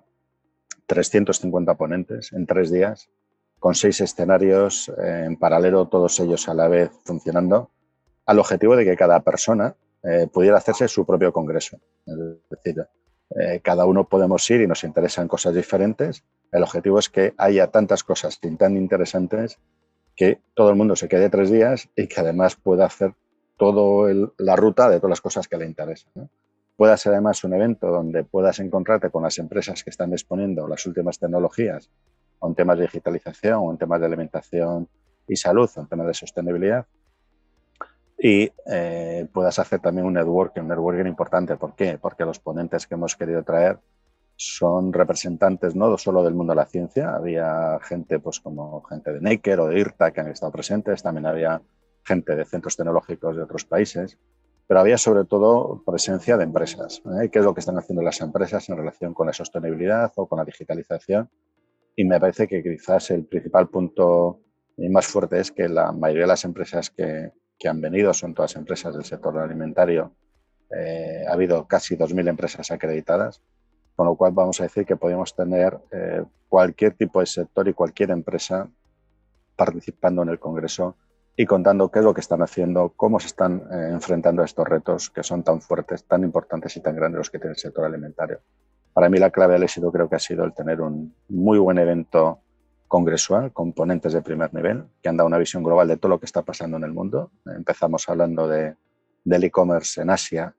350 0.87 1.75
ponentes 1.75 2.33
en 2.33 2.47
tres 2.47 2.71
días, 2.71 3.11
con 3.59 3.75
seis 3.75 4.01
escenarios 4.01 4.89
eh, 4.91 5.25
en 5.27 5.37
paralelo, 5.37 5.89
todos 5.89 6.19
ellos 6.21 6.49
a 6.49 6.55
la 6.55 6.69
vez 6.69 6.91
funcionando, 7.05 7.71
al 8.25 8.39
objetivo 8.39 8.77
de 8.77 8.85
que 8.85 8.97
cada 8.97 9.21
persona 9.21 9.75
eh, 10.03 10.29
pudiera 10.33 10.59
hacerse 10.59 10.89
su 10.89 11.05
propio 11.05 11.33
congreso. 11.33 11.79
Es 12.07 12.17
decir, 12.49 12.87
eh, 13.31 13.61
cada 13.63 13.87
uno 13.87 14.09
podemos 14.09 14.49
ir 14.51 14.61
y 14.61 14.67
nos 14.67 14.85
interesan 14.85 15.27
cosas 15.27 15.55
diferentes. 15.55 16.23
El 16.53 16.63
objetivo 16.63 16.99
es 16.99 17.09
que 17.09 17.35
haya 17.39 17.71
tantas 17.73 18.05
cosas 18.05 18.39
tan 18.59 18.77
interesantes 18.77 19.59
que 20.17 20.41
todo 20.55 20.71
el 20.71 20.77
mundo 20.77 20.97
se 20.97 21.09
quede 21.09 21.29
tres 21.29 21.51
días 21.51 21.89
y 21.95 22.09
que 22.09 22.21
además 22.21 22.57
pueda 22.57 22.87
hacer 22.87 23.15
toda 23.59 24.13
la 24.39 24.57
ruta 24.57 24.89
de 24.89 24.97
todas 24.97 25.11
las 25.11 25.21
cosas 25.21 25.47
que 25.47 25.57
le 25.57 25.67
interesan. 25.67 26.11
¿no? 26.15 26.31
Pueda 26.77 26.97
ser 26.97 27.13
además 27.13 27.45
un 27.45 27.55
evento 27.55 27.89
donde 27.89 28.25
puedas 28.25 28.59
encontrarte 28.59 29.11
con 29.11 29.23
las 29.23 29.39
empresas 29.39 29.85
que 29.85 29.91
están 29.91 30.11
disponiendo 30.11 30.67
las 30.67 30.85
últimas 30.87 31.19
tecnologías 31.19 31.91
en 32.43 32.55
temas 32.55 32.79
de 32.79 32.85
digitalización 32.85 33.61
o 33.61 33.71
en 33.71 33.79
temas 33.79 34.01
de 34.01 34.07
alimentación 34.07 34.89
y 35.29 35.37
salud, 35.37 35.71
en 35.77 35.87
temas 35.87 36.07
de 36.07 36.15
sostenibilidad. 36.15 36.87
Y 38.19 38.51
eh, 38.67 39.27
puedas 39.33 39.59
hacer 39.59 39.81
también 39.81 40.07
un 40.07 40.15
networking, 40.15 40.63
un 40.63 40.69
networking 40.69 41.07
importante. 41.07 41.57
¿Por 41.57 41.75
qué? 41.75 41.99
Porque 41.99 42.25
los 42.25 42.39
ponentes 42.39 42.87
que 42.87 42.95
hemos 42.95 43.17
querido 43.17 43.43
traer 43.43 43.79
son 44.37 44.93
representantes 44.93 45.75
no 45.75 45.97
solo 45.97 46.23
del 46.23 46.35
mundo 46.35 46.53
de 46.53 46.57
la 46.57 46.67
ciencia, 46.67 47.15
había 47.15 47.79
gente 47.83 48.19
pues 48.21 48.41
como 48.41 48.83
gente 48.83 49.13
de 49.13 49.21
Naker 49.21 49.61
o 49.61 49.69
de 49.69 49.81
IRTA 49.81 50.13
que 50.13 50.21
han 50.21 50.29
estado 50.29 50.53
presentes, 50.53 51.03
también 51.03 51.27
había 51.27 51.63
gente 52.05 52.37
de 52.37 52.45
centros 52.45 52.77
tecnológicos 52.77 53.37
de 53.37 53.43
otros 53.43 53.65
países, 53.65 54.19
pero 54.67 54.81
había 54.81 54.99
sobre 54.99 55.25
todo 55.25 55.83
presencia 55.85 56.37
de 56.37 56.45
empresas. 56.45 57.03
¿eh? 57.21 57.31
¿Qué 57.31 57.39
es 57.39 57.45
lo 57.45 57.55
que 57.55 57.61
están 57.61 57.79
haciendo 57.79 58.03
las 58.03 58.21
empresas 58.21 58.69
en 58.69 58.77
relación 58.77 59.15
con 59.15 59.27
la 59.27 59.33
sostenibilidad 59.33 60.13
o 60.17 60.29
con 60.29 60.39
la 60.39 60.45
digitalización? 60.45 61.31
Y 61.97 62.05
me 62.05 62.21
parece 62.21 62.47
que 62.47 62.63
quizás 62.63 63.11
el 63.11 63.25
principal 63.25 63.69
punto 63.69 64.41
más 64.77 65.07
fuerte 65.07 65.41
es 65.41 65.51
que 65.51 65.69
la 65.69 65.93
mayoría 65.93 66.25
de 66.25 66.29
las 66.29 66.45
empresas 66.45 66.91
que, 66.91 67.33
que 67.59 67.69
han 67.69 67.81
venido 67.81 68.13
son 68.13 68.35
todas 68.35 68.55
empresas 68.57 68.95
del 68.95 69.05
sector 69.05 69.39
alimentario. 69.39 70.15
Eh, 70.77 71.25
ha 71.27 71.33
habido 71.33 71.67
casi 71.67 71.97
2.000 71.97 72.29
empresas 72.29 72.71
acreditadas 72.71 73.41
con 73.97 74.07
lo 74.07 74.15
cual 74.15 74.33
vamos 74.33 74.61
a 74.61 74.65
decir 74.65 74.85
que 74.85 74.97
podemos 74.97 75.35
tener 75.35 75.79
eh, 75.91 76.23
cualquier 76.49 76.95
tipo 76.95 77.21
de 77.21 77.27
sector 77.27 77.67
y 77.67 77.73
cualquier 77.73 78.11
empresa 78.11 78.69
participando 79.57 80.23
en 80.23 80.29
el 80.29 80.39
Congreso 80.39 80.97
y 81.35 81.47
contando 81.47 81.91
qué 81.91 81.99
es 82.01 82.05
lo 82.05 82.15
que 82.15 82.21
están 82.21 82.43
haciendo, 82.43 82.93
cómo 82.95 83.19
se 83.19 83.27
están 83.27 83.63
eh, 83.71 83.89
enfrentando 83.93 84.43
a 84.43 84.45
estos 84.45 84.69
retos 84.69 85.11
que 85.11 85.23
son 85.23 85.43
tan 85.43 85.61
fuertes, 85.61 86.05
tan 86.05 86.23
importantes 86.23 86.77
y 86.77 86.81
tan 86.81 86.95
grandes 86.95 87.19
los 87.19 87.31
que 87.31 87.39
tiene 87.39 87.53
el 87.53 87.59
sector 87.59 87.85
alimentario. 87.85 88.41
Para 88.93 89.09
mí 89.09 89.19
la 89.19 89.31
clave 89.31 89.55
del 89.55 89.65
éxito 89.65 89.91
creo 89.91 90.09
que 90.09 90.17
ha 90.17 90.21
sido 90.21 90.45
el 90.45 90.55
tener 90.55 90.81
un 90.81 91.15
muy 91.29 91.59
buen 91.59 91.79
evento 91.79 92.41
congresual 92.89 93.53
con 93.53 93.73
ponentes 93.73 94.13
de 94.13 94.23
primer 94.23 94.53
nivel 94.55 94.85
que 95.03 95.09
han 95.09 95.17
dado 95.17 95.27
una 95.27 95.39
visión 95.39 95.63
global 95.63 95.89
de 95.89 95.97
todo 95.97 96.11
lo 96.11 96.21
que 96.21 96.27
está 96.27 96.43
pasando 96.43 96.77
en 96.77 96.85
el 96.85 96.93
mundo. 96.93 97.31
Empezamos 97.47 98.09
hablando 98.09 98.47
de, 98.49 98.77
del 99.25 99.45
e-commerce 99.45 100.01
en 100.01 100.11
Asia 100.11 100.55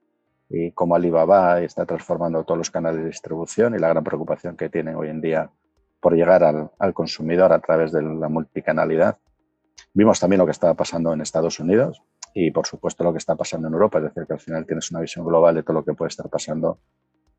y 0.48 0.72
cómo 0.72 0.96
Alibaba 0.96 1.60
está 1.60 1.84
transformando 1.84 2.44
todos 2.44 2.58
los 2.58 2.70
canales 2.70 3.00
de 3.00 3.08
distribución 3.08 3.74
y 3.74 3.78
la 3.78 3.88
gran 3.88 4.04
preocupación 4.04 4.56
que 4.56 4.68
tienen 4.68 4.96
hoy 4.96 5.08
en 5.08 5.20
día 5.20 5.50
por 6.00 6.14
llegar 6.14 6.44
al, 6.44 6.70
al 6.78 6.94
consumidor 6.94 7.52
a 7.52 7.58
través 7.58 7.92
de 7.92 8.02
la 8.02 8.28
multicanalidad. 8.28 9.18
Vimos 9.92 10.20
también 10.20 10.38
lo 10.38 10.46
que 10.46 10.52
estaba 10.52 10.74
pasando 10.74 11.12
en 11.12 11.20
Estados 11.20 11.60
Unidos 11.60 12.02
y, 12.34 12.50
por 12.50 12.66
supuesto, 12.66 13.04
lo 13.04 13.12
que 13.12 13.18
está 13.18 13.34
pasando 13.36 13.68
en 13.68 13.74
Europa, 13.74 13.98
es 13.98 14.04
decir, 14.04 14.26
que 14.26 14.32
al 14.32 14.40
final 14.40 14.66
tienes 14.66 14.90
una 14.90 15.00
visión 15.00 15.26
global 15.26 15.54
de 15.54 15.62
todo 15.62 15.74
lo 15.74 15.84
que 15.84 15.94
puede 15.94 16.08
estar 16.08 16.28
pasando 16.28 16.78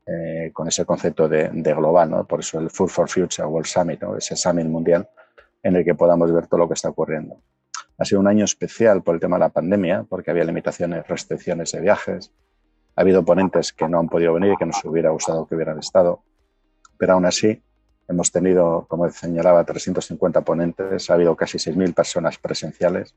eh, 0.06 0.50
con 0.52 0.66
ese 0.68 0.84
concepto 0.84 1.28
de, 1.28 1.50
de, 1.52 1.74
global, 1.74 2.10
¿no? 2.10 2.26
Por 2.26 2.40
eso 2.40 2.58
el 2.58 2.70
Food 2.70 2.88
for 2.88 3.08
Future 3.08 3.46
World 3.46 3.66
Summit, 3.66 4.00
¿no? 4.02 4.16
ese 4.16 4.34
summit 4.34 4.66
mundial 4.66 5.08
en 5.62 5.76
el 5.76 5.84
que 5.84 5.94
podamos 5.94 6.32
ver 6.32 6.46
todo 6.46 6.58
lo 6.58 6.68
que 6.68 6.74
está 6.74 6.88
ocurriendo. 6.88 7.42
Ha 7.98 8.04
sido 8.04 8.20
un 8.20 8.26
año 8.26 8.44
especial 8.44 9.02
por 9.02 9.14
el 9.14 9.20
tema 9.20 9.36
de 9.36 9.40
la 9.40 9.50
pandemia, 9.50 10.04
porque 10.08 10.30
había 10.30 10.44
limitaciones, 10.44 11.06
restricciones 11.06 11.72
de 11.72 11.80
viajes. 11.80 12.32
Ha 12.96 13.02
habido 13.02 13.24
ponentes 13.24 13.72
que 13.72 13.88
no 13.88 13.98
han 13.98 14.08
podido 14.08 14.34
venir 14.34 14.52
y 14.52 14.56
que 14.56 14.66
nos 14.66 14.84
hubiera 14.84 15.10
gustado 15.10 15.46
que 15.46 15.54
hubieran 15.54 15.78
estado. 15.78 16.22
Pero 16.98 17.14
aún 17.14 17.26
así, 17.26 17.62
hemos 18.08 18.30
tenido, 18.32 18.86
como 18.88 19.08
señalaba, 19.10 19.64
350 19.64 20.42
ponentes, 20.42 21.08
ha 21.10 21.14
habido 21.14 21.36
casi 21.36 21.58
6.000 21.58 21.94
personas 21.94 22.38
presenciales, 22.38 23.14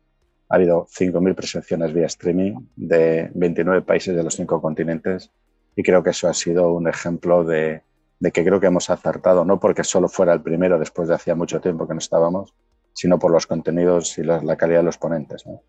ha 0.49 0.55
habido 0.55 0.85
5.000 0.85 1.35
presencias 1.35 1.93
vía 1.93 2.05
streaming 2.05 2.53
de 2.75 3.31
29 3.33 3.81
países 3.81 4.15
de 4.15 4.23
los 4.23 4.35
cinco 4.35 4.61
continentes 4.61 5.31
y 5.75 5.81
creo 5.81 6.03
que 6.03 6.11
eso 6.11 6.27
ha 6.27 6.33
sido 6.33 6.71
un 6.73 6.87
ejemplo 6.87 7.43
de, 7.43 7.81
de 8.19 8.31
que 8.31 8.43
creo 8.45 8.59
que 8.59 8.67
hemos 8.67 8.89
acertado, 8.89 9.43
no 9.43 9.59
porque 9.59 9.83
solo 9.83 10.07
fuera 10.07 10.31
el 10.33 10.41
primero 10.41 10.77
después 10.77 11.07
de 11.07 11.15
hacía 11.15 11.35
mucho 11.35 11.59
tiempo 11.59 11.87
que 11.87 11.93
no 11.93 11.99
estábamos, 11.99 12.53
sino 12.93 13.17
por 13.17 13.31
los 13.31 13.47
contenidos 13.47 14.17
y 14.17 14.23
la, 14.23 14.41
la 14.43 14.55
calidad 14.55 14.79
de 14.79 14.85
los 14.85 14.97
ponentes. 14.97 15.45
¿no? 15.45 15.61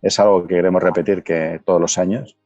Es 0.00 0.18
algo 0.18 0.46
que 0.46 0.54
queremos 0.54 0.82
repetir 0.82 1.22
que 1.22 1.60
todos 1.64 1.80
los 1.80 1.98
años, 1.98 2.36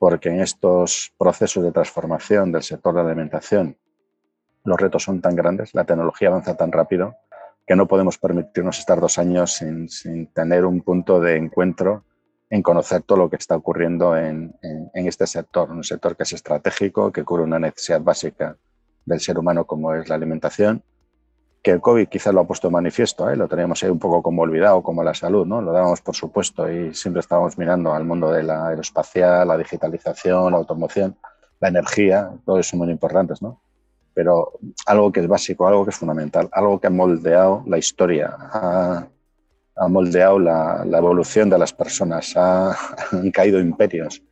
porque 0.00 0.30
en 0.30 0.40
estos 0.40 1.12
procesos 1.18 1.62
de 1.62 1.72
transformación 1.72 2.50
del 2.50 2.62
sector 2.62 2.94
de 2.94 3.02
la 3.02 3.10
alimentación, 3.10 3.76
los 4.64 4.80
retos 4.80 5.02
son 5.02 5.20
tan 5.20 5.36
grandes, 5.36 5.74
la 5.74 5.84
tecnología 5.84 6.28
avanza 6.28 6.56
tan 6.56 6.72
rápido, 6.72 7.16
que 7.66 7.76
no 7.76 7.86
podemos 7.86 8.16
permitirnos 8.16 8.78
estar 8.78 8.98
dos 8.98 9.18
años 9.18 9.52
sin, 9.52 10.26
tener 10.28 10.64
un 10.64 10.80
punto 10.80 11.20
de 11.20 11.36
encuentro 11.36 12.04
en 12.48 12.62
conocer 12.62 13.02
todo 13.02 13.18
lo 13.18 13.28
que 13.28 13.36
está 13.36 13.56
ocurriendo 13.56 14.16
en, 14.16 14.56
en, 14.62 14.90
en, 14.94 15.06
este 15.06 15.26
sector, 15.26 15.70
un 15.70 15.84
sector 15.84 16.16
que 16.16 16.22
es 16.22 16.32
estratégico, 16.32 17.12
que 17.12 17.22
cubre 17.22 17.42
una 17.44 17.58
necesidad 17.58 18.00
básica 18.00 18.56
del 19.04 19.20
ser 19.20 19.38
humano 19.38 19.66
como 19.66 19.94
es 19.94 20.08
la 20.08 20.14
alimentación 20.14 20.82
que 21.62 21.72
el 21.72 21.80
COVID 21.80 22.08
quizás 22.08 22.32
lo 22.32 22.40
ha 22.40 22.46
puesto 22.46 22.70
manifiesto, 22.70 23.28
¿eh? 23.28 23.36
lo 23.36 23.46
teníamos 23.46 23.82
ahí 23.82 23.90
un 23.90 23.98
poco 23.98 24.22
como 24.22 24.42
olvidado, 24.42 24.82
como 24.82 25.02
la 25.02 25.12
salud, 25.12 25.46
¿no? 25.46 25.60
Lo 25.60 25.72
dábamos 25.72 26.00
por 26.00 26.16
supuesto 26.16 26.70
y 26.70 26.94
siempre 26.94 27.20
estábamos 27.20 27.58
mirando 27.58 27.92
al 27.92 28.04
mundo 28.04 28.32
de 28.32 28.42
la 28.42 28.68
aeroespacial, 28.68 29.46
la 29.46 29.58
digitalización, 29.58 30.52
la 30.52 30.58
automoción, 30.58 31.16
la 31.60 31.68
energía, 31.68 32.30
todo 32.46 32.58
eso 32.58 32.76
muy 32.76 32.90
importantes, 32.90 33.42
¿no? 33.42 33.60
Pero 34.14 34.52
algo 34.86 35.12
que 35.12 35.20
es 35.20 35.28
básico, 35.28 35.68
algo 35.68 35.84
que 35.84 35.90
es 35.90 35.96
fundamental, 35.96 36.48
algo 36.52 36.80
que 36.80 36.86
ha 36.86 36.90
moldeado 36.90 37.62
la 37.66 37.76
historia, 37.76 38.34
ha, 38.38 39.06
ha 39.76 39.88
moldeado 39.88 40.38
la, 40.38 40.84
la, 40.86 40.98
evolución 40.98 41.50
de 41.50 41.58
las 41.58 41.74
personas, 41.74 42.34
ha, 42.36 42.74
han 43.12 43.30
caído 43.30 43.60
imperios 43.60 44.22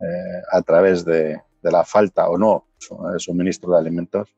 eh, 0.00 0.42
a 0.52 0.62
través 0.62 1.04
de, 1.04 1.40
de 1.62 1.70
la 1.70 1.84
falta 1.84 2.28
o 2.28 2.38
no 2.38 2.66
de 3.12 3.18
suministro 3.18 3.72
de 3.72 3.78
alimentos 3.78 4.28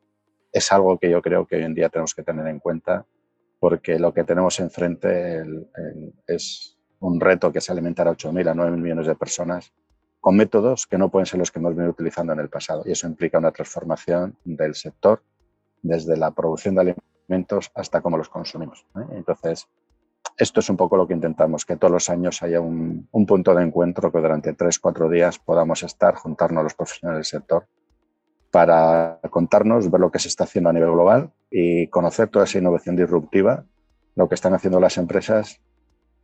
es 0.51 0.71
algo 0.71 0.97
que 0.97 1.09
yo 1.09 1.21
creo 1.21 1.45
que 1.45 1.57
hoy 1.57 1.63
en 1.63 1.73
día 1.73 1.89
tenemos 1.89 2.13
que 2.13 2.23
tener 2.23 2.47
en 2.47 2.59
cuenta 2.59 3.05
porque 3.59 3.99
lo 3.99 4.13
que 4.13 4.23
tenemos 4.23 4.59
enfrente 4.59 5.43
es 6.27 6.77
un 6.99 7.19
reto 7.19 7.51
que 7.51 7.59
es 7.59 7.69
alimentar 7.69 8.07
a 8.07 8.11
8.000 8.11 8.49
a 8.49 8.53
9.000 8.53 8.77
millones 8.77 9.07
de 9.07 9.15
personas 9.15 9.73
con 10.21 10.35
métodos 10.35 10.87
que 10.87 10.97
no 10.97 11.09
pueden 11.09 11.25
ser 11.25 11.39
los 11.39 11.51
que 11.51 11.59
hemos 11.59 11.75
venido 11.75 11.91
utilizando 11.91 12.33
en 12.33 12.39
el 12.39 12.49
pasado. 12.49 12.83
Y 12.85 12.91
eso 12.91 13.07
implica 13.07 13.37
una 13.37 13.51
transformación 13.51 14.37
del 14.43 14.75
sector 14.75 15.21
desde 15.81 16.17
la 16.17 16.31
producción 16.31 16.75
de 16.75 16.95
alimentos 17.27 17.71
hasta 17.73 18.01
cómo 18.01 18.17
los 18.17 18.29
consumimos. 18.29 18.85
Entonces, 19.11 19.67
esto 20.37 20.59
es 20.59 20.69
un 20.69 20.77
poco 20.77 20.97
lo 20.97 21.07
que 21.07 21.13
intentamos, 21.13 21.65
que 21.65 21.77
todos 21.77 21.91
los 21.91 22.09
años 22.09 22.41
haya 22.43 22.59
un, 22.59 23.07
un 23.11 23.25
punto 23.25 23.53
de 23.53 23.63
encuentro 23.63 24.11
que 24.11 24.19
durante 24.19 24.53
tres, 24.53 24.79
cuatro 24.79 25.09
días 25.09 25.39
podamos 25.39 25.83
estar, 25.83 26.15
juntarnos 26.15 26.63
los 26.63 26.73
profesionales 26.73 27.17
del 27.31 27.39
sector 27.39 27.67
para 28.51 29.19
contarnos, 29.29 29.89
ver 29.91 30.01
lo 30.01 30.11
que 30.11 30.19
se 30.19 30.27
está 30.27 30.45
haciendo 30.45 30.69
a 30.69 30.73
nivel 30.73 30.91
global 30.91 31.31
y 31.51 31.87
conocer 31.87 32.29
toda 32.29 32.45
esa 32.45 32.57
innovación 32.57 32.95
disruptiva, 32.95 33.63
lo 34.15 34.27
que 34.27 34.35
están 34.35 34.53
haciendo 34.53 34.79
las 34.79 34.97
empresas. 34.97 35.59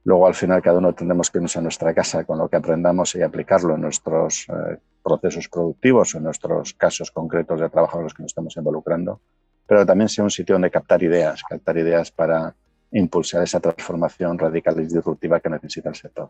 Luego, 0.04 0.28
al 0.28 0.36
final, 0.36 0.62
cada 0.62 0.80
uno 0.80 0.94
tendremos 0.94 1.30
que 1.30 1.40
irnos 1.40 1.56
a 1.58 1.62
nuestra 1.62 1.94
casa 1.94 2.24
con 2.24 2.38
lo 2.38 2.48
que 2.50 2.58
aprendamos 2.58 3.16
y 3.16 3.22
aplicarlo 3.22 3.76
en 3.76 3.82
nuestros 3.82 4.48
eh, 4.50 4.78
procesos 5.04 5.48
productivos, 5.50 6.16
en 6.16 6.24
nuestros 6.24 6.74
casos 6.74 7.12
concretos 7.12 7.60
de 7.60 7.70
trabajo 7.70 7.98
en 7.98 8.04
los 8.04 8.14
que 8.14 8.24
nos 8.24 8.32
estamos 8.32 8.56
involucrando, 8.58 9.20
pero 9.68 9.86
también 9.86 10.10
sea 10.10 10.24
un 10.24 10.32
sitio 10.32 10.56
donde 10.56 10.72
captar 10.72 11.02
ideas, 11.02 11.44
captar 11.44 11.78
ideas 11.78 12.12
para 12.12 12.56
impulsar 12.92 13.44
esa 13.44 13.60
transformación 13.60 14.38
radical 14.38 14.80
y 14.80 14.86
disruptiva 14.86 15.40
que 15.40 15.50
necesita 15.50 15.90
el 15.90 15.96
sector. 15.96 16.30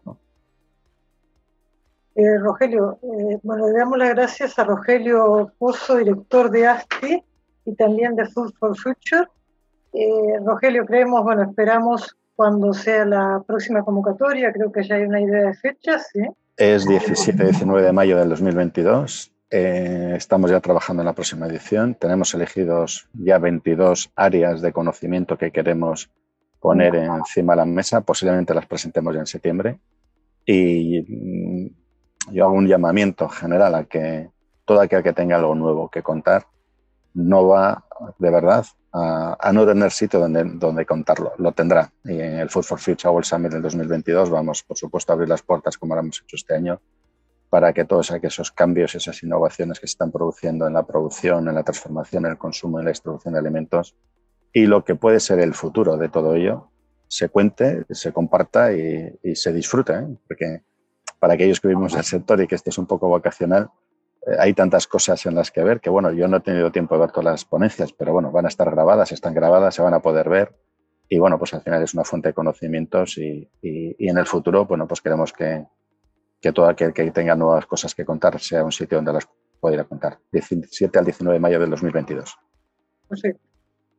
Eh, 2.16 2.38
Rogelio, 2.38 2.98
eh, 3.04 3.40
bueno, 3.44 3.68
le 3.68 3.78
damos 3.78 3.98
las 3.98 4.10
gracias 4.10 4.58
a 4.58 4.64
Rogelio 4.64 5.52
Pozo, 5.60 5.98
director 5.98 6.50
de 6.50 6.66
ASTI 6.66 7.24
y 7.66 7.76
también 7.76 8.16
de 8.16 8.26
Food 8.28 8.54
for 8.58 8.78
Future. 8.78 9.28
Eh, 9.92 10.40
Rogelio, 10.46 10.86
creemos, 10.86 11.24
bueno, 11.24 11.44
esperamos 11.44 12.16
cuando 12.36 12.74
sea 12.74 13.06
la 13.06 13.44
próxima 13.46 13.84
convocatoria, 13.84 14.54
creo 14.54 14.72
que 14.72 14.84
ya 14.84 14.96
hay 14.96 15.04
una 15.04 15.22
idea 15.22 15.48
de 15.48 15.54
fecha, 15.56 16.00
¿sí? 16.00 16.22
Es 16.56 16.88
17-19 16.88 17.82
de 17.82 17.92
mayo 17.92 18.18
del 18.18 18.30
2022. 18.30 19.34
Eh, 19.50 20.14
estamos 20.16 20.52
ya 20.52 20.62
trabajando 20.62 21.02
en 21.02 21.08
la 21.08 21.14
próxima 21.14 21.48
edición. 21.48 21.96
Tenemos 21.96 22.34
elegidos 22.34 23.10
ya 23.14 23.40
22 23.40 24.12
áreas 24.16 24.62
de 24.62 24.72
conocimiento 24.72 25.38
que 25.38 25.52
queremos 25.52 26.10
poner 26.62 26.96
encima 26.96 27.54
de 27.54 27.58
la 27.58 27.66
mesa. 27.66 28.02
Posiblemente 28.02 28.54
las 28.54 28.66
presentemos 28.66 29.14
ya 29.14 29.20
en 29.20 29.28
septiembre. 29.28 29.80
Y 30.46 31.74
yo 32.32 32.46
hago 32.46 32.54
un 32.54 32.68
llamamiento 32.68 33.30
general 33.30 33.76
a 33.76 33.84
que 33.86 34.30
todo 34.66 34.82
aquel 34.82 35.04
que 35.04 35.14
tenga 35.14 35.36
algo 35.36 35.56
nuevo 35.56 35.90
que 35.90 36.02
contar 36.02 36.48
no 37.14 37.48
va 37.48 37.86
de 38.18 38.30
verdad 38.30 38.66
a, 38.92 39.38
a, 39.40 39.54
no 39.54 39.66
tener 39.66 39.92
sitio 39.92 40.20
donde, 40.20 40.44
donde 40.44 40.86
contarlo. 40.86 41.34
Lo 41.38 41.52
tendrá. 41.52 41.92
Y 42.04 42.20
en 42.20 42.40
el 42.40 42.50
Food 42.50 42.64
for 42.64 42.80
Future 42.80 43.10
World 43.10 43.26
Summit 43.26 43.52
del 43.52 43.62
2022 43.62 44.30
vamos, 44.30 44.64
por 44.64 44.78
supuesto, 44.78 45.12
a 45.12 45.16
abrir 45.16 45.30
las 45.30 45.42
puertas 45.42 45.78
como 45.78 45.96
lo 45.96 46.02
hemos 46.02 46.22
hecho 46.22 46.36
este 46.36 46.56
año 46.56 46.80
para 47.50 47.72
que 47.74 47.86
todos 47.86 48.12
esos 48.12 48.52
cambios, 48.52 48.96
esas 48.96 49.22
innovaciones 49.24 49.80
que 49.80 49.88
se 49.88 49.92
están 49.92 50.12
produciendo 50.12 50.68
en 50.68 50.74
la 50.74 50.84
producción, 50.84 51.48
en 51.48 51.56
la 51.56 51.64
transformación, 51.64 52.26
en 52.26 52.32
el 52.32 52.38
consumo, 52.38 52.80
en 52.80 52.86
la 52.86 52.92
distribución 52.92 53.34
de 53.34 53.40
alimentos 53.40 53.96
y 54.52 54.66
lo 54.66 54.84
que 54.84 54.96
puede 54.96 55.20
ser 55.20 55.40
el 55.40 55.54
futuro 55.54 55.98
de 55.98 56.10
todo 56.10 56.36
ello, 56.36 56.70
se 57.08 57.30
cuente, 57.30 57.86
se 57.90 58.12
comparta 58.12 58.74
y, 58.74 59.20
y 59.22 59.36
se 59.36 59.54
disfrute. 59.54 59.94
¿eh? 59.94 60.18
Porque 60.28 60.64
para 61.26 61.34
aquellos 61.34 61.60
que 61.60 61.70
vivimos 61.70 61.92
en 61.94 61.98
el 61.98 62.06
sector 62.06 62.40
y 62.40 62.46
que 62.46 62.54
esto 62.54 62.70
es 62.70 62.78
un 62.78 62.86
poco 62.86 63.08
vocacional, 63.08 63.72
eh, 64.28 64.36
hay 64.38 64.54
tantas 64.54 64.86
cosas 64.86 65.26
en 65.26 65.34
las 65.34 65.50
que 65.50 65.64
ver 65.64 65.82
que, 65.82 65.90
bueno, 65.90 66.12
yo 66.12 66.28
no 66.28 66.38
he 66.38 66.40
tenido 66.40 66.72
tiempo 66.72 66.94
de 66.94 67.02
ver 67.02 67.10
todas 67.10 67.26
las 67.26 67.46
ponencias, 67.46 67.94
pero 67.94 68.14
bueno, 68.14 68.32
van 68.32 68.46
a 68.46 68.48
estar 68.48 68.70
grabadas, 68.70 69.12
están 69.12 69.34
grabadas, 69.34 69.74
se 69.74 69.82
van 69.82 69.96
a 69.96 70.02
poder 70.04 70.30
ver 70.30 70.56
y, 71.10 71.18
bueno, 71.18 71.40
pues 71.40 71.52
al 71.56 71.62
final 71.62 71.82
es 71.82 71.96
una 71.96 72.04
fuente 72.04 72.28
de 72.28 72.36
conocimientos 72.36 73.18
y, 73.18 73.50
y, 73.60 74.08
en 74.08 74.20
el 74.20 74.28
futuro, 74.28 74.66
bueno, 74.66 74.88
pues 74.88 75.02
queremos 75.02 75.34
que, 75.34 75.66
que 76.40 76.52
todo 76.52 76.68
aquel 76.68 76.94
que 76.94 77.10
tenga 77.10 77.34
nuevas 77.34 77.66
cosas 77.66 77.96
que 77.96 78.06
contar 78.06 78.40
sea 78.40 78.64
un 78.64 78.72
sitio 78.72 79.00
donde 79.00 79.14
las 79.14 79.28
pueda 79.60 79.74
ir 79.74 79.82
a 79.82 79.86
contar. 79.86 80.20
17 80.32 81.00
al 81.00 81.06
19 81.06 81.38
de 81.38 81.40
mayo 81.40 81.60
del 81.60 81.72
2022. 81.72 82.38
Perfecto. 83.10 83.42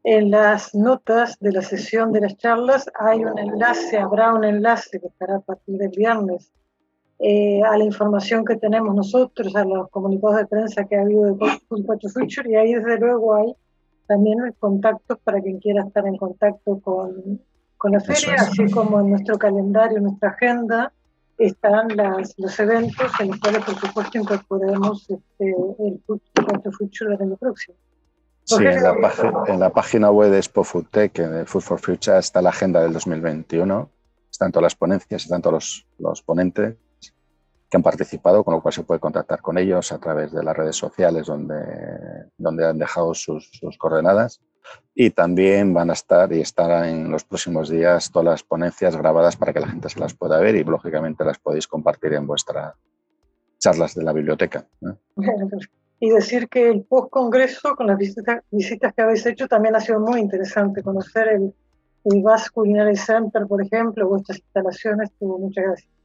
En 0.05 0.31
las 0.31 0.77
notas 0.77 1.41
de 1.41 1.51
la 1.51 1.63
sesión 1.63 2.13
de 2.13 2.21
las 2.21 2.37
charlas 2.37 2.89
hay 2.97 3.25
un 3.25 3.37
enlace, 3.37 3.99
habrá 3.99 4.33
un 4.33 4.45
enlace 4.45 5.01
que 5.01 5.09
estará 5.09 5.39
a 5.39 5.41
partir 5.41 5.77
del 5.77 5.91
viernes 5.91 6.53
eh, 7.19 7.63
a 7.63 7.79
la 7.79 7.85
información 7.85 8.45
que 8.45 8.57
tenemos 8.57 8.95
nosotros, 8.95 9.57
a 9.57 9.65
los 9.65 9.89
comunicados 9.89 10.37
de 10.37 10.47
prensa 10.47 10.85
que 10.85 10.97
ha 10.97 11.01
habido 11.01 11.25
de 11.25 11.35
Food 11.69 11.87
Future, 12.13 12.51
y 12.51 12.57
ahí 12.57 12.75
desde 12.75 12.99
luego 12.99 13.35
hay 13.35 13.55
también 14.07 14.55
contactos 14.59 15.19
para 15.25 15.41
quien 15.41 15.59
quiera 15.59 15.85
estar 15.85 16.07
en 16.07 16.17
contacto 16.17 16.79
con, 16.81 17.41
con 17.79 17.93
la 17.93 18.01
feria, 18.01 18.35
es. 18.35 18.43
así 18.43 18.71
como 18.71 19.01
en 19.01 19.11
nuestro 19.11 19.39
calendario, 19.39 19.97
en 19.97 20.05
nuestra 20.05 20.31
agenda, 20.31 20.93
están 21.39 21.97
las, 21.97 22.35
los 22.39 22.59
eventos 22.61 23.11
en 23.19 23.29
los 23.29 23.41
cuales, 23.41 23.65
por 23.65 23.75
supuesto, 23.77 24.19
incorporaremos 24.19 25.09
este, 25.09 25.55
el 25.79 26.01
Food 26.07 26.21
Future 26.79 27.11
del 27.13 27.23
año 27.23 27.37
próximo. 27.37 27.79
Sí, 28.45 28.57
en 28.63 28.83
la, 28.83 28.95
en 29.49 29.59
la, 29.59 29.71
página 29.71 30.11
web 30.11 30.31
de 30.31 30.37
Expo 30.37 30.63
Foodtech, 30.63 31.15
de 31.15 31.47
Food 31.47 31.63
for 31.63 31.81
Future, 31.81 32.19
está 32.19 32.41
la 32.41 32.51
agenda 32.51 32.81
del 32.81 32.93
2021, 32.93 33.91
están 34.31 34.53
todas 34.53 34.63
las 34.63 34.77
ponencias, 34.77 35.25
están 35.25 35.43
todos 35.43 35.55
los, 35.55 35.87
los 35.99 36.23
ponentes 36.23 36.77
que 37.69 37.77
han 37.77 37.83
participado, 37.83 38.45
con 38.45 38.55
lo 38.55 38.61
cual 38.61 38.73
se 38.73 38.85
puede 38.85 39.01
contactar 39.01 39.41
con 39.43 39.59
ellos 39.59 39.91
a 39.93 39.99
través 39.99 40.33
de 40.33 40.43
las 40.43 40.57
redes 40.57 40.77
sociales 40.77 41.27
donde, 41.27 41.57
donde 42.39 42.67
han 42.67 42.79
dejado 42.79 43.15
sus, 43.15 43.51
coordenadas. 43.79 44.41
Y 44.95 45.11
también 45.11 45.73
van 45.73 45.91
a 45.91 45.93
estar 45.93 46.33
y 46.33 46.41
estarán 46.41 46.87
en 46.87 47.11
los 47.11 47.25
próximos 47.25 47.69
días 47.69 48.11
todas 48.11 48.27
las 48.27 48.43
ponencias 48.43 48.97
grabadas 48.97 49.37
para 49.37 49.53
que 49.53 49.61
la 49.61 49.69
gente 49.69 49.89
se 49.89 50.01
las 50.01 50.15
pueda 50.15 50.41
ver 50.41 50.57
y 50.57 50.65
lógicamente 50.65 51.25
las 51.25 51.39
podéis 51.39 51.69
compartir 51.69 52.15
en 52.15 52.27
vuestras 52.27 52.75
charlas 53.59 53.95
de 53.95 54.05
la 54.05 54.13
biblioteca. 54.13 54.67
Y 55.99 56.11
decir 56.11 56.47
que 56.51 56.69
el 56.69 56.85
post-congreso, 56.85 57.75
con 57.75 57.87
las 57.87 57.97
visitas, 57.97 58.43
visitas 58.51 58.93
que 58.93 59.01
habéis 59.01 59.25
hecho, 59.25 59.49
también 59.49 59.77
ha 59.77 59.81
sido 59.81 59.99
muy 59.99 60.21
interesante. 60.21 60.83
Conocer 60.83 61.27
el, 61.29 61.55
el 62.05 62.25
Culinary 62.53 62.97
Center, 62.97 63.47
por 63.47 63.65
ejemplo, 63.65 64.07
vuestras 64.07 64.39
instalaciones, 64.39 65.11
muchas 65.21 65.65
gracias. 65.65 65.96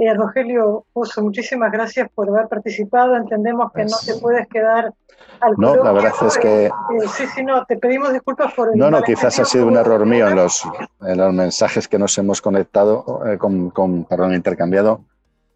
Eh, 0.00 0.14
Rogelio 0.14 0.86
Pozo, 0.92 1.22
muchísimas 1.22 1.72
gracias 1.72 2.08
por 2.14 2.28
haber 2.28 2.46
participado. 2.46 3.16
Entendemos 3.16 3.72
que 3.72 3.84
no 3.84 3.96
te 4.06 4.14
puedes 4.14 4.46
quedar 4.46 4.94
al 5.40 5.54
No, 5.56 5.74
la 5.74 5.90
verdad 5.90 6.12
es 6.24 6.38
que... 6.38 6.66
Eh, 6.66 6.70
sí, 7.12 7.24
sí, 7.34 7.42
no, 7.42 7.64
te 7.64 7.76
pedimos 7.76 8.12
disculpas 8.12 8.54
por 8.54 8.68
el... 8.68 8.78
No, 8.78 8.92
no, 8.92 9.02
quizás 9.02 9.40
ha 9.40 9.44
sido 9.44 9.66
un 9.66 9.76
error 9.76 10.06
mío 10.06 10.28
en 10.28 10.36
los, 10.36 10.62
en 11.00 11.18
los 11.18 11.32
mensajes 11.34 11.88
que 11.88 11.98
nos 11.98 12.16
hemos 12.16 12.40
conectado, 12.40 13.22
eh, 13.26 13.38
con, 13.38 13.70
con, 13.70 14.04
perdón, 14.04 14.34
intercambiado. 14.34 15.00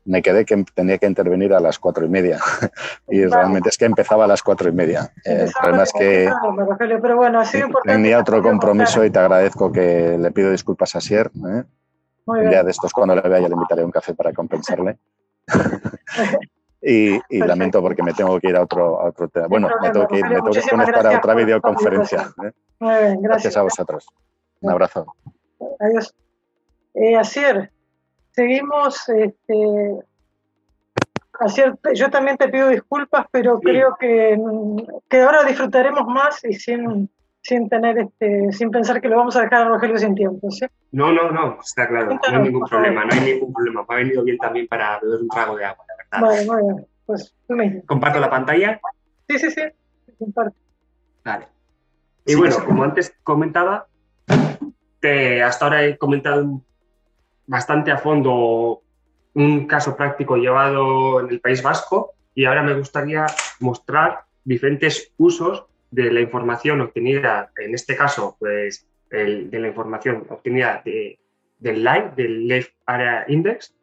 Me 0.04 0.22
quedé 0.22 0.44
que 0.44 0.64
tenía 0.74 0.98
que 0.98 1.06
intervenir 1.06 1.54
a 1.54 1.60
las 1.60 1.78
cuatro 1.78 2.04
y 2.04 2.08
media 2.08 2.40
y 3.08 3.24
realmente 3.24 3.68
es 3.68 3.78
que 3.78 3.84
empezaba 3.84 4.24
a 4.24 4.26
las 4.26 4.42
cuatro 4.42 4.68
y 4.68 4.72
media. 4.72 5.12
el 5.24 5.52
problema 5.52 5.84
es 5.84 5.92
que 5.92 6.28
pero 7.00 7.16
bueno, 7.16 7.38
ha 7.38 7.44
sido 7.44 7.68
tenía 7.84 8.18
otro 8.18 8.42
compromiso 8.42 9.04
y 9.04 9.10
te 9.10 9.20
agradezco 9.20 9.70
que 9.70 10.18
le 10.18 10.32
pido 10.32 10.50
disculpas 10.50 10.96
a 10.96 11.00
Sier. 11.00 11.30
Un 12.24 12.48
día 12.48 12.62
de 12.62 12.70
estos, 12.70 12.92
cuando 12.92 13.14
le 13.14 13.22
vea, 13.22 13.40
ya 13.40 13.48
le 13.48 13.54
invitaré 13.54 13.84
un 13.84 13.90
café 13.90 14.14
para 14.14 14.32
compensarle. 14.32 14.98
y, 16.80 17.18
lamento 17.38 17.80
porque 17.80 18.02
me 18.02 18.12
tengo 18.12 18.38
que 18.40 18.48
ir 18.48 18.56
a 18.56 18.62
otro, 18.62 19.00
a 19.00 19.08
otro 19.08 19.28
tema. 19.28 19.46
Bueno, 19.48 19.68
me 19.80 19.90
tengo 19.90 20.06
que 20.06 20.18
ir, 20.18 20.24
me 20.24 20.36
tengo 20.36 20.50
que 20.50 20.62
conectar 20.62 21.06
a 21.06 21.18
otra 21.18 21.34
videoconferencia. 21.34 22.32
¿eh? 22.44 22.52
Muy 22.78 22.94
bien, 22.94 23.22
gracias. 23.22 23.22
gracias. 23.22 23.56
a 23.56 23.62
vosotros. 23.62 24.06
Un 24.60 24.70
abrazo. 24.70 25.14
Adiós. 25.80 26.14
Eh, 26.94 27.16
Asier, 27.16 27.70
seguimos. 28.30 29.08
Este, 29.08 30.04
Asier, 31.40 31.76
yo 31.94 32.10
también 32.10 32.36
te 32.36 32.48
pido 32.48 32.68
disculpas, 32.68 33.26
pero 33.30 33.58
creo 33.60 33.96
que, 33.98 34.38
que 35.08 35.22
ahora 35.22 35.44
disfrutaremos 35.44 36.06
más 36.06 36.44
y 36.44 36.54
sin 36.54 37.10
sin 37.42 37.68
tener 37.68 37.98
este, 37.98 38.52
sin 38.52 38.70
pensar 38.70 39.00
que 39.00 39.08
lo 39.08 39.16
vamos 39.16 39.36
a 39.36 39.42
dejar 39.42 39.62
a 39.62 39.68
Rogelio 39.68 39.98
sin 39.98 40.14
tiempo, 40.14 40.50
¿sí? 40.50 40.64
No, 40.92 41.12
no, 41.12 41.30
no, 41.30 41.58
está 41.60 41.88
claro, 41.88 42.14
no 42.14 42.20
hay 42.24 42.42
ningún 42.42 42.68
problema, 42.68 43.04
no 43.04 43.12
hay 43.12 43.20
ningún 43.20 43.52
problema. 43.52 43.84
Me 43.88 43.94
ha 43.94 43.98
venido 43.98 44.22
bien 44.22 44.38
también 44.38 44.68
para 44.68 45.00
beber 45.00 45.20
un 45.20 45.28
trago 45.28 45.56
de 45.56 45.64
agua, 45.64 45.84
la 45.88 45.96
verdad. 45.96 46.28
Vale, 46.28 46.46
muy 46.46 46.72
bien, 46.72 46.86
pues 47.04 47.34
tú 47.48 47.54
mismo. 47.54 47.82
¿Comparto 47.86 48.20
la 48.20 48.30
pantalla? 48.30 48.80
Sí, 49.28 49.38
sí, 49.38 49.50
sí, 49.50 49.62
comparto. 50.18 50.56
Vale. 51.24 51.48
Y 52.24 52.36
bueno, 52.36 52.56
como 52.64 52.84
antes 52.84 53.12
comentaba, 53.24 53.86
te, 55.00 55.42
hasta 55.42 55.64
ahora 55.64 55.84
he 55.84 55.98
comentado 55.98 56.62
bastante 57.48 57.90
a 57.90 57.98
fondo 57.98 58.82
un 59.34 59.66
caso 59.66 59.96
práctico 59.96 60.36
llevado 60.36 61.20
en 61.20 61.30
el 61.30 61.40
País 61.40 61.62
Vasco 61.62 62.12
y 62.34 62.44
ahora 62.44 62.62
me 62.62 62.74
gustaría 62.74 63.26
mostrar 63.58 64.24
diferentes 64.44 65.12
usos 65.16 65.66
de 65.92 66.10
la 66.10 66.20
información 66.20 66.80
obtenida, 66.80 67.52
en 67.56 67.74
este 67.74 67.94
caso, 67.94 68.36
pues 68.40 68.88
de 69.10 69.58
la 69.60 69.68
información 69.68 70.24
obtenida 70.30 70.80
de, 70.82 71.18
del 71.58 71.84
LIFE, 71.84 72.12
del 72.16 72.48
Life 72.48 72.72
Area 72.86 73.26
Index, 73.28 73.74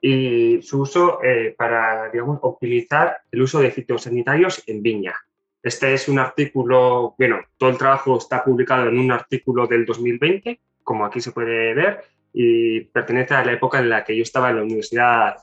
y 0.00 0.60
su 0.60 0.82
uso 0.82 1.22
eh, 1.22 1.54
para, 1.56 2.10
digamos, 2.10 2.38
optimizar 2.42 3.16
el 3.32 3.42
uso 3.42 3.60
de 3.60 3.70
fitosanitarios 3.70 4.62
en 4.66 4.82
viña. 4.82 5.14
Este 5.62 5.94
es 5.94 6.06
un 6.08 6.18
artículo, 6.18 7.14
bueno, 7.18 7.40
todo 7.56 7.70
el 7.70 7.78
trabajo 7.78 8.18
está 8.18 8.44
publicado 8.44 8.86
en 8.88 8.98
un 8.98 9.10
artículo 9.10 9.66
del 9.66 9.86
2020, 9.86 10.60
como 10.84 11.06
aquí 11.06 11.20
se 11.20 11.32
puede 11.32 11.72
ver, 11.72 12.04
y 12.32 12.80
pertenece 12.80 13.34
a 13.34 13.44
la 13.44 13.52
época 13.52 13.80
en 13.80 13.88
la 13.88 14.04
que 14.04 14.14
yo 14.14 14.22
estaba 14.22 14.50
en 14.50 14.56
la 14.56 14.62
Universidad 14.62 15.36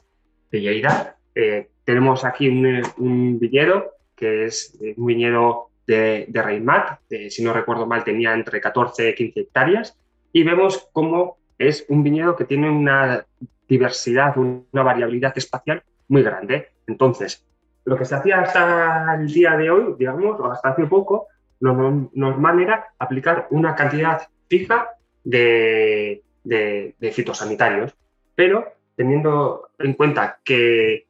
de 0.51 0.61
Lleida. 0.61 1.17
Eh, 1.33 1.67
tenemos 1.83 2.23
aquí 2.23 2.47
un, 2.47 2.83
un 2.97 3.39
viñedo, 3.39 3.91
que 4.15 4.45
es 4.45 4.77
un 4.95 5.05
viñedo 5.07 5.71
de, 5.87 6.27
de 7.09 7.29
si 7.29 7.43
no 7.43 7.53
recuerdo 7.53 7.85
mal 7.85 8.03
tenía 8.03 8.33
entre 8.33 8.59
14 8.59 9.09
y 9.09 9.15
15 9.15 9.39
hectáreas, 9.39 9.97
y 10.33 10.43
vemos 10.43 10.89
cómo 10.91 11.37
es 11.57 11.85
un 11.89 12.03
viñedo 12.03 12.35
que 12.35 12.45
tiene 12.45 12.69
una 12.69 13.25
diversidad, 13.67 14.37
una 14.37 14.83
variabilidad 14.83 15.37
espacial 15.37 15.83
muy 16.07 16.21
grande. 16.23 16.69
Entonces, 16.87 17.45
lo 17.85 17.97
que 17.97 18.05
se 18.05 18.15
hacía 18.15 18.41
hasta 18.41 19.15
el 19.15 19.27
día 19.27 19.55
de 19.55 19.69
hoy, 19.69 19.95
digamos, 19.97 20.39
o 20.39 20.51
hasta 20.51 20.69
hace 20.69 20.85
poco, 20.85 21.27
lo 21.59 21.73
normal 22.13 22.59
era 22.59 22.87
aplicar 22.99 23.47
una 23.51 23.75
cantidad 23.75 24.27
fija 24.49 24.89
de 25.23 26.21
fitosanitarios, 27.13 27.95
pero 28.35 28.65
teniendo 28.95 29.69
en 29.79 29.93
cuenta 29.93 30.39
que 30.43 31.07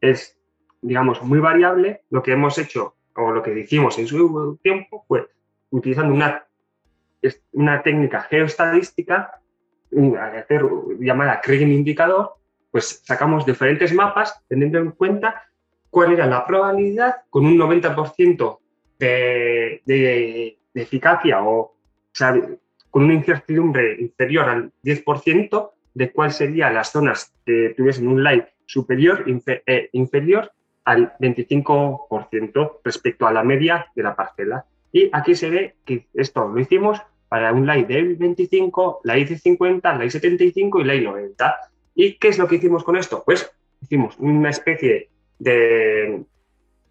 es, 0.00 0.38
digamos, 0.80 1.22
muy 1.22 1.38
variable, 1.40 2.02
lo 2.10 2.22
que 2.22 2.32
hemos 2.32 2.56
hecho 2.58 2.94
o 3.16 3.32
lo 3.32 3.42
que 3.42 3.58
hicimos 3.58 3.98
en 3.98 4.06
su 4.06 4.58
tiempo 4.62 5.04
fue 5.06 5.28
utilizando 5.70 6.14
una, 6.14 6.46
una 7.52 7.82
técnica 7.82 8.22
geoestadística, 8.22 9.40
hacer, 10.36 10.62
llamada 11.00 11.40
Kriging 11.40 11.72
Indicador, 11.72 12.34
pues 12.70 13.02
sacamos 13.04 13.44
diferentes 13.44 13.92
mapas 13.92 14.40
teniendo 14.48 14.78
en 14.78 14.92
cuenta 14.92 15.50
cuál 15.90 16.12
era 16.12 16.26
la 16.26 16.46
probabilidad 16.46 17.16
con 17.28 17.44
un 17.44 17.58
90% 17.58 18.58
de, 18.98 19.82
de, 19.84 20.58
eficacia 20.74 21.42
o, 21.42 21.74
con 22.90 23.04
una 23.04 23.14
incertidumbre 23.14 24.00
inferior 24.00 24.48
al 24.48 24.72
10% 24.84 25.70
de 25.94 26.12
cuál 26.12 26.32
serían 26.32 26.74
las 26.74 26.92
zonas 26.92 27.34
que 27.44 27.74
tuviesen 27.76 28.06
un 28.06 28.22
light 28.22 28.46
superior 28.66 29.24
e 29.26 29.88
inferior 29.92 30.52
al 30.84 31.16
25% 31.18 32.78
respecto 32.84 33.26
a 33.26 33.32
la 33.32 33.42
media 33.42 33.86
de 33.94 34.02
la 34.02 34.16
parcela. 34.16 34.64
Y 34.92 35.08
aquí 35.12 35.34
se 35.34 35.50
ve 35.50 35.76
que 35.84 36.06
esto 36.14 36.48
lo 36.48 36.58
hicimos 36.58 37.00
para 37.28 37.52
un 37.52 37.66
LAI 37.66 37.84
del 37.84 38.16
25, 38.16 39.02
la 39.04 39.16
I 39.16 39.26
50, 39.26 39.96
la 39.96 40.04
I 40.04 40.10
75 40.10 40.80
y 40.80 40.90
I 40.90 41.00
90. 41.02 41.56
¿Y 41.94 42.14
qué 42.14 42.28
es 42.28 42.38
lo 42.38 42.48
que 42.48 42.56
hicimos 42.56 42.82
con 42.82 42.96
esto? 42.96 43.22
Pues 43.24 43.50
hicimos 43.80 44.16
una 44.18 44.50
especie 44.50 45.10
de, 45.38 46.24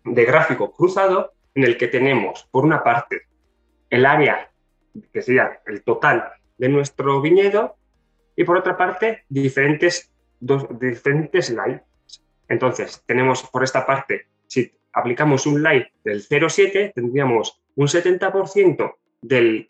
de 0.05 0.25
gráfico 0.25 0.71
cruzado 0.71 1.33
en 1.55 1.63
el 1.63 1.77
que 1.77 1.87
tenemos, 1.87 2.47
por 2.51 2.63
una 2.63 2.83
parte, 2.83 3.23
el 3.89 4.05
área, 4.05 4.49
que 5.11 5.21
sería 5.21 5.59
el 5.65 5.83
total 5.83 6.31
de 6.57 6.69
nuestro 6.69 7.21
viñedo, 7.21 7.75
y 8.35 8.45
por 8.45 8.57
otra 8.57 8.77
parte, 8.77 9.25
diferentes, 9.27 10.09
dos, 10.39 10.67
diferentes. 10.79 11.53
Entonces, 12.49 13.03
tenemos 13.05 13.43
por 13.43 13.63
esta 13.63 13.85
parte, 13.85 14.25
si 14.47 14.71
aplicamos 14.91 15.45
un 15.45 15.61
light 15.61 15.87
del 16.03 16.27
0,7, 16.27 16.93
tendríamos 16.93 17.61
un 17.75 17.87
70% 17.87 18.95
del, 19.21 19.69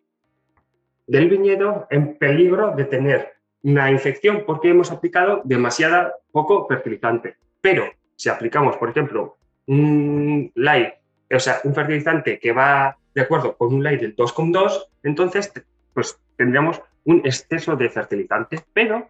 viñedo 1.08 1.88
en 1.90 2.18
peligro 2.18 2.74
de 2.76 2.86
tener 2.86 3.34
una 3.62 3.92
infección 3.92 4.44
porque 4.46 4.70
hemos 4.70 4.92
aplicado 4.92 5.42
demasiada 5.44 6.16
poco 6.32 6.66
fertilizante. 6.68 7.36
Pero 7.62 7.84
si 8.16 8.30
aplicamos, 8.30 8.78
por 8.78 8.90
ejemplo, 8.90 9.38
un 9.68 10.52
light, 10.56 10.94
o 11.32 11.40
sea, 11.40 11.60
un 11.66 11.76
fertilizante 11.76 12.40
que 12.40 12.54
va 12.54 12.98
de 13.14 13.22
acuerdo 13.22 13.58
con 13.58 13.74
un 13.74 13.84
light 13.84 14.00
del 14.00 14.16
2,2, 14.16 14.88
entonces 15.04 15.52
pues 15.94 16.18
tendríamos 16.38 16.82
un 17.04 17.22
exceso 17.26 17.76
de 17.76 17.90
fertilizante. 17.90 18.64
Pero 18.72 19.10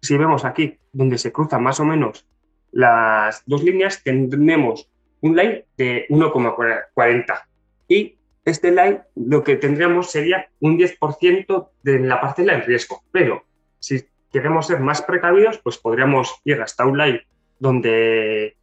si 0.00 0.16
vemos 0.16 0.44
aquí 0.44 0.78
donde 0.92 1.18
se 1.18 1.32
cruza 1.32 1.58
más 1.58 1.80
o 1.80 1.84
menos 1.84 2.24
las 2.72 3.42
dos 3.46 3.62
líneas 3.62 4.02
tendremos 4.02 4.90
un 5.20 5.36
line 5.36 5.64
de 5.76 6.06
1,40 6.08 7.42
y 7.88 8.16
este 8.44 8.70
line 8.70 9.02
lo 9.14 9.42
que 9.42 9.56
tendríamos 9.56 10.10
sería 10.10 10.48
un 10.60 10.78
10% 10.78 11.68
de 11.82 11.98
la 12.00 12.20
parcela 12.20 12.54
en 12.54 12.62
riesgo, 12.62 13.02
pero 13.12 13.42
si 13.78 14.04
queremos 14.32 14.66
ser 14.66 14.80
más 14.80 15.02
precavidos, 15.02 15.58
pues 15.58 15.78
podríamos 15.78 16.40
ir 16.44 16.60
hasta 16.60 16.86
un 16.86 16.98
line 16.98 17.22
donde 17.58 18.56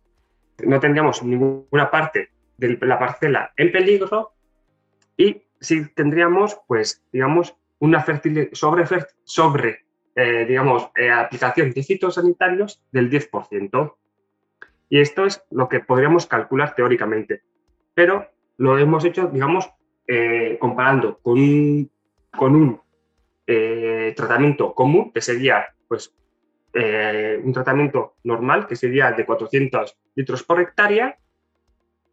no 0.64 0.80
tendríamos 0.80 1.24
ninguna 1.24 1.92
parte 1.92 2.30
de 2.58 2.78
la 2.82 3.00
parcela 3.00 3.54
en 3.58 3.72
peligro. 3.72 4.34
Y 5.18 5.44
si 5.60 5.88
tendríamos, 5.94 6.58
pues, 6.68 7.04
digamos, 7.12 7.56
una 7.80 8.06
sobre, 8.54 8.86
sobre 9.24 9.85
eh, 10.16 10.46
digamos, 10.48 10.90
eh, 10.96 11.12
aplicación 11.12 11.72
de 11.72 11.84
fitosanitarios 11.84 12.82
del 12.92 13.10
10%. 13.10 13.96
Y 14.90 15.00
esto 15.00 15.26
es 15.26 15.44
lo 15.52 15.68
que 15.68 15.80
podríamos 15.82 16.26
calcular 16.26 16.76
teóricamente. 16.76 17.44
Pero 17.94 18.28
lo 18.58 18.78
hemos 18.78 19.04
hecho, 19.06 19.28
digamos, 19.28 19.70
eh, 20.08 20.58
comparando 20.60 21.20
con 21.20 21.40
un, 21.40 21.92
con 22.36 22.56
un 22.56 22.82
tratamiento 24.16 24.74
común, 24.74 25.12
que 25.12 25.22
sería, 25.22 25.68
pues, 25.88 26.16
un 26.74 27.54
tratamiento 27.54 28.16
normal, 28.24 28.66
que 28.66 28.76
sería 28.76 29.12
de 29.12 29.24
400 29.24 29.98
litros 30.16 30.44
por 30.44 30.60
hectárea. 30.60 31.20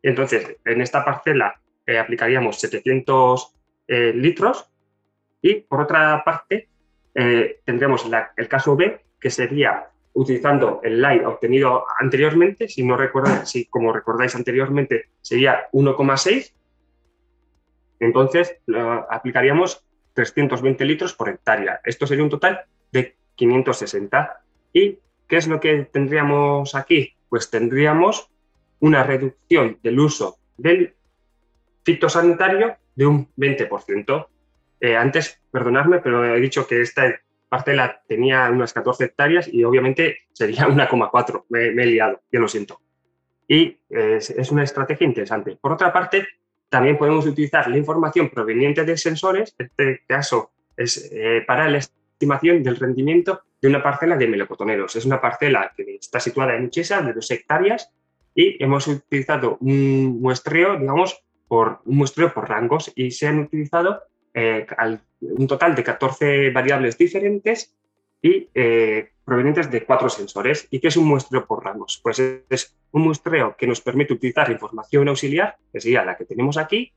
Entonces, 0.02 0.58
en 0.64 0.82
esta 0.82 1.02
parcela 1.02 1.58
aplicaríamos 1.86 2.60
700 2.60 3.54
eh, 3.88 4.12
litros 4.14 4.70
y, 5.40 5.56
por 5.56 5.80
otra 5.80 6.22
parte, 6.24 6.68
tendríamos 7.12 8.08
el 8.36 8.48
caso 8.48 8.76
B, 8.76 9.00
que 9.20 9.30
sería 9.30 9.88
utilizando 10.14 10.80
el 10.82 11.00
light 11.00 11.24
obtenido 11.24 11.84
anteriormente, 11.98 12.68
si 12.68 12.82
no 12.82 12.96
recuerdo, 12.96 13.46
si 13.46 13.66
como 13.66 13.92
recordáis 13.92 14.34
anteriormente 14.34 15.10
sería 15.20 15.70
1,6, 15.72 16.52
entonces 18.00 18.56
aplicaríamos 19.10 19.84
320 20.14 20.84
litros 20.84 21.14
por 21.14 21.28
hectárea. 21.28 21.80
Esto 21.84 22.06
sería 22.06 22.24
un 22.24 22.30
total 22.30 22.64
de 22.90 23.16
560. 23.36 24.42
¿Y 24.72 24.98
qué 25.26 25.36
es 25.36 25.48
lo 25.48 25.60
que 25.60 25.84
tendríamos 25.84 26.74
aquí? 26.74 27.14
Pues 27.28 27.50
tendríamos 27.50 28.28
una 28.80 29.04
reducción 29.04 29.78
del 29.82 30.00
uso 30.00 30.38
del 30.58 30.94
fitosanitario 31.84 32.76
de 32.94 33.06
un 33.06 33.28
20%. 33.36 34.26
Eh, 34.82 34.96
antes, 34.96 35.40
perdonadme, 35.52 36.00
pero 36.00 36.24
he 36.24 36.40
dicho 36.40 36.66
que 36.66 36.80
esta 36.80 37.04
parcela 37.48 38.02
tenía 38.08 38.50
unas 38.50 38.72
14 38.72 39.04
hectáreas 39.04 39.46
y 39.46 39.62
obviamente 39.62 40.22
sería 40.32 40.66
1,4. 40.66 41.44
Me, 41.50 41.70
me, 41.70 41.84
he 41.84 41.86
liado, 41.86 42.20
ya 42.32 42.40
lo 42.40 42.48
siento. 42.48 42.80
Y 43.46 43.78
es, 43.88 44.30
es 44.30 44.50
una 44.50 44.64
estrategia 44.64 45.06
interesante. 45.06 45.56
Por 45.60 45.72
otra 45.72 45.92
parte, 45.92 46.26
también 46.68 46.98
podemos 46.98 47.26
utilizar 47.26 47.68
la 47.68 47.76
información 47.76 48.28
proveniente 48.28 48.84
de 48.84 48.96
sensores, 48.96 49.54
en 49.56 49.66
este 49.66 50.02
caso 50.06 50.50
es 50.76 51.10
eh, 51.12 51.44
para 51.46 51.68
la 51.68 51.78
estimación 51.78 52.62
del 52.62 52.76
rendimiento 52.76 53.42
de 53.60 53.68
una 53.68 53.82
parcela 53.82 54.16
de 54.16 54.26
melocotoneros. 54.26 54.96
Es 54.96 55.04
una 55.04 55.20
parcela 55.20 55.72
que 55.76 55.96
está 55.96 56.18
situada 56.18 56.56
en 56.56 56.70
Chesa, 56.70 57.02
de 57.02 57.12
dos 57.12 57.30
hectáreas, 57.30 57.92
y 58.34 58.60
hemos 58.62 58.88
utilizado 58.88 59.58
un 59.60 60.20
muestreo, 60.20 60.76
digamos, 60.76 61.22
por 61.46 61.80
un 61.84 61.98
muestreo 61.98 62.32
por 62.32 62.48
rangos 62.48 62.90
y 62.96 63.10
se 63.10 63.28
han 63.28 63.38
utilizado 63.40 64.02
eh, 64.34 64.66
un 65.20 65.46
total 65.46 65.74
de 65.74 65.84
14 65.84 66.50
variables 66.50 66.96
diferentes 66.96 67.74
y 68.20 68.48
eh, 68.54 69.10
provenientes 69.24 69.70
de 69.70 69.84
cuatro 69.84 70.08
sensores. 70.08 70.66
¿Y 70.70 70.80
qué 70.80 70.88
es 70.88 70.96
un 70.96 71.06
muestreo 71.06 71.46
por 71.46 71.64
rangos? 71.64 72.00
Pues 72.02 72.18
es 72.18 72.76
un 72.92 73.02
muestreo 73.02 73.56
que 73.56 73.66
nos 73.66 73.80
permite 73.80 74.14
utilizar 74.14 74.50
información 74.50 75.08
auxiliar, 75.08 75.56
que 75.72 75.80
sería 75.80 76.04
la 76.04 76.16
que 76.16 76.24
tenemos 76.24 76.56
aquí, 76.56 76.92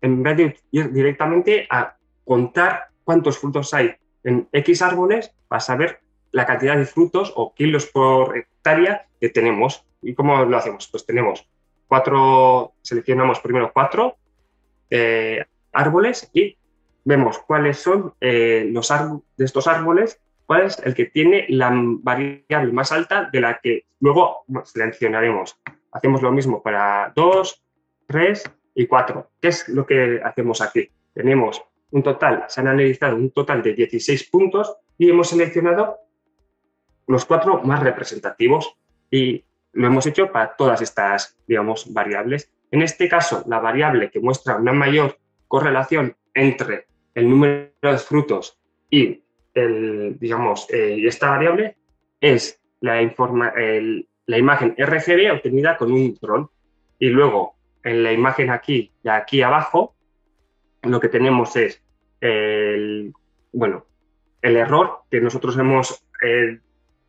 en 0.00 0.22
vez 0.22 0.36
de 0.36 0.56
ir 0.70 0.92
directamente 0.92 1.66
a 1.70 1.96
contar 2.24 2.88
cuántos 3.04 3.38
frutos 3.38 3.72
hay 3.74 3.94
en 4.22 4.48
X 4.52 4.82
árboles 4.82 5.32
para 5.48 5.60
saber 5.60 6.00
la 6.32 6.46
cantidad 6.46 6.76
de 6.76 6.86
frutos 6.86 7.32
o 7.36 7.54
kilos 7.54 7.86
por 7.86 8.36
hectárea 8.36 9.06
que 9.20 9.28
tenemos. 9.28 9.84
¿Y 10.02 10.14
cómo 10.14 10.44
lo 10.44 10.56
hacemos? 10.56 10.88
Pues 10.88 11.06
tenemos 11.06 11.48
cuatro, 11.86 12.72
seleccionamos 12.82 13.40
primero 13.40 13.70
cuatro 13.72 14.16
eh, 14.90 15.44
árboles 15.72 16.30
y 16.32 16.56
vemos 17.04 17.38
cuáles 17.38 17.78
son 17.78 18.14
eh, 18.20 18.68
los 18.72 18.88
de 19.36 19.44
estos 19.44 19.66
árboles 19.66 20.20
cuál 20.46 20.62
es 20.62 20.78
el 20.84 20.94
que 20.94 21.06
tiene 21.06 21.46
la 21.48 21.70
variable 21.74 22.72
más 22.72 22.92
alta 22.92 23.28
de 23.32 23.40
la 23.40 23.58
que 23.62 23.86
luego 24.00 24.44
seleccionaremos. 24.64 25.58
Hacemos 25.92 26.22
lo 26.22 26.32
mismo 26.32 26.62
para 26.62 27.12
2, 27.14 27.64
3 28.06 28.44
y 28.74 28.86
4. 28.86 29.30
¿Qué 29.40 29.48
es 29.48 29.68
lo 29.68 29.86
que 29.86 30.20
hacemos 30.22 30.60
aquí? 30.60 30.90
Tenemos 31.12 31.62
un 31.90 32.02
total, 32.02 32.44
se 32.48 32.60
han 32.60 32.68
analizado 32.68 33.16
un 33.16 33.30
total 33.30 33.62
de 33.62 33.74
16 33.74 34.28
puntos 34.30 34.76
y 34.98 35.10
hemos 35.10 35.28
seleccionado 35.28 35.98
los 37.06 37.24
cuatro 37.24 37.62
más 37.62 37.80
representativos 37.80 38.76
y 39.10 39.44
lo 39.72 39.86
hemos 39.86 40.06
hecho 40.06 40.32
para 40.32 40.56
todas 40.56 40.80
estas, 40.82 41.36
digamos, 41.46 41.92
variables. 41.92 42.52
En 42.70 42.82
este 42.82 43.08
caso, 43.08 43.44
la 43.46 43.60
variable 43.60 44.10
que 44.10 44.20
muestra 44.20 44.56
una 44.56 44.72
mayor 44.72 45.18
correlación 45.46 46.16
entre 46.32 46.86
el 47.14 47.28
número 47.28 47.70
de 47.80 47.98
frutos 47.98 48.58
y 48.90 49.22
el, 49.54 50.18
digamos, 50.18 50.66
eh, 50.70 51.00
esta 51.06 51.30
variable 51.30 51.76
es 52.20 52.60
la, 52.80 53.00
informa, 53.02 53.52
la 54.26 54.38
imagen 54.38 54.74
RGB 54.78 55.32
obtenida 55.32 55.76
con 55.76 55.92
un 55.92 56.18
dron. 56.20 56.50
Y 56.98 57.08
luego, 57.08 57.54
en 57.82 58.02
la 58.02 58.12
imagen 58.12 58.50
aquí 58.50 58.92
y 59.02 59.08
aquí 59.08 59.42
abajo, 59.42 59.94
lo 60.82 61.00
que 61.00 61.08
tenemos 61.08 61.56
es 61.56 61.82
el, 62.20 63.12
bueno, 63.52 63.84
el 64.42 64.56
error 64.56 65.00
que 65.10 65.20
nosotros 65.20 65.56
hemos 65.58 66.04
eh, 66.22 66.58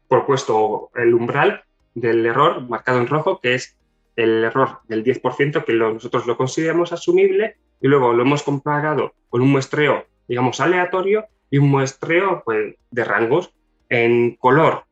propuesto, 0.08 0.90
el 0.96 1.14
umbral 1.14 1.64
del 1.94 2.26
error 2.26 2.68
marcado 2.70 3.00
en 3.00 3.08
rojo, 3.08 3.40
que 3.40 3.56
es 3.56 3.78
el 4.16 4.44
error 4.44 4.80
del 4.88 5.04
10%, 5.04 5.66
que 5.66 5.74
nosotros 5.74 6.26
lo 6.26 6.38
consideramos 6.38 6.94
asumible, 6.94 7.58
y 7.82 7.88
luego 7.88 8.14
lo 8.14 8.24
hemos 8.24 8.44
comparado 8.44 9.14
con 9.30 9.42
un 9.42 9.52
muestreo, 9.52 10.06
digamos, 10.28 10.60
aleatorio, 10.60 11.26
y 11.50 11.58
un 11.58 11.70
muestreo 11.70 12.42
pues, 12.44 12.76
de 12.92 13.04
rangos. 13.04 13.54
En 13.90 14.36
color 14.36 14.86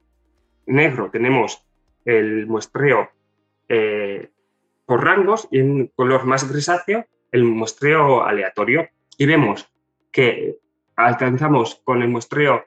negro 0.65 1.09
tenemos 1.11 1.65
el 2.05 2.47
muestreo 2.47 3.09
eh, 3.69 4.29
por 4.85 5.03
rangos 5.03 5.47
y 5.51 5.59
en 5.59 5.87
color 5.87 6.25
más 6.25 6.49
grisáceo 6.49 7.05
el 7.31 7.43
muestreo 7.43 8.23
aleatorio. 8.23 8.87
Y 9.17 9.25
vemos 9.25 9.71
que 10.11 10.57
alcanzamos 10.95 11.81
con 11.83 12.01
el 12.01 12.09
muestreo 12.09 12.65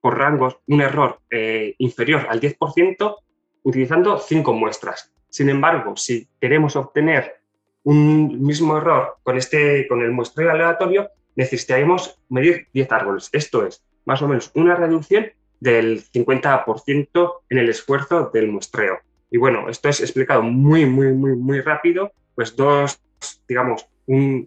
por 0.00 0.18
rangos 0.18 0.58
un 0.66 0.80
error 0.80 1.20
eh, 1.30 1.74
inferior 1.78 2.26
al 2.28 2.40
10% 2.40 3.16
utilizando 3.62 4.18
cinco 4.18 4.52
muestras. 4.52 5.14
Sin 5.28 5.48
embargo, 5.48 5.96
si 5.96 6.28
queremos 6.40 6.76
obtener 6.76 7.40
un 7.84 8.42
mismo 8.42 8.76
error 8.76 9.16
con, 9.22 9.36
este, 9.36 9.86
con 9.88 10.02
el 10.02 10.10
muestreo 10.10 10.50
aleatorio, 10.50 11.10
necesitaremos 11.36 12.18
medir 12.28 12.68
10 12.72 12.92
árboles. 12.92 13.28
Esto 13.32 13.66
es 13.66 13.84
más 14.04 14.20
o 14.22 14.28
menos 14.28 14.50
una 14.54 14.74
reducción 14.74 15.26
del 15.60 16.04
50% 16.04 17.34
en 17.48 17.58
el 17.58 17.68
esfuerzo 17.68 18.30
del 18.32 18.48
muestreo. 18.48 18.98
Y 19.30 19.38
bueno, 19.38 19.68
esto 19.68 19.88
es 19.88 20.00
explicado 20.00 20.42
muy, 20.42 20.86
muy, 20.86 21.12
muy, 21.12 21.36
muy 21.36 21.60
rápido, 21.60 22.12
pues 22.34 22.54
dos, 22.54 23.00
digamos, 23.48 23.86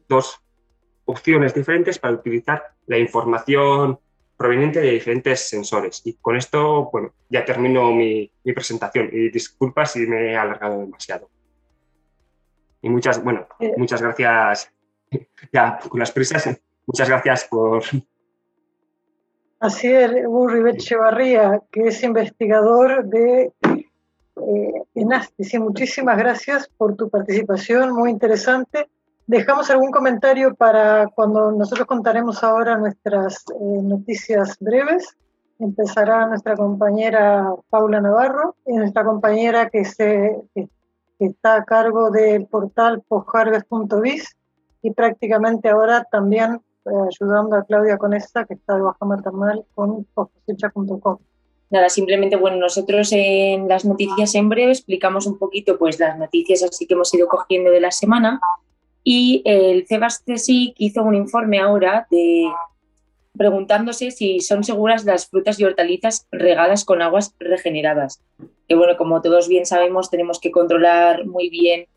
dos 0.08 0.40
opciones 1.06 1.54
diferentes 1.54 1.98
para 1.98 2.14
utilizar 2.14 2.64
la 2.86 2.98
información 2.98 4.00
proveniente 4.38 4.80
de 4.80 4.92
diferentes 4.92 5.50
sensores. 5.50 6.02
Y 6.06 6.14
con 6.14 6.38
esto, 6.38 6.90
bueno, 6.92 7.14
ya 7.30 7.44
termino 7.44 7.92
mi, 7.92 8.32
mi 8.44 8.54
presentación 8.54 9.10
y 9.12 9.30
disculpa 9.30 9.86
si 9.86 10.06
me 10.06 10.32
he 10.32 10.38
alargado 10.38 10.80
demasiado. 10.80 11.30
Y 12.82 12.90
muchas, 12.90 13.24
bueno, 13.24 13.48
eh. 13.60 13.74
muchas 13.78 14.02
gracias. 14.02 14.72
Ya, 15.54 15.80
con 15.88 16.00
las 16.02 16.12
prisas 16.12 16.60
Muchas 16.86 17.10
gracias 17.10 17.46
por... 17.46 17.82
Así 19.60 19.88
es, 19.88 20.26
Burri 20.26 20.70
Echevarría, 20.70 21.62
que 21.72 21.88
es 21.88 22.04
investigador 22.04 23.06
de 23.06 23.52
eh, 23.66 24.84
Enastis. 24.96 25.60
muchísimas 25.60 26.18
gracias 26.18 26.70
por 26.78 26.96
tu 26.96 27.10
participación, 27.10 27.92
muy 27.92 28.12
interesante. 28.12 28.88
Dejamos 29.26 29.70
algún 29.70 29.92
comentario 29.92 30.56
para 30.56 31.08
cuando 31.08 31.52
nosotros 31.52 31.88
contaremos 31.88 32.44
ahora 32.44 32.78
nuestras 32.78 33.44
eh, 33.50 33.82
noticias 33.84 34.56
breves. 34.60 35.18
Empezará 35.60 36.28
nuestra 36.28 36.56
compañera 36.56 37.52
Paula 37.70 38.00
Navarro 38.00 38.56
y 38.66 38.74
nuestra 38.74 39.04
compañera 39.04 39.70
que, 39.70 39.84
se, 39.84 40.38
que 40.54 40.70
está 41.26 41.56
a 41.56 41.66
cargo 41.66 42.12
del 42.12 42.46
portal 42.46 43.02
postharvest.biz 43.08 44.36
y 44.82 44.92
prácticamente 44.92 45.70
ahora 45.70 46.06
también 46.12 46.62
ayudando 46.86 47.56
a 47.56 47.64
Claudia 47.64 47.98
con 47.98 48.14
esta 48.14 48.46
que 48.46 48.54
está 48.54 48.76
de 48.76 48.82
baja 48.82 49.06
maternal 49.06 49.66
con 49.76 50.06
cosecha.com. 50.14 51.18
Nada, 51.70 51.90
simplemente, 51.90 52.38
bueno, 52.38 52.58
nosotros 52.58 53.10
en 53.12 53.68
las 53.68 53.84
noticias 53.84 54.36
en 54.36 54.48
breve 54.48 54.72
explicamos 54.72 55.28
un 55.28 55.38
poquito 55.38 55.78
pues 55.78 56.00
las 56.00 56.18
noticias 56.18 56.64
así 56.64 56.88
que 56.88 56.94
hemos 56.94 57.14
ido 57.14 57.28
cogiendo 57.28 57.72
de 57.72 57.82
la 57.82 57.92
semana 57.92 58.40
y 59.04 59.42
el 59.46 59.86
CEBAS-CSIC 59.86 60.76
hizo 60.78 61.04
un 61.04 61.16
informe 61.16 61.60
ahora 61.60 62.08
de 62.10 62.50
preguntándose 63.38 64.12
si 64.12 64.40
son 64.40 64.64
seguras 64.64 65.06
las 65.06 65.28
frutas 65.28 65.60
y 65.60 65.64
hortalizas 65.64 66.28
regadas 66.32 66.86
con 66.86 67.02
aguas 67.02 67.36
regeneradas. 67.40 68.22
Que 68.68 68.76
bueno, 68.76 68.98
como 68.98 69.22
todos 69.22 69.48
bien 69.48 69.66
sabemos, 69.66 70.10
tenemos 70.10 70.40
que 70.40 70.52
controlar 70.52 71.26
muy 71.26 71.50
bien 71.50 71.88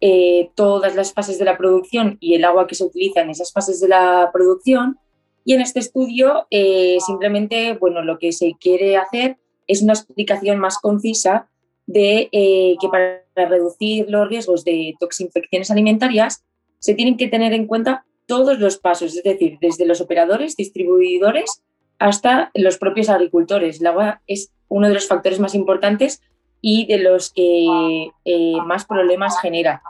eh, 0.00 0.50
todas 0.54 0.96
las 0.96 1.12
fases 1.12 1.38
de 1.38 1.44
la 1.44 1.58
producción 1.58 2.16
y 2.20 2.34
el 2.34 2.44
agua 2.44 2.66
que 2.66 2.74
se 2.74 2.84
utiliza 2.84 3.20
en 3.20 3.30
esas 3.30 3.52
fases 3.52 3.80
de 3.80 3.88
la 3.88 4.30
producción. 4.32 4.98
Y 5.44 5.54
en 5.54 5.60
este 5.60 5.80
estudio 5.80 6.46
eh, 6.50 6.98
simplemente, 7.04 7.74
bueno, 7.74 8.02
lo 8.02 8.18
que 8.18 8.32
se 8.32 8.54
quiere 8.58 8.96
hacer 8.96 9.36
es 9.66 9.82
una 9.82 9.92
explicación 9.92 10.58
más 10.58 10.78
concisa 10.78 11.48
de 11.86 12.28
eh, 12.32 12.76
que 12.80 12.88
para 12.88 13.24
reducir 13.34 14.06
los 14.08 14.28
riesgos 14.28 14.64
de 14.64 14.94
toxinfecciones 14.98 15.70
alimentarias 15.70 16.44
se 16.78 16.94
tienen 16.94 17.16
que 17.16 17.28
tener 17.28 17.52
en 17.52 17.66
cuenta 17.66 18.04
todos 18.30 18.60
los 18.60 18.78
pasos, 18.78 19.16
es 19.16 19.24
decir, 19.24 19.58
desde 19.60 19.84
los 19.84 20.00
operadores, 20.00 20.54
distribuidores, 20.54 21.64
hasta 21.98 22.52
los 22.54 22.78
propios 22.78 23.08
agricultores. 23.08 23.80
El 23.80 23.88
agua 23.88 24.22
es 24.28 24.52
uno 24.68 24.86
de 24.86 24.94
los 24.94 25.08
factores 25.08 25.40
más 25.40 25.56
importantes 25.56 26.22
y 26.60 26.86
de 26.86 26.98
los 26.98 27.32
que 27.32 28.12
eh, 28.24 28.56
más 28.64 28.84
problemas 28.84 29.40
genera. 29.40 29.82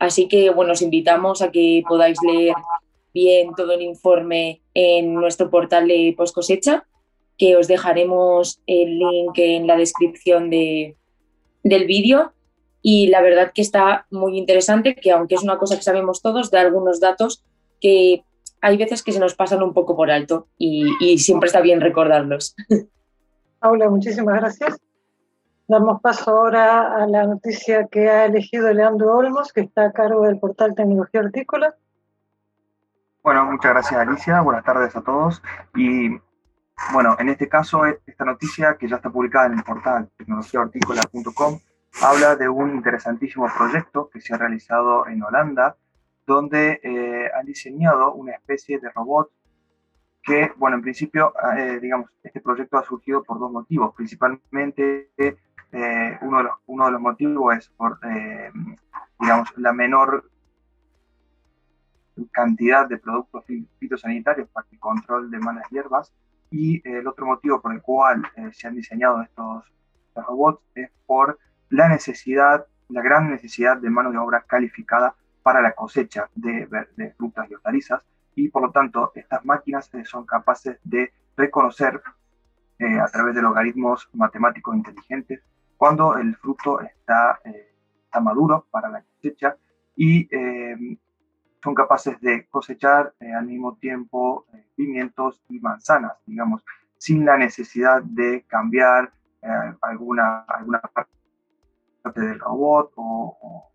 Así 0.00 0.26
que, 0.26 0.50
bueno, 0.50 0.72
os 0.72 0.82
invitamos 0.82 1.40
a 1.40 1.52
que 1.52 1.84
podáis 1.86 2.18
leer 2.26 2.56
bien 3.14 3.54
todo 3.56 3.70
el 3.70 3.82
informe 3.82 4.60
en 4.74 5.14
nuestro 5.14 5.48
portal 5.48 5.86
de 5.86 6.14
post 6.16 6.34
cosecha, 6.34 6.88
que 7.38 7.56
os 7.56 7.68
dejaremos 7.68 8.58
el 8.66 8.98
link 8.98 9.38
en 9.38 9.68
la 9.68 9.76
descripción 9.76 10.50
de, 10.50 10.96
del 11.62 11.86
vídeo. 11.86 12.32
Y 12.82 13.06
la 13.06 13.22
verdad 13.22 13.52
que 13.54 13.62
está 13.62 14.08
muy 14.10 14.36
interesante, 14.36 14.96
que 14.96 15.12
aunque 15.12 15.36
es 15.36 15.44
una 15.44 15.58
cosa 15.58 15.76
que 15.76 15.82
sabemos 15.82 16.22
todos, 16.22 16.50
da 16.50 16.60
algunos 16.60 16.98
datos 16.98 17.44
que 17.84 18.24
hay 18.62 18.78
veces 18.78 19.02
que 19.02 19.12
se 19.12 19.20
nos 19.20 19.34
pasan 19.34 19.62
un 19.62 19.74
poco 19.74 19.94
por 19.94 20.10
alto 20.10 20.48
y, 20.56 20.90
y 21.00 21.18
siempre 21.18 21.48
está 21.48 21.60
bien 21.60 21.82
recordarlos. 21.82 22.56
Paula, 23.58 23.90
muchísimas 23.90 24.36
gracias. 24.36 24.80
Damos 25.68 26.00
paso 26.00 26.30
ahora 26.30 26.96
a 26.96 27.06
la 27.06 27.26
noticia 27.26 27.86
que 27.88 28.08
ha 28.08 28.24
elegido 28.24 28.72
Leandro 28.72 29.18
Olmos, 29.18 29.52
que 29.52 29.60
está 29.60 29.84
a 29.84 29.92
cargo 29.92 30.22
del 30.22 30.38
portal 30.38 30.74
Tecnología 30.74 31.20
Hortícola. 31.20 31.74
Bueno, 33.22 33.44
muchas 33.44 33.72
gracias 33.72 34.00
Alicia, 34.00 34.40
buenas 34.40 34.64
tardes 34.64 34.96
a 34.96 35.02
todos. 35.02 35.42
Y 35.74 36.08
bueno, 36.94 37.16
en 37.18 37.28
este 37.28 37.50
caso, 37.50 37.82
esta 37.84 38.24
noticia 38.24 38.78
que 38.78 38.88
ya 38.88 38.96
está 38.96 39.10
publicada 39.10 39.44
en 39.48 39.58
el 39.58 39.62
portal 39.62 40.08
tecnologiahortícola.com 40.16 41.58
habla 42.00 42.34
de 42.36 42.48
un 42.48 42.76
interesantísimo 42.76 43.46
proyecto 43.54 44.08
que 44.10 44.22
se 44.22 44.32
ha 44.34 44.38
realizado 44.38 45.06
en 45.06 45.22
Holanda, 45.22 45.76
donde 46.26 46.80
eh, 46.82 47.30
han 47.34 47.46
diseñado 47.46 48.14
una 48.14 48.32
especie 48.32 48.78
de 48.78 48.90
robot 48.90 49.30
que, 50.22 50.52
bueno, 50.56 50.76
en 50.76 50.82
principio, 50.82 51.34
eh, 51.56 51.78
digamos, 51.80 52.10
este 52.22 52.40
proyecto 52.40 52.78
ha 52.78 52.84
surgido 52.84 53.22
por 53.22 53.38
dos 53.38 53.52
motivos. 53.52 53.94
Principalmente, 53.94 55.10
eh, 55.18 56.18
uno, 56.22 56.38
de 56.38 56.92
los, 56.92 57.00
motivos 57.00 57.56
es 57.56 57.68
por, 57.70 57.98
digamos, 59.20 59.52
la 59.58 59.72
menor 59.74 60.30
cantidad 62.30 62.88
de 62.88 62.96
productos 62.96 63.44
fitosanitarios 63.78 64.48
para 64.48 64.66
el 64.70 64.78
control 64.78 65.30
de 65.30 65.38
malas 65.38 65.68
hierbas. 65.70 66.14
Y 66.50 66.80
el 66.88 67.06
otro 67.06 67.26
motivo 67.26 67.60
por 67.60 67.74
el 67.74 67.82
cual 67.82 68.22
se 68.52 68.68
han 68.68 68.76
diseñado 68.76 69.20
estos, 69.20 69.64
robots 70.14 70.62
es 70.76 70.90
por 71.06 71.38
la 71.68 71.88
necesidad, 71.88 72.66
la 72.88 73.02
gran 73.02 73.30
necesidad 73.30 73.76
de 73.76 73.90
mano 73.90 74.12
de 74.12 74.18
obra 74.18 74.44
calificada 74.46 75.16
para 75.44 75.62
la 75.62 75.72
cosecha 75.72 76.28
de, 76.34 76.66
de 76.96 77.12
frutas 77.12 77.48
y 77.48 77.54
hortalizas. 77.54 78.02
Y 78.34 78.48
por 78.48 78.62
lo 78.62 78.72
tanto, 78.72 79.12
estas 79.14 79.44
máquinas 79.44 79.94
eh, 79.94 80.04
son 80.04 80.26
capaces 80.26 80.80
de 80.82 81.12
reconocer 81.36 82.02
eh, 82.80 82.98
a 82.98 83.06
través 83.06 83.36
de 83.36 83.42
logaritmos 83.42 84.10
matemáticos 84.12 84.74
inteligentes 84.74 85.40
cuando 85.76 86.16
el 86.16 86.34
fruto 86.34 86.80
está, 86.80 87.40
está 87.44 88.20
maduro 88.20 88.66
para 88.72 88.88
la 88.88 89.02
cosecha 89.02 89.56
y 89.94 90.28
son 91.64 91.74
capaces 91.74 92.20
de 92.20 92.46
cosechar 92.48 93.14
eh, 93.20 93.32
al 93.32 93.46
mismo 93.46 93.76
tiempo 93.76 94.44
eh, 94.52 94.66
pimientos 94.76 95.42
y 95.48 95.58
manzanas, 95.60 96.12
digamos, 96.26 96.62
sin 96.98 97.24
la 97.24 97.38
necesidad 97.38 98.02
de 98.02 98.44
cambiar 98.46 99.10
eh, 99.40 99.48
alguna, 99.80 100.40
alguna 100.40 100.80
parte 100.82 102.20
del 102.20 102.38
robot 102.38 102.92
o, 102.96 103.72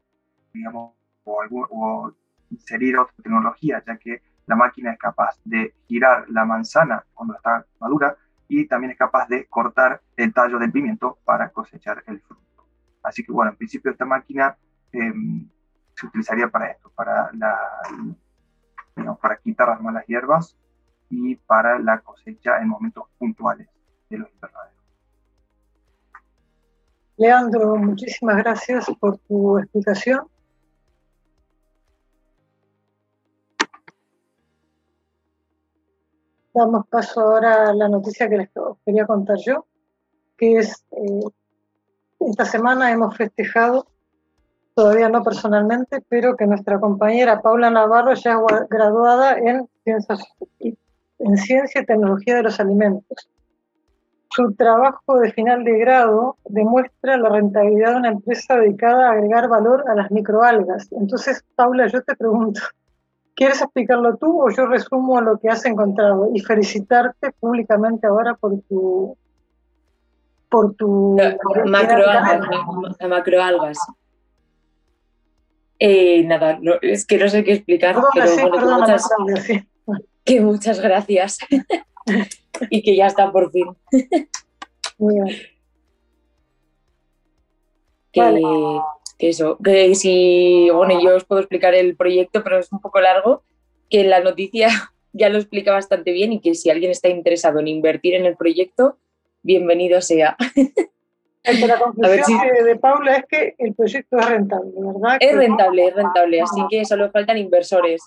digamos, 0.53 0.93
o, 1.29 2.13
inserir 2.51 2.97
otra 2.97 3.13
tecnología, 3.21 3.83
ya 3.85 3.97
que 3.97 4.23
la 4.47 4.55
máquina 4.55 4.91
es 4.91 4.97
capaz 4.97 5.39
de 5.43 5.75
girar 5.87 6.27
la 6.29 6.45
manzana 6.45 7.05
cuando 7.13 7.35
está 7.35 7.63
madura 7.79 8.17
y 8.47 8.65
también 8.67 8.91
es 8.91 8.97
capaz 8.97 9.27
de 9.27 9.45
cortar 9.45 10.01
el 10.17 10.33
tallo 10.33 10.57
del 10.57 10.71
pimiento 10.71 11.19
para 11.23 11.49
cosechar 11.49 12.03
el 12.07 12.19
fruto. 12.21 12.65
Así 13.03 13.23
que 13.23 13.31
bueno, 13.31 13.51
en 13.51 13.57
principio 13.57 13.91
esta 13.91 14.05
máquina 14.05 14.57
em, 14.91 15.47
se 15.93 16.07
utilizaría 16.07 16.47
para 16.47 16.71
esto, 16.71 16.91
para, 16.95 17.29
la, 17.33 17.55
para 19.21 19.37
quitar 19.37 19.67
las 19.67 19.81
malas 19.81 20.05
hierbas 20.07 20.57
y 21.09 21.35
para 21.35 21.77
la 21.77 21.99
cosecha 21.99 22.59
en 22.59 22.69
momentos 22.69 23.05
puntuales 23.19 23.67
de 24.09 24.17
los 24.17 24.31
invernaderos. 24.31 24.79
Leandro, 27.17 27.75
muchísimas 27.75 28.37
gracias 28.37 28.89
por 28.99 29.17
tu 29.19 29.59
explicación. 29.59 30.21
Damos 36.59 36.87
paso 36.87 37.21
ahora 37.21 37.69
a 37.69 37.73
la 37.73 37.87
noticia 37.87 38.27
que 38.27 38.35
les 38.35 38.49
quería 38.85 39.05
contar 39.05 39.37
yo, 39.37 39.65
que 40.37 40.57
es, 40.57 40.83
eh, 40.91 41.21
esta 42.19 42.43
semana 42.43 42.91
hemos 42.91 43.15
festejado 43.15 43.87
todavía 44.75 45.07
no 45.07 45.23
personalmente, 45.23 46.03
pero 46.09 46.35
que 46.35 46.45
nuestra 46.45 46.77
compañera 46.77 47.41
Paula 47.41 47.69
Navarro 47.69 48.13
ya 48.13 48.33
es 48.33 48.69
graduada 48.69 49.37
en, 49.37 49.69
en 49.85 51.37
Ciencia 51.37 51.81
y 51.81 51.85
Tecnología 51.85 52.35
de 52.35 52.43
los 52.43 52.59
Alimentos. 52.59 53.29
Su 54.29 54.53
trabajo 54.53 55.17
de 55.17 55.31
final 55.31 55.63
de 55.63 55.79
grado 55.79 56.35
demuestra 56.43 57.15
la 57.15 57.29
rentabilidad 57.29 57.91
de 57.91 57.99
una 57.99 58.09
empresa 58.09 58.57
dedicada 58.57 59.07
a 59.07 59.11
agregar 59.13 59.47
valor 59.47 59.85
a 59.87 59.95
las 59.95 60.11
microalgas. 60.11 60.91
Entonces, 60.91 61.41
Paula, 61.55 61.87
yo 61.87 62.01
te 62.03 62.17
pregunto, 62.17 62.59
¿quieres 63.39 63.61
explicarlo 63.61 64.17
tú 64.17 64.43
o 64.43 64.49
yo 64.49 64.65
resumo 64.65 65.21
lo 65.21 65.39
que 65.39 65.47
has 65.47 65.65
encontrado? 65.65 66.29
Y 66.35 66.41
felicitarte 66.41 67.31
públicamente 67.39 68.05
ahora 68.05 68.35
por 68.35 68.59
tu... 68.67 69.17
Por 70.49 70.75
tu... 70.75 71.17
Macroalgas. 71.65 72.41
macroalgas. 73.07 73.77
Eh, 75.79 76.25
nada, 76.25 76.59
es 76.81 77.05
que 77.05 77.17
no 77.17 77.29
sé 77.29 77.45
qué 77.45 77.53
explicar, 77.53 77.95
pero 78.13 78.49
bueno, 78.49 78.85
que, 80.25 80.41
muchas, 80.41 80.81
gracias 80.81 81.37
y 82.69 82.81
que 82.81 82.97
ya 82.97 83.07
está 83.07 83.31
por 83.31 83.49
fin. 83.53 83.67
Que, 88.11 88.81
eso, 89.19 89.57
que 89.61 89.93
si, 89.95 90.69
bueno, 90.71 91.01
yo 91.03 91.15
os 91.15 91.25
puedo 91.25 91.41
explicar 91.41 91.75
el 91.75 91.95
proyecto, 91.97 92.41
pero 92.43 92.57
es 92.57 92.71
un 92.71 92.79
poco 92.79 93.01
largo, 93.01 93.43
que 93.89 94.03
la 94.05 94.21
noticia 94.21 94.69
ya 95.13 95.29
lo 95.29 95.37
explica 95.37 95.73
bastante 95.73 96.11
bien 96.11 96.31
y 96.33 96.39
que 96.39 96.55
si 96.55 96.69
alguien 96.69 96.91
está 96.91 97.09
interesado 97.09 97.59
en 97.59 97.67
invertir 97.67 98.15
en 98.15 98.25
el 98.25 98.37
proyecto, 98.37 98.97
bienvenido 99.43 100.01
sea. 100.01 100.37
la 101.43 101.79
conclusión 101.79 102.39
de, 102.63 102.75
Paula 102.77 103.17
es 103.17 103.25
que 103.25 103.55
el 103.57 103.73
proyecto 103.73 104.17
es 104.17 104.29
rentable, 104.29 104.71
¿verdad? 104.75 105.17
Es 105.19 105.35
rentable, 105.35 105.87
es 105.87 105.95
rentable, 105.95 106.41
así 106.41 106.61
que 106.69 106.85
solo 106.85 107.11
faltan 107.11 107.37
inversores. 107.37 108.01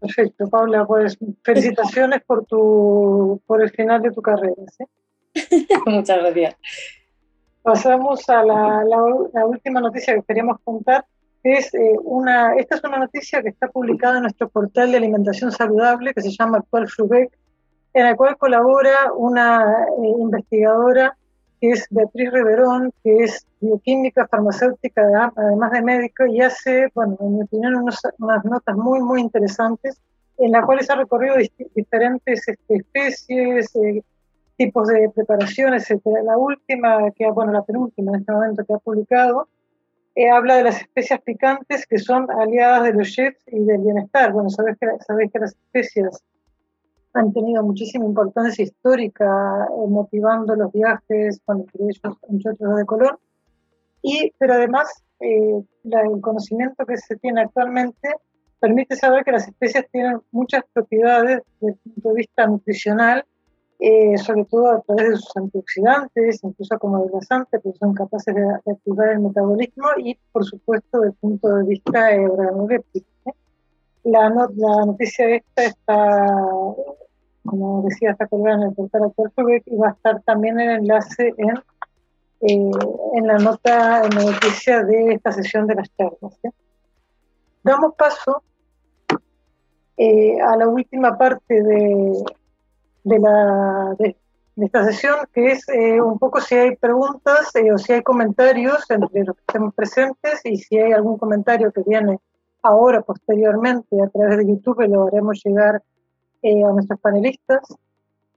Perfecto, 0.00 0.48
Paula, 0.48 0.86
pues 0.86 1.18
felicitaciones 1.42 2.22
por 2.22 2.46
tu 2.46 3.40
por 3.46 3.62
el 3.62 3.70
final 3.70 4.00
de 4.00 4.10
tu 4.10 4.22
carrera. 4.22 4.54
Muchas 5.86 6.18
gracias. 6.18 6.56
Pasamos 7.62 8.28
a 8.28 8.42
la, 8.42 8.84
la, 8.84 9.46
última 9.46 9.80
noticia 9.80 10.14
que 10.14 10.22
queríamos 10.22 10.58
contar. 10.64 11.04
Es, 11.42 11.72
eh, 11.74 11.94
una, 12.02 12.54
esta 12.56 12.76
es 12.76 12.84
una 12.84 12.98
noticia 12.98 13.42
que 13.42 13.48
está 13.48 13.68
publicada 13.68 14.16
en 14.16 14.22
nuestro 14.22 14.48
portal 14.48 14.90
de 14.90 14.98
alimentación 14.98 15.52
saludable 15.52 16.12
que 16.14 16.22
se 16.22 16.30
llama 16.30 16.58
Actual 16.58 16.88
Frubec, 16.88 17.30
en 17.94 18.06
el 18.06 18.16
cual 18.16 18.36
colabora 18.36 19.12
una 19.14 19.86
eh, 20.02 20.08
investigadora 20.18 21.16
que 21.60 21.70
es 21.70 21.86
Beatriz 21.90 22.32
Riverón, 22.32 22.90
que 23.04 23.24
es 23.24 23.46
bioquímica, 23.60 24.26
farmacéutica, 24.28 25.32
además 25.36 25.72
de 25.72 25.82
médico, 25.82 26.24
y 26.24 26.40
hace, 26.40 26.88
bueno, 26.94 27.18
en 27.20 27.36
mi 27.36 27.42
opinión, 27.42 27.74
unas 27.74 28.44
notas 28.44 28.76
muy, 28.76 29.00
muy 29.00 29.20
interesantes, 29.20 30.00
en 30.38 30.52
las 30.52 30.64
cuales 30.64 30.88
ha 30.88 30.96
recorrido 30.96 31.36
diferentes 31.74 32.48
este, 32.48 32.76
especies, 32.76 33.76
eh, 33.76 34.02
tipos 34.60 34.88
de 34.88 35.08
preparación, 35.14 35.72
etc. 35.72 36.02
La 36.22 36.36
última, 36.36 37.10
que 37.12 37.30
bueno, 37.30 37.50
la 37.50 37.62
penúltima 37.62 38.12
en 38.12 38.20
este 38.20 38.30
momento 38.30 38.62
que 38.62 38.74
ha 38.74 38.78
publicado, 38.78 39.48
eh, 40.14 40.28
habla 40.28 40.56
de 40.56 40.64
las 40.64 40.82
especias 40.82 41.18
picantes 41.22 41.86
que 41.86 41.96
son 41.96 42.30
aliadas 42.30 42.82
de 42.82 42.92
los 42.92 43.10
chefs 43.10 43.42
y 43.46 43.64
del 43.64 43.78
bienestar. 43.78 44.34
Bueno, 44.34 44.50
sabéis 44.50 44.76
que, 44.78 44.86
sabéis 45.06 45.32
que 45.32 45.38
las 45.38 45.52
especias 45.52 46.22
han 47.14 47.32
tenido 47.32 47.62
muchísima 47.62 48.04
importancia 48.04 48.62
histórica 48.62 49.24
eh, 49.24 49.88
motivando 49.88 50.54
los 50.54 50.70
viajes, 50.72 51.40
con 51.46 51.60
entre 51.60 51.84
ellos 51.84 52.00
muchos 52.28 52.52
otros 52.52 52.76
de 52.76 52.84
color. 52.84 53.18
Y, 54.02 54.30
pero 54.36 54.54
además, 54.54 54.88
eh, 55.20 55.62
el 55.84 56.20
conocimiento 56.20 56.84
que 56.84 56.98
se 56.98 57.16
tiene 57.16 57.40
actualmente 57.40 58.10
permite 58.58 58.94
saber 58.94 59.24
que 59.24 59.32
las 59.32 59.48
especies 59.48 59.90
tienen 59.90 60.20
muchas 60.32 60.64
propiedades 60.74 61.40
desde 61.60 61.72
el 61.72 61.78
punto 61.78 62.08
de 62.10 62.14
vista 62.14 62.46
nutricional, 62.46 63.24
eh, 63.80 64.18
sobre 64.18 64.44
todo 64.44 64.70
a 64.70 64.80
través 64.82 65.10
de 65.10 65.16
sus 65.16 65.36
antioxidantes, 65.36 66.44
incluso 66.44 66.78
como 66.78 66.98
adelgazantes, 66.98 67.60
porque 67.62 67.78
son 67.78 67.94
capaces 67.94 68.34
de, 68.34 68.72
activar 68.72 69.08
el 69.10 69.20
metabolismo 69.20 69.88
y, 69.98 70.18
por 70.32 70.44
supuesto, 70.44 71.00
desde 71.00 71.12
el 71.12 71.14
punto 71.14 71.48
de 71.56 71.64
vista 71.64 72.08
organoléptico. 72.20 73.06
La, 74.04 74.28
la, 74.28 74.86
noticia 74.86 75.36
esta 75.36 75.64
está 75.64 76.26
como 77.44 77.82
decía, 77.82 78.10
está 78.10 78.26
colgada 78.26 78.56
en 78.56 78.68
el 78.68 78.74
portal 78.74 79.04
actual 79.04 79.32
y 79.64 79.76
va 79.76 79.88
a 79.88 79.92
estar 79.92 80.22
también 80.22 80.60
el 80.60 80.80
enlace 80.80 81.34
en, 81.38 81.56
eh, 82.42 82.70
en 83.14 83.26
la 83.26 83.38
nota, 83.38 84.04
en 84.04 84.14
la 84.14 84.30
noticia 84.30 84.82
de 84.84 85.14
esta 85.14 85.32
sesión 85.32 85.66
de 85.66 85.74
las 85.76 85.88
charlas. 85.96 86.38
Damos 87.62 87.94
paso 87.94 88.42
eh, 89.96 90.40
a 90.40 90.56
la 90.56 90.68
última 90.68 91.16
parte 91.16 91.62
de, 91.62 92.24
de, 93.04 93.18
la, 93.18 93.94
de, 93.98 94.16
esta 94.56 94.84
sesión, 94.84 95.16
que 95.32 95.52
es 95.52 95.68
eh, 95.68 96.00
un 96.00 96.18
poco 96.18 96.40
si 96.40 96.54
hay 96.54 96.76
preguntas 96.76 97.50
o 97.72 97.78
si 97.78 97.92
hay 97.92 98.02
comentarios 98.02 98.90
entre 98.90 99.24
los 99.24 99.36
que 99.36 99.42
estemos 99.48 99.74
presentes 99.74 100.40
y 100.44 100.58
si 100.58 100.78
hay 100.78 100.92
algún 100.92 101.16
comentario 101.16 101.72
que 101.72 101.82
viene 101.86 102.18
ahora, 102.62 103.02
posteriormente, 103.02 104.02
a 104.02 104.08
través 104.08 104.38
de 104.38 104.46
YouTube, 104.46 104.86
lo 104.88 105.06
haremos 105.06 105.40
llegar 105.44 105.82
eh, 106.42 106.64
a 106.64 106.72
nuestros 106.72 107.00
panelistas. 107.00 107.62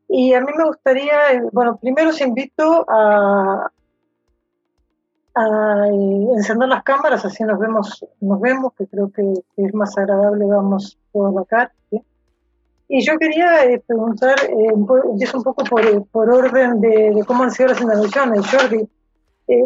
Y 0.09 0.33
a 0.33 0.41
mí 0.41 0.51
me 0.57 0.65
gustaría, 0.65 1.33
eh, 1.33 1.43
bueno, 1.51 1.77
primero 1.77 2.09
os 2.09 2.21
invito 2.21 2.85
a, 2.89 3.71
a 5.35 5.87
eh, 5.87 6.27
encender 6.35 6.69
las 6.69 6.83
cámaras, 6.83 7.25
así 7.25 7.43
nos 7.43 7.59
vemos, 7.59 8.05
nos 8.21 8.39
vemos, 8.39 8.73
que 8.77 8.87
creo 8.87 9.11
que, 9.11 9.33
es 9.57 9.73
más 9.73 9.97
agradable, 9.97 10.45
vamos 10.45 10.97
todos 11.11 11.35
acá. 11.37 11.71
Y 12.95 13.03
yo 13.03 13.17
quería 13.17 13.81
preguntar, 13.87 14.35
empiezo 15.09 15.39
un 15.39 15.43
poco 15.43 15.63
por, 15.63 16.07
por 16.09 16.29
orden 16.29 16.79
de, 16.79 17.23
cómo 17.25 17.41
han 17.41 17.49
sido 17.49 17.69
las 17.69 17.81
intervenciones. 17.81 18.45
Jordi, 18.51 18.87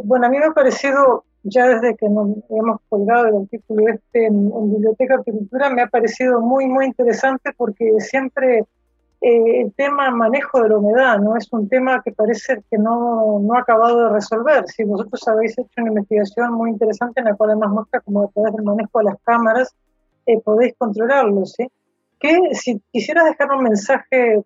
bueno, 0.05 0.27
a 0.27 0.29
mí 0.29 0.37
me 0.37 0.45
ha 0.45 0.51
parecido 0.51 1.25
ya 1.43 1.67
desde 1.67 1.97
que 1.97 2.07
nos 2.07 2.29
hemos 2.49 2.79
colgado 2.87 3.27
el 3.27 3.35
artículo 3.35 3.89
este 3.89 4.27
en, 4.27 4.71
Biblioteca 4.71 5.15
Arquitectura, 5.15 5.69
me 5.69 5.81
ha 5.81 5.87
parecido 5.87 6.39
muy, 6.39 6.67
muy 6.67 6.85
interesante 6.85 7.51
porque 7.57 7.95
siempre 7.99 8.59
eh, 9.19 9.61
el 9.61 9.73
tema 9.73 10.09
manejo 10.09 10.63
de 10.63 10.69
la 10.69 10.77
humedad 10.77 11.19
no 11.19 11.35
es 11.35 11.51
un 11.51 11.67
tema 11.67 12.01
que 12.05 12.13
parece 12.13 12.63
que 12.71 12.77
no, 12.77 13.41
no 13.41 13.55
ha 13.55 13.59
acabado 13.59 14.05
de 14.05 14.13
resolver. 14.13 14.65
Si 14.69 14.85
vosotros 14.85 15.27
habéis 15.27 15.51
hecho 15.57 15.81
una 15.81 15.89
investigación 15.89 16.53
muy 16.53 16.69
interesante 16.69 17.19
en 17.19 17.25
la 17.25 17.35
cual 17.35 17.49
además 17.49 17.71
muestra 17.71 17.99
cómo 17.99 18.23
a 18.23 18.27
través 18.29 18.53
del 18.53 18.63
manejo 18.63 18.99
de 18.99 19.03
las 19.03 19.17
cámaras 19.25 19.75
eh, 20.25 20.39
podéis 20.39 20.75
controlarlo, 20.77 21.45
¿sí? 21.45 21.67
Que 22.19 22.39
si 22.53 22.81
quisieras 22.91 23.25
dejar 23.25 23.51
un 23.51 23.63
mensaje, 23.63 24.41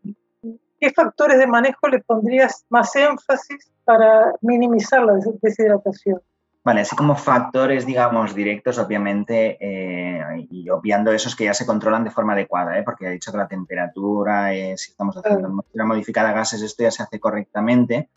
¿qué 0.80 0.92
factores 0.92 1.40
de 1.40 1.48
manejo 1.48 1.88
le 1.88 2.00
pondrías 2.00 2.66
más 2.70 2.96
énfasis 2.96 3.72
para 3.86 4.34
minimizar 4.42 5.04
la 5.04 5.14
deshidratación? 5.42 6.22
Vale, 6.64 6.82
así 6.82 6.96
como 6.96 7.16
factores, 7.16 7.88
digamos, 7.88 8.36
directos, 8.36 8.78
obviamente, 8.78 9.58
eh, 9.60 10.48
y 10.52 10.70
obviando 10.70 11.12
esos 11.12 11.36
que 11.36 11.46
ya 11.46 11.56
se 11.56 11.66
controlan 11.66 12.04
de 12.04 12.12
forma 12.12 12.34
adecuada, 12.34 12.78
¿eh? 12.78 12.84
porque 12.84 13.08
ha 13.08 13.10
dicho 13.10 13.32
que 13.32 13.38
la 13.40 13.48
temperatura, 13.48 14.54
eh, 14.54 14.78
si 14.78 14.92
estamos 14.92 15.18
haciendo 15.18 15.64
una 15.74 15.86
modificada 15.86 16.30
de 16.30 16.36
gases, 16.36 16.62
esto 16.62 16.84
ya 16.84 16.92
se 16.92 17.02
hace 17.02 17.20
correctamente. 17.20 18.10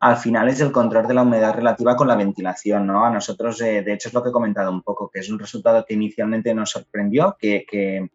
Al 0.00 0.16
final 0.16 0.48
es 0.48 0.60
el 0.60 0.72
control 0.72 1.06
de 1.06 1.14
la 1.14 1.22
humedad 1.22 1.54
relativa 1.54 1.94
con 1.94 2.08
la 2.08 2.16
ventilación, 2.16 2.88
¿no? 2.88 3.04
A 3.04 3.10
nosotros, 3.10 3.58
de 3.58 3.92
hecho, 3.92 4.08
es 4.08 4.14
lo 4.14 4.22
que 4.22 4.30
he 4.30 4.32
comentado 4.32 4.72
un 4.72 4.82
poco, 4.82 5.08
que 5.08 5.20
es 5.20 5.30
un 5.30 5.38
resultado 5.38 5.84
que 5.86 5.94
inicialmente 5.94 6.52
nos 6.54 6.70
sorprendió, 6.70 7.36
que, 7.38 7.64
que, 7.70 8.10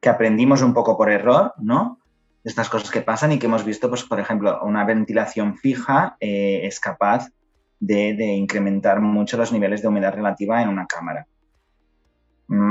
que 0.00 0.08
aprendimos 0.08 0.62
un 0.62 0.74
poco 0.74 0.96
por 0.96 1.10
error, 1.10 1.54
¿no? 1.58 1.98
Estas 2.42 2.70
cosas 2.70 2.90
que 2.90 3.02
pasan 3.02 3.32
y 3.32 3.38
que 3.38 3.46
hemos 3.46 3.64
visto, 3.64 3.88
pues, 3.88 4.02
por 4.04 4.18
ejemplo, 4.18 4.60
una 4.62 4.84
ventilación 4.84 5.58
fija 5.58 6.16
es 6.20 6.80
capaz 6.80 7.28
de, 7.80 8.24
incrementar 8.34 9.00
mucho 9.00 9.36
los 9.36 9.52
niveles 9.52 9.82
de 9.82 9.88
humedad 9.88 10.14
relativa 10.14 10.62
en 10.62 10.68
una 10.68 10.86
cámara. 10.86 11.26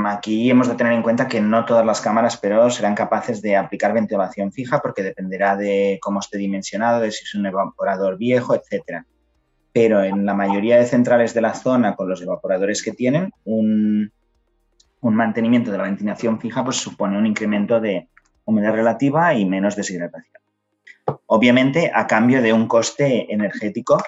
Aquí 0.06 0.50
hemos 0.50 0.68
de 0.68 0.74
tener 0.74 0.92
en 0.92 1.02
cuenta 1.02 1.26
que 1.26 1.40
no 1.40 1.64
todas 1.64 1.86
las 1.86 2.00
cámaras, 2.00 2.36
pero 2.36 2.68
serán 2.68 2.94
capaces 2.94 3.40
de 3.40 3.56
aplicar 3.56 3.94
ventilación 3.94 4.52
fija 4.52 4.80
porque 4.80 5.02
dependerá 5.02 5.56
de 5.56 5.98
cómo 6.02 6.20
esté 6.20 6.36
dimensionado, 6.36 7.00
de 7.00 7.10
si 7.10 7.24
es 7.24 7.34
un 7.34 7.46
evaporador 7.46 8.18
viejo, 8.18 8.54
etc. 8.54 9.04
Pero 9.72 10.02
en 10.02 10.26
la 10.26 10.34
mayoría 10.34 10.76
de 10.76 10.84
centrales 10.84 11.32
de 11.32 11.40
la 11.40 11.54
zona, 11.54 11.96
con 11.96 12.10
los 12.10 12.20
evaporadores 12.20 12.82
que 12.82 12.92
tienen, 12.92 13.32
un, 13.44 14.12
un 15.00 15.14
mantenimiento 15.14 15.70
de 15.70 15.78
la 15.78 15.84
ventilación 15.84 16.40
fija 16.40 16.64
pues, 16.64 16.76
supone 16.76 17.18
un 17.18 17.26
incremento 17.26 17.80
de 17.80 18.08
humedad 18.44 18.72
relativa 18.72 19.34
y 19.34 19.44
menos 19.44 19.76
deshidratación. 19.76 20.40
Obviamente, 21.26 21.90
a 21.94 22.06
cambio 22.06 22.42
de 22.42 22.52
un 22.52 22.66
coste 22.66 23.32
energético 23.32 24.02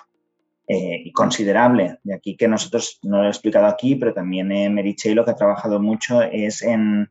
eh, 0.68 1.10
considerable. 1.12 1.98
De 2.02 2.14
aquí 2.14 2.36
que 2.36 2.48
nosotros, 2.48 2.98
no 3.02 3.18
lo 3.18 3.24
he 3.24 3.28
explicado 3.28 3.66
aquí, 3.66 3.96
pero 3.96 4.14
también 4.14 4.52
en 4.52 4.74
Merichey 4.74 5.12
lo 5.14 5.24
que 5.24 5.32
ha 5.32 5.36
trabajado 5.36 5.80
mucho 5.80 6.22
es 6.22 6.62
en, 6.62 7.10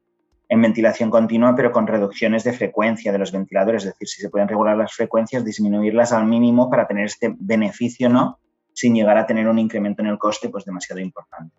ventilación 0.50 1.10
continua, 1.10 1.56
pero 1.56 1.72
con 1.72 1.88
reducciones 1.88 2.44
de 2.44 2.54
frecuencia 2.54 3.12
de 3.12 3.20
los 3.20 3.32
ventiladores. 3.32 3.84
Es 3.84 3.94
decir, 3.94 4.08
si 4.08 4.22
se 4.22 4.30
pueden 4.30 4.48
regular 4.48 4.78
las 4.78 4.94
frecuencias, 4.94 5.46
disminuirlas 5.46 6.12
al 6.12 6.26
mínimo 6.26 6.70
para 6.70 6.88
tener 6.88 7.06
este 7.06 7.36
beneficio, 7.38 8.10
¿no? 8.10 8.40
Sin 8.74 8.96
llegar 8.96 9.18
a 9.18 9.26
tener 9.26 9.48
un 9.48 9.60
incremento 9.60 10.02
en 10.02 10.08
el 10.08 10.18
coste, 10.18 10.50
pues 10.50 10.66
demasiado 10.66 11.00
importante. 11.00 11.56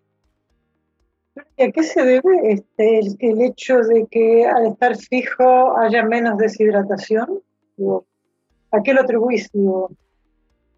¿Y 1.57 1.63
a 1.63 1.71
qué 1.71 1.83
se 1.83 2.03
debe 2.03 2.51
este, 2.51 2.99
el, 3.19 3.41
hecho 3.41 3.77
de 3.79 4.05
que 4.09 4.45
al 4.45 4.67
estar 4.67 4.95
fijo 4.97 5.77
haya 5.77 6.03
menos 6.03 6.37
deshidratación? 6.37 7.41
¿A 8.71 8.81
qué 8.83 8.93
lo 8.93 9.01
atribuís? 9.01 9.49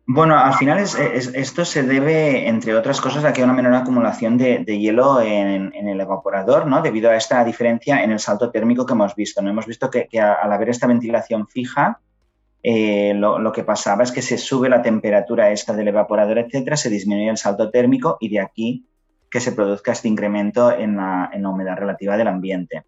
Bueno, 0.08 0.38
al 0.38 0.54
final 0.54 0.80
esto 0.80 1.66
se 1.66 1.84
debe, 1.84 2.48
entre 2.48 2.76
otras 2.76 3.02
cosas, 3.02 3.26
a 3.26 3.34
que 3.34 3.42
hay 3.42 3.46
una 3.46 3.54
menor 3.54 3.74
acumulación 3.74 4.38
de, 4.38 4.64
hielo 4.66 5.20
en, 5.20 5.74
el 5.74 6.00
evaporador, 6.00 6.68
¿no? 6.68 6.82
Debido 6.82 7.10
a 7.10 7.16
esta 7.16 7.44
diferencia 7.44 8.04
en 8.04 8.12
el 8.12 8.20
salto 8.20 8.52
térmico 8.52 8.86
que 8.86 8.94
hemos 8.94 9.16
visto. 9.16 9.42
¿no? 9.42 9.50
Hemos 9.50 9.66
visto 9.66 9.90
que, 9.90 10.08
al 10.20 10.52
haber 10.52 10.70
esta 10.70 10.88
ventilación 10.88 11.48
fija, 11.48 12.00
eh, 12.62 13.14
lo, 13.16 13.52
que 13.52 13.64
pasaba 13.64 14.04
es 14.04 14.12
que 14.12 14.22
se 14.22 14.38
sube 14.38 14.70
la 14.70 14.82
temperatura 14.82 15.52
esta 15.52 15.74
del 15.74 15.88
evaporador, 15.88 16.40
etcétera, 16.40 16.78
se 16.78 16.90
disminuye 16.90 17.30
el 17.30 17.38
salto 17.38 17.70
térmico 17.70 18.18
y 18.20 18.30
de 18.30 18.40
aquí 18.40 18.86
que 19.36 19.42
se 19.42 19.52
produzca 19.52 19.92
este 19.92 20.08
incremento 20.08 20.72
en 20.72 20.96
la 20.96 21.50
humedad 21.50 21.78
relativa 21.78 22.16
del 22.16 22.30
ambiente 22.30 22.86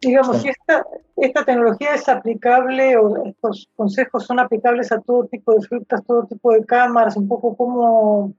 digamos, 0.00 0.42
si 0.42 0.48
esta, 0.48 0.84
esta 1.16 1.44
tecnología 1.44 1.94
es 1.94 2.08
aplicable 2.08 2.96
o 2.96 3.26
estos 3.26 3.68
consejos 3.76 4.24
son 4.26 4.38
aplicables 4.38 4.92
a 4.92 5.00
todo 5.00 5.26
tipo 5.26 5.54
de 5.54 5.66
frutas, 5.66 6.02
todo 6.06 6.26
tipo 6.26 6.52
de 6.52 6.64
cámaras, 6.64 7.16
un 7.16 7.28
poco 7.28 7.56
como... 7.56 8.34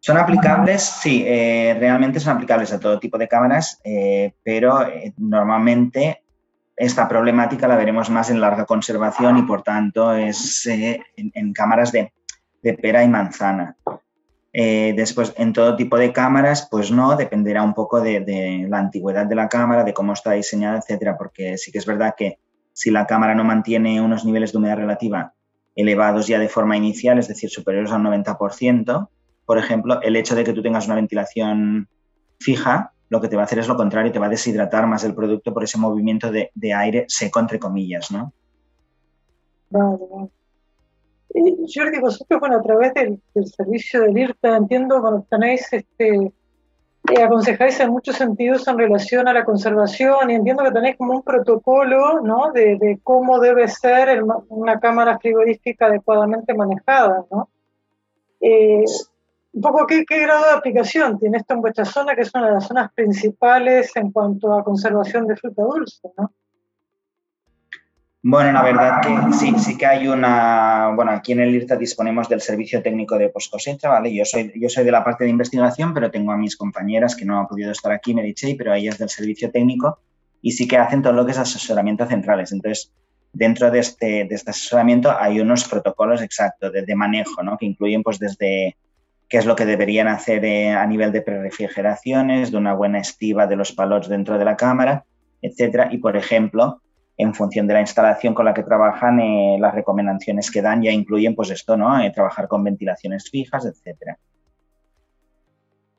Son 0.00 0.16
aplicables, 0.16 0.82
sí, 0.82 1.24
eh, 1.26 1.76
realmente 1.78 2.18
son 2.18 2.34
aplicables 2.34 2.72
a 2.72 2.80
todo 2.80 2.98
tipo 2.98 3.18
de 3.18 3.28
cámaras, 3.28 3.80
eh, 3.84 4.34
pero 4.42 4.84
eh, 4.86 5.14
normalmente 5.16 6.22
esta 6.76 7.08
problemática 7.08 7.68
la 7.68 7.76
veremos 7.76 8.10
más 8.10 8.28
en 8.30 8.40
larga 8.40 8.64
conservación 8.64 9.38
y 9.38 9.42
por 9.42 9.62
tanto 9.62 10.12
es 10.12 10.66
en, 10.66 11.00
en, 11.16 11.52
cámaras 11.52 11.92
de, 11.92 12.12
de 12.62 12.74
pera 12.74 13.04
y 13.04 13.08
manzana. 13.08 13.76
Eh, 14.52 14.92
después, 14.96 15.32
en 15.36 15.52
todo 15.52 15.76
tipo 15.76 15.96
de 15.96 16.12
cámaras, 16.12 16.68
pues 16.70 16.90
no, 16.90 17.16
dependerá 17.16 17.62
un 17.62 17.74
poco 17.74 18.00
de, 18.00 18.66
la 18.68 18.78
antigüedad 18.78 19.26
de 19.26 19.34
la 19.34 19.48
cámara, 19.48 19.84
de 19.84 19.94
cómo 19.94 20.12
está 20.12 20.32
diseñada, 20.32 20.78
etcétera, 20.78 21.16
porque 21.16 21.56
sí 21.56 21.72
que 21.72 21.78
es 21.78 21.86
verdad 21.86 22.14
que 22.16 22.38
si 22.72 22.90
la 22.90 23.06
cámara 23.06 23.34
no 23.34 23.44
mantiene 23.44 24.00
unos 24.00 24.24
niveles 24.24 24.52
de 24.52 24.58
humedad 24.58 24.76
relativa 24.76 25.34
elevados 25.74 26.26
ya 26.26 26.38
de 26.38 26.48
forma 26.48 26.76
inicial, 26.76 27.18
es 27.18 27.28
decir, 27.28 27.48
superiores 27.48 27.92
al 27.92 28.02
90%, 28.02 29.08
por 29.46 29.58
ejemplo, 29.58 30.00
el 30.02 30.16
hecho 30.16 30.34
de 30.34 30.44
que 30.44 30.52
tú 30.52 30.62
tengas 30.62 30.86
una 30.86 30.96
ventilación 30.96 31.88
fija, 32.38 32.92
lo 33.08 33.20
que 33.20 33.28
te 33.28 33.36
va 33.36 33.42
a 33.42 33.44
hacer 33.46 33.58
es 33.58 33.68
lo 33.68 33.76
contrario, 33.76 34.12
te 34.12 34.18
va 34.18 34.26
a 34.26 34.30
deshidratar 34.30 34.86
más 34.86 35.04
el 35.04 35.14
producto 35.14 35.52
por 35.52 35.64
ese 35.64 35.78
movimiento 35.78 36.30
de, 36.30 36.74
aire 36.74 37.06
seco, 37.08 37.40
entre 37.40 37.58
comillas, 37.58 38.10
¿no? 38.10 38.32
Jordi, 41.34 41.98
vosotros, 41.98 42.40
bueno, 42.40 42.56
a 42.56 42.62
través 42.62 42.94
del, 42.94 43.20
servicio 43.46 44.02
del 44.02 44.18
IRTA, 44.18 44.56
entiendo, 44.56 45.00
bueno, 45.00 45.26
tenéis, 45.30 45.72
este, 45.72 46.32
eh, 47.10 47.22
aconsejáis 47.22 47.80
en 47.80 47.90
muchos 47.90 48.16
sentidos 48.16 48.66
en 48.68 48.78
relación 48.78 49.26
a 49.28 49.32
la 49.32 49.44
conservación 49.44 50.30
y 50.30 50.34
entiendo 50.34 50.62
que 50.62 50.72
tenéis 50.72 50.96
como 50.96 51.14
un 51.14 51.22
protocolo, 51.22 52.20
¿no? 52.20 52.52
De, 52.52 53.00
cómo 53.02 53.40
debe 53.40 53.66
ser 53.68 54.22
una 54.48 54.78
cámara 54.78 55.18
frigorífica 55.18 55.86
adecuadamente 55.86 56.54
manejada, 56.54 57.24
¿no? 57.30 57.48
Eh, 58.40 58.84
un 59.54 59.60
poco 59.60 59.86
¿qué, 59.86 60.04
qué 60.06 60.20
grado 60.20 60.44
de 60.44 60.52
aplicación 60.52 61.18
tiene 61.18 61.38
esto 61.38 61.54
en 61.54 61.60
vuestra 61.60 61.84
zona, 61.84 62.14
que 62.14 62.22
es 62.22 62.34
una 62.34 62.46
de 62.46 62.54
las 62.54 62.66
zonas 62.66 62.92
principales 62.92 63.94
en 63.96 64.10
cuanto 64.10 64.52
a 64.52 64.64
conservación 64.64 65.26
de 65.26 65.36
fruta 65.36 65.62
dulce, 65.62 66.08
¿no? 66.16 66.32
Bueno, 68.24 68.52
la 68.52 68.62
verdad 68.62 69.00
que 69.00 69.32
sí, 69.32 69.52
sí 69.58 69.76
que 69.76 69.84
hay 69.84 70.06
una, 70.06 70.92
bueno, 70.94 71.10
aquí 71.10 71.32
en 71.32 71.40
el 71.40 71.52
IRTA 71.56 71.74
disponemos 71.74 72.28
del 72.28 72.40
servicio 72.40 72.80
técnico 72.80 73.18
de 73.18 73.30
post 73.30 73.50
cosecha, 73.50 73.88
¿vale? 73.88 74.14
Yo 74.14 74.24
soy, 74.24 74.52
yo 74.54 74.68
soy 74.68 74.84
de 74.84 74.92
la 74.92 75.02
parte 75.02 75.24
de 75.24 75.30
investigación, 75.30 75.92
pero 75.92 76.08
tengo 76.08 76.30
a 76.30 76.36
mis 76.36 76.56
compañeras 76.56 77.16
que 77.16 77.24
no 77.24 77.40
han 77.40 77.48
podido 77.48 77.72
estar 77.72 77.90
aquí, 77.90 78.14
me 78.14 78.32
pero 78.56 78.74
ellas 78.74 78.96
del 78.98 79.08
servicio 79.08 79.50
técnico 79.50 79.98
y 80.40 80.52
sí 80.52 80.68
que 80.68 80.76
hacen 80.76 81.02
todo 81.02 81.14
lo 81.14 81.26
que 81.26 81.32
es 81.32 81.38
asesoramiento 81.38 82.06
centrales. 82.06 82.52
Entonces, 82.52 82.92
dentro 83.32 83.72
de 83.72 83.80
este, 83.80 84.24
de 84.24 84.34
este 84.36 84.50
asesoramiento 84.50 85.10
hay 85.18 85.40
unos 85.40 85.64
protocolos 85.64 86.22
exactos 86.22 86.72
de, 86.72 86.94
manejo, 86.94 87.42
¿no? 87.42 87.58
Que 87.58 87.66
incluyen, 87.66 88.04
pues, 88.04 88.20
desde 88.20 88.76
qué 89.28 89.38
es 89.38 89.46
lo 89.46 89.56
que 89.56 89.66
deberían 89.66 90.06
hacer 90.06 90.44
eh, 90.44 90.70
a 90.70 90.86
nivel 90.86 91.10
de 91.10 91.22
prerefrigeraciones, 91.22 92.52
de 92.52 92.56
una 92.56 92.74
buena 92.74 93.00
estiva 93.00 93.48
de 93.48 93.56
los 93.56 93.72
palots 93.72 94.08
dentro 94.08 94.38
de 94.38 94.44
la 94.44 94.56
cámara, 94.56 95.04
etcétera. 95.40 95.88
Y, 95.90 95.98
por 95.98 96.16
ejemplo, 96.16 96.80
en 97.16 97.34
función 97.34 97.66
de 97.66 97.74
la 97.74 97.80
instalación 97.80 98.34
con 98.34 98.44
la 98.44 98.54
que 98.54 98.62
trabajan, 98.62 99.20
eh, 99.20 99.56
las 99.60 99.74
recomendaciones 99.74 100.50
que 100.50 100.62
dan 100.62 100.82
ya 100.82 100.90
incluyen, 100.90 101.34
pues 101.34 101.50
esto, 101.50 101.76
¿no? 101.76 102.00
Eh, 102.00 102.10
trabajar 102.10 102.48
con 102.48 102.64
ventilaciones 102.64 103.28
fijas, 103.30 103.66
etcétera. 103.66 104.18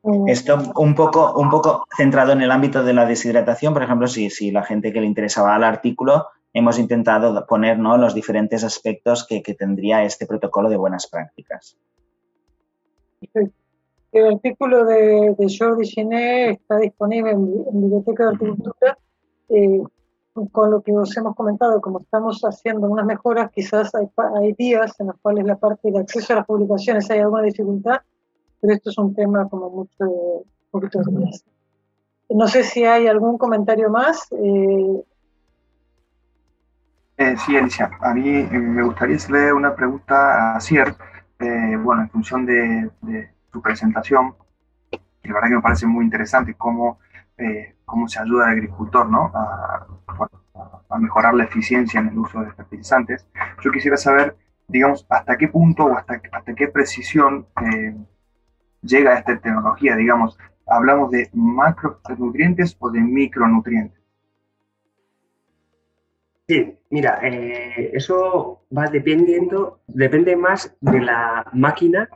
Mm. 0.03 0.27
Esto 0.27 0.57
un 0.75 0.95
poco, 0.95 1.33
un 1.39 1.49
poco 1.49 1.85
centrado 1.95 2.33
en 2.33 2.41
el 2.41 2.51
ámbito 2.51 2.83
de 2.83 2.93
la 2.93 3.05
deshidratación, 3.05 3.73
por 3.73 3.83
ejemplo, 3.83 4.07
si, 4.07 4.29
si 4.29 4.51
la 4.51 4.63
gente 4.63 4.91
que 4.91 4.99
le 4.99 5.07
interesaba 5.07 5.55
al 5.55 5.63
artículo, 5.63 6.27
hemos 6.53 6.77
intentado 6.77 7.45
poner 7.47 7.79
¿no? 7.79 7.97
los 7.97 8.13
diferentes 8.13 8.63
aspectos 8.63 9.25
que, 9.27 9.41
tendría 9.53 10.03
este 10.03 10.25
protocolo 10.25 10.69
de 10.69 10.77
buenas 10.77 11.07
prácticas. 11.07 11.77
El 14.11 14.27
artículo 14.27 14.85
de, 14.85 15.35
de 15.37 15.57
Jordi 15.57 15.87
Gené 15.87 16.51
está 16.51 16.77
disponible 16.77 17.31
en, 17.31 17.45
Biblioteca 17.73 18.25
de 18.25 18.29
Horticultura. 18.29 18.97
Eh, 19.49 19.81
con 20.51 20.71
lo 20.71 20.81
que 20.81 20.91
os 20.91 21.15
hemos 21.15 21.35
comentado, 21.35 21.79
como 21.79 21.99
estamos 21.99 22.41
haciendo 22.41 22.87
unas 22.87 23.05
mejoras, 23.05 23.51
quizás 23.51 23.93
hay, 23.93 24.09
hay 24.41 24.53
días 24.53 24.99
en 24.99 25.07
los 25.07 25.15
cuales 25.21 25.45
la 25.45 25.55
parte 25.55 25.91
de 25.91 25.99
acceso 25.99 26.33
a 26.33 26.37
las 26.37 26.45
publicaciones 26.45 27.09
hay 27.11 27.19
alguna 27.19 27.43
dificultad, 27.43 28.01
pero 28.59 28.73
esto 28.73 28.89
es 28.89 28.97
un 28.97 29.13
tema 29.13 29.47
como 29.47 29.69
mucho, 29.69 30.45
poquito 30.71 31.01
No 32.29 32.47
sé 32.47 32.63
si 32.63 32.83
hay 32.83 33.07
algún 33.07 33.37
comentario 33.37 33.89
más. 33.89 34.27
Eh, 34.31 35.03
eh, 37.17 37.35
sí, 37.45 37.55
Alicia, 37.55 37.91
a 38.01 38.13
mí 38.13 38.27
eh, 38.27 38.49
me 38.51 38.83
gustaría 38.83 39.17
hacerle 39.17 39.53
una 39.53 39.75
pregunta 39.75 40.55
a 40.55 40.59
Cier, 40.59 40.95
bueno, 41.83 42.03
en 42.03 42.09
función 42.09 42.45
de, 42.45 42.89
su 43.51 43.61
presentación, 43.61 44.33
que 44.89 45.27
la 45.27 45.33
verdad 45.35 45.49
que 45.49 45.55
me 45.55 45.61
parece 45.61 45.85
muy 45.85 46.05
interesante 46.05 46.55
cómo, 46.55 46.97
cómo 47.85 48.07
se 48.07 48.19
ayuda 48.19 48.45
al 48.45 48.51
agricultor 48.53 49.09
¿no? 49.09 49.29
a, 49.35 49.85
a, 50.93 50.99
mejorar 50.99 51.33
la 51.33 51.45
eficiencia 51.45 51.99
en 51.99 52.09
el 52.09 52.17
uso 52.17 52.41
de 52.41 52.51
fertilizantes. 52.51 53.27
Yo 53.61 53.71
quisiera 53.71 53.97
saber, 53.97 54.35
digamos, 54.67 55.05
hasta 55.09 55.37
qué 55.37 55.47
punto 55.47 55.85
o 55.85 55.97
hasta, 55.97 56.21
hasta 56.31 56.53
qué 56.53 56.67
precisión 56.67 57.47
llega 58.83 59.11
a 59.11 59.19
esta 59.19 59.39
tecnología? 59.39 59.95
Digamos, 59.95 60.37
¿hablamos 60.67 61.11
de 61.11 61.29
macronutrientes 61.33 62.75
o 62.79 62.89
de 62.91 62.99
micronutrientes? 62.99 64.01
Sí, 66.47 66.77
mira, 66.89 67.19
eh, 67.23 67.91
eso 67.93 68.65
va 68.75 68.87
dependiendo, 68.87 69.81
depende 69.87 70.35
más 70.35 70.75
de 70.81 70.99
la 70.99 71.49
máquina 71.53 72.09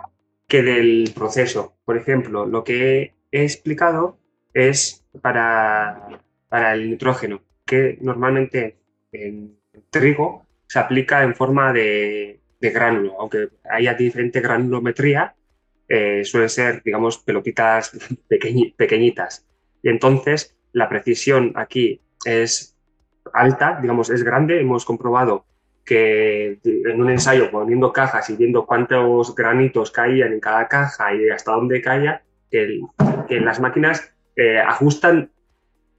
que 0.47 0.61
del 0.61 1.13
proceso. 1.15 1.77
Por 1.85 1.97
ejemplo, 1.97 2.45
lo 2.45 2.63
que 2.63 3.15
he 3.31 3.43
explicado 3.43 4.19
es 4.53 5.05
para, 5.21 6.21
para 6.49 6.73
el 6.73 6.89
nitrógeno, 6.89 7.41
que 7.67 7.97
normalmente 8.01 8.77
en 9.11 9.59
trigo 9.91 10.47
se 10.65 10.79
aplica 10.79 11.23
en 11.23 11.35
forma 11.35 11.71
de, 11.73 12.39
de 12.59 12.69
gránulo, 12.71 13.19
aunque 13.19 13.49
haya 13.69 13.93
diferente 13.93 14.41
granulometría, 14.41 15.35
eh, 15.87 16.23
suelen 16.25 16.49
ser, 16.49 16.81
digamos, 16.83 17.19
pelotitas 17.19 17.91
pequeñitas. 18.77 19.45
Y 19.81 19.89
entonces 19.89 20.57
la 20.73 20.89
precisión 20.89 21.53
aquí 21.55 22.01
es 22.25 22.75
alta, 23.33 23.79
digamos, 23.81 24.09
es 24.09 24.23
grande. 24.23 24.59
Hemos 24.59 24.85
comprobado 24.85 25.45
que 25.85 26.59
en 26.63 27.01
un 27.01 27.09
ensayo 27.09 27.49
poniendo 27.49 27.93
cajas 27.93 28.29
y 28.29 28.35
viendo 28.35 28.65
cuántos 28.65 29.33
granitos 29.33 29.91
caían 29.91 30.33
en 30.33 30.41
cada 30.41 30.67
caja 30.67 31.13
y 31.13 31.29
hasta 31.29 31.53
dónde 31.53 31.81
caía, 31.81 32.23
que, 32.51 32.81
las 33.29 33.59
máquinas 33.59 34.13
eh, 34.35 34.57
ajustan 34.59 35.31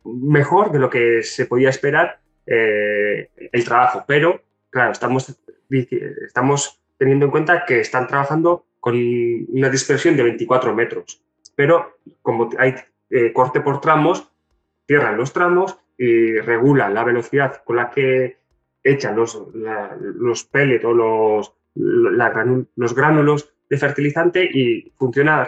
mejor 0.05 0.73
de 0.73 0.79
lo 0.79 0.91
que 0.91 1.23
se 1.23 1.47
podía 1.47 1.71
esperar 1.71 2.21
eh, 2.47 3.31
el 3.53 3.65
trabajo. 3.65 4.05
Pero, 4.07 4.41
claro, 4.71 4.93
estamos, 4.93 5.39
estamos 5.71 6.81
teniendo 6.97 7.27
en 7.27 7.31
cuenta 7.31 7.65
que 7.65 7.81
están 7.81 8.07
trabajando 8.07 8.65
con 8.81 8.95
una 9.49 9.69
dispersión 9.69 10.17
de 10.17 10.23
24 10.23 10.75
metros. 10.75 11.23
Pero 11.55 11.99
como 12.23 12.51
hay 12.59 12.75
eh, 13.11 13.33
corte 13.33 13.61
por 13.61 13.81
tramos, 13.81 14.31
cierran 14.87 15.17
los 15.17 15.33
tramos 15.33 15.79
y 15.97 16.39
regulan 16.39 16.95
la 16.95 17.05
velocidad 17.05 17.63
con 17.65 17.77
la 17.77 17.91
que 17.91 18.39
echan 18.83 19.17
los, 19.17 19.43
los 19.53 20.45
pellets 20.45 20.85
o 20.85 20.95
los, 20.95 21.53
los 21.75 22.95
gránulos 22.95 23.53
de 23.69 23.77
fertilizante 23.77 24.45
y 24.45 24.93
funciona 24.97 25.47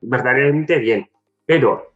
verdaderamente 0.00 0.78
bien. 0.78 1.10
Pero 1.44 1.95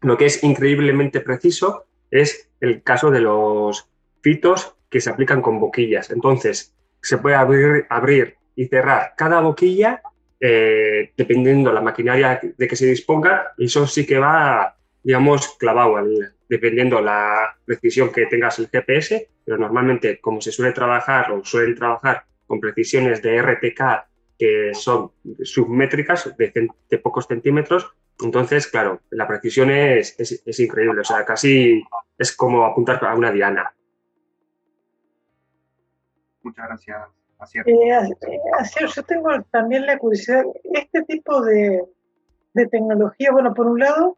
lo 0.00 0.16
que 0.16 0.26
es 0.26 0.42
increíblemente 0.44 1.20
preciso 1.20 1.86
es 2.10 2.50
el 2.60 2.82
caso 2.82 3.10
de 3.10 3.20
los 3.20 3.88
fitos 4.20 4.74
que 4.88 5.00
se 5.00 5.10
aplican 5.10 5.42
con 5.42 5.60
boquillas. 5.60 6.10
Entonces, 6.10 6.74
se 7.00 7.18
puede 7.18 7.36
abrir, 7.36 7.86
abrir 7.88 8.36
y 8.56 8.66
cerrar 8.66 9.14
cada 9.16 9.40
boquilla 9.40 10.02
eh, 10.40 11.12
dependiendo 11.16 11.72
la 11.72 11.80
maquinaria 11.80 12.40
de 12.56 12.68
que 12.68 12.76
se 12.76 12.86
disponga. 12.86 13.52
Eso 13.58 13.86
sí 13.86 14.06
que 14.06 14.18
va, 14.18 14.76
digamos, 15.02 15.56
clavado, 15.58 15.96
dependiendo 16.48 17.00
la 17.00 17.56
precisión 17.64 18.12
que 18.12 18.26
tengas 18.26 18.58
el 18.58 18.68
GPS, 18.68 19.28
pero 19.44 19.58
normalmente 19.58 20.20
como 20.20 20.40
se 20.40 20.52
suele 20.52 20.72
trabajar 20.72 21.32
o 21.32 21.44
suelen 21.44 21.74
trabajar 21.74 22.24
con 22.46 22.60
precisiones 22.60 23.20
de 23.22 23.42
RTK 23.42 23.80
que 24.38 24.70
son 24.72 25.10
submétricas 25.42 26.32
de, 26.36 26.98
pocos 26.98 27.26
centímetros, 27.26 27.92
entonces, 28.20 28.66
claro, 28.66 29.00
la 29.10 29.26
precisión 29.26 29.70
es, 29.70 30.18
es, 30.18 30.42
es, 30.44 30.60
increíble, 30.60 31.00
o 31.00 31.04
sea, 31.04 31.24
casi 31.24 31.82
es 32.16 32.36
como 32.36 32.64
apuntar 32.64 33.04
a 33.04 33.14
una 33.14 33.30
diana. 33.30 33.72
Muchas 36.42 36.66
gracias. 36.66 36.98
Así 37.38 37.58
eh, 37.58 38.86
yo 38.94 39.02
tengo 39.04 39.30
también 39.52 39.86
la 39.86 39.96
curiosidad, 39.98 40.44
este 40.74 41.02
tipo 41.04 41.40
de, 41.42 41.84
tecnología, 42.70 43.30
bueno, 43.30 43.54
por 43.54 43.68
un 43.68 43.78
lado, 43.78 44.16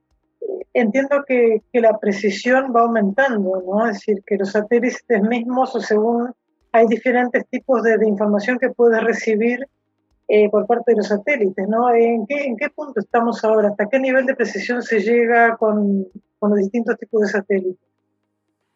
entiendo 0.72 1.22
que, 1.26 1.62
la 1.74 1.98
precisión 1.98 2.72
va 2.74 2.82
aumentando, 2.82 3.62
¿no? 3.66 3.86
Es 3.86 3.94
decir, 3.94 4.22
que 4.26 4.36
los 4.36 4.52
satélites 4.52 5.22
mismos, 5.22 5.76
o 5.76 5.80
según 5.80 6.32
hay 6.72 6.86
diferentes 6.86 7.46
tipos 7.48 7.82
de, 7.82 7.98
información 8.06 8.58
que 8.58 8.70
puedes 8.70 9.02
recibir 9.02 9.68
eh, 10.32 10.48
por 10.48 10.64
parte 10.64 10.92
de 10.92 10.98
los 10.98 11.08
satélites, 11.08 11.68
¿no? 11.68 11.92
¿En 11.92 12.24
qué, 12.24 12.44
¿En 12.44 12.56
qué 12.56 12.70
punto 12.70 13.00
estamos 13.00 13.42
ahora? 13.42 13.70
¿Hasta 13.70 13.88
qué 13.88 13.98
nivel 13.98 14.26
de 14.26 14.36
precisión 14.36 14.80
se 14.80 15.00
llega 15.00 15.56
con, 15.56 16.06
los 16.40 16.56
distintos 16.56 16.96
tipos 16.98 17.22
de 17.22 17.26
satélites? 17.26 17.88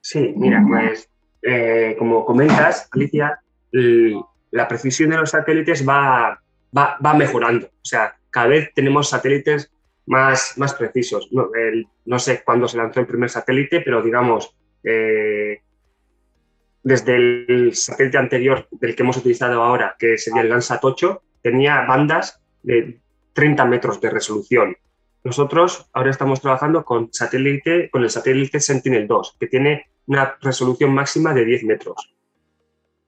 Sí, 0.01 0.35
mira, 0.37 0.65
pues 0.69 1.09
eh, 1.43 1.95
como 1.97 2.25
comentas, 2.25 2.89
Alicia, 2.91 3.41
la 3.71 4.67
precisión 4.67 5.11
de 5.11 5.19
los 5.19 5.31
satélites 5.31 5.89
va, 5.89 6.43
va, 6.77 7.15
mejorando. 7.15 7.69
O 7.69 7.85
sea, 7.85 8.17
cada 8.31 8.49
vez 8.49 8.73
tenemos 8.75 9.11
satélites 9.11 9.71
más, 10.07 10.59
más 10.59 10.75
precisos. 10.75 11.31
No, 12.05 12.19
sé 12.19 12.43
cuándo 12.45 12.67
se 12.67 12.79
lanzó 12.79 12.99
el 12.99 13.07
primer 13.07 13.31
satélite, 13.31 13.81
pero 13.81 14.03
digamos, 14.03 14.57
eh, 14.83 15.61
desde 16.83 17.15
el 17.15 17.75
satélite 17.75 18.19
anterior 18.19 18.67
del 18.73 18.97
que 18.97 19.05
hemos 19.05 19.19
utilizado 19.19 19.63
ahora, 19.63 19.95
que 19.97 20.19
sería 20.19 20.43
el 20.43 20.49
Landsat 20.49 20.85
8, 20.85 21.23
tenía 21.45 21.83
bandas 21.83 22.41
de 22.63 22.99
30 23.35 23.67
metros 23.67 24.01
de 24.01 24.09
resolución. 24.09 24.77
Nosotros 25.23 25.91
ahora 25.93 26.11
estamos 26.11 26.41
trabajando 26.41 26.85
con, 26.85 27.13
satélite, 27.13 27.91
con 27.91 28.03
el 28.03 28.09
satélite 28.09 28.61
Sentinel-2, 28.61 29.37
que 29.39 29.47
tiene 29.47 29.87
una 30.07 30.37
resolución 30.41 30.95
máxima 30.95 31.35
de 31.35 31.45
10 31.45 31.65
metros. 31.65 32.15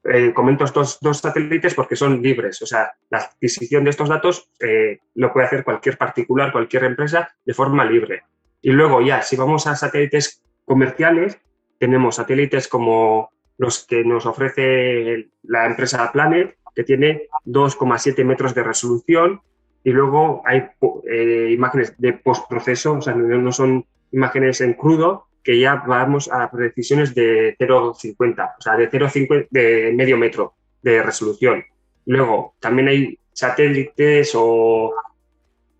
Eh, 0.05 0.33
comento 0.35 0.65
estos 0.65 1.01
dos 1.01 1.19
satélites 1.19 1.75
porque 1.75 1.97
son 1.97 2.23
libres, 2.23 2.61
o 2.63 2.67
sea, 2.67 2.93
la 3.11 3.19
adquisición 3.19 3.83
de 3.85 3.91
estos 3.91 4.09
datos 4.09 4.51
eh, 4.61 5.01
lo 5.15 5.33
puede 5.33 5.47
hacer 5.47 5.65
cualquier 5.65 5.97
particular, 5.97 6.53
cualquier 6.53 6.85
empresa 6.85 7.35
de 7.45 7.55
forma 7.55 7.85
libre. 7.85 8.23
Y 8.61 8.71
luego 8.71 9.01
ya, 9.01 9.23
si 9.23 9.37
vamos 9.37 9.67
a 9.67 9.75
satélites 9.75 10.43
comerciales, 10.65 11.39
tenemos 11.79 12.17
satélites 12.17 12.69
como 12.69 13.31
los 13.57 13.87
que 13.87 14.05
nos 14.05 14.27
ofrece 14.27 15.31
la 15.43 15.67
empresa 15.67 16.13
Planet, 16.13 16.57
que 16.77 16.85
tiene 16.85 17.23
2,7 17.47 18.23
metros 18.24 18.55
de 18.55 18.62
resolución, 18.62 19.40
y 19.82 19.90
luego 19.90 20.43
hay 20.44 20.65
eh, 21.09 21.48
imágenes 21.51 21.94
de 21.98 22.12
postproceso, 22.12 22.94
o 22.94 23.01
sea, 23.01 23.15
no 23.15 23.51
son 23.51 23.86
imágenes 24.12 24.61
en 24.61 24.74
crudo, 24.74 25.27
que 25.43 25.59
ya 25.59 25.77
vamos 25.86 26.28
a 26.31 26.51
precisiones 26.51 27.15
de 27.15 27.57
0,50, 27.59 28.55
o 28.59 28.61
sea, 28.61 28.77
de 28.77 28.90
0,50 28.90 29.47
de 29.51 29.93
medio 29.94 30.19
metro 30.19 30.55
de 30.82 31.03
resolución. 31.03 31.65
Luego, 32.05 32.55
también 32.61 32.89
hay 32.89 33.19
satélites 33.32 34.32
o 34.35 34.93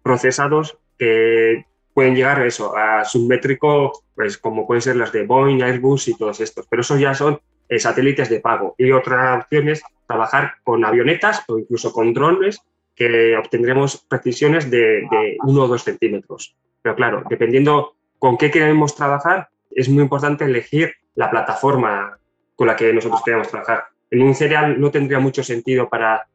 procesados 0.03 0.79
que 0.99 1.67
pueden 1.93 2.15
llegar 2.15 2.41
a 2.41 2.47
eso, 2.47 2.77
a 2.77 3.05
submétrico, 3.05 4.05
pues 4.15 4.39
como 4.39 4.67
pueden 4.67 4.83
ser 4.83 4.97
las 4.97 5.13
de 5.13 5.27
Boeing, 5.27 5.63
Airbus 5.63 6.09
y 6.09 6.17
todos 6.17 6.41
estos, 6.41 6.67
pero 6.69 6.83
esos 6.83 7.01
ya 7.01 7.13
son 7.13 7.41
eh, 7.69 7.79
satélites 7.79 8.29
de 8.29 8.41
pago. 8.41 8.75
Y 8.79 8.91
otra 8.93 9.37
opción 9.39 9.69
es 9.69 9.83
trabajar 10.07 10.55
con 10.65 10.85
avionetas 10.85 11.43
o 11.49 11.59
incluso 11.59 11.93
con 11.93 12.13
drones 12.15 12.61
que 12.95 13.37
obtendremos 13.37 14.05
precisiones 14.09 14.71
de, 14.71 15.07
de 15.11 15.37
1 15.43 15.63
o 15.63 15.69
2 15.69 15.83
centímetros. 15.83 16.57
Pero 16.83 16.95
claro, 16.95 17.23
dependiendo 17.29 17.95
con 18.19 18.39
qué 18.39 18.51
queremos 18.51 18.95
trabajar, 18.95 19.49
es 19.71 19.89
muy 19.89 20.03
importante 20.03 20.45
elegir 20.45 20.95
la 21.15 21.31
plataforma 21.31 22.19
con 22.55 22.67
la 22.67 22.77
que 22.77 22.93
nosotros 22.93 23.23
queremos 23.25 23.49
trabajar. 23.49 23.85
En 24.11 24.23
un 24.23 24.35
cereal 24.35 24.81
no 24.81 24.91
tendría 24.91 25.19
mucho 25.19 25.43
sentido 25.43 25.89
para 25.89 26.27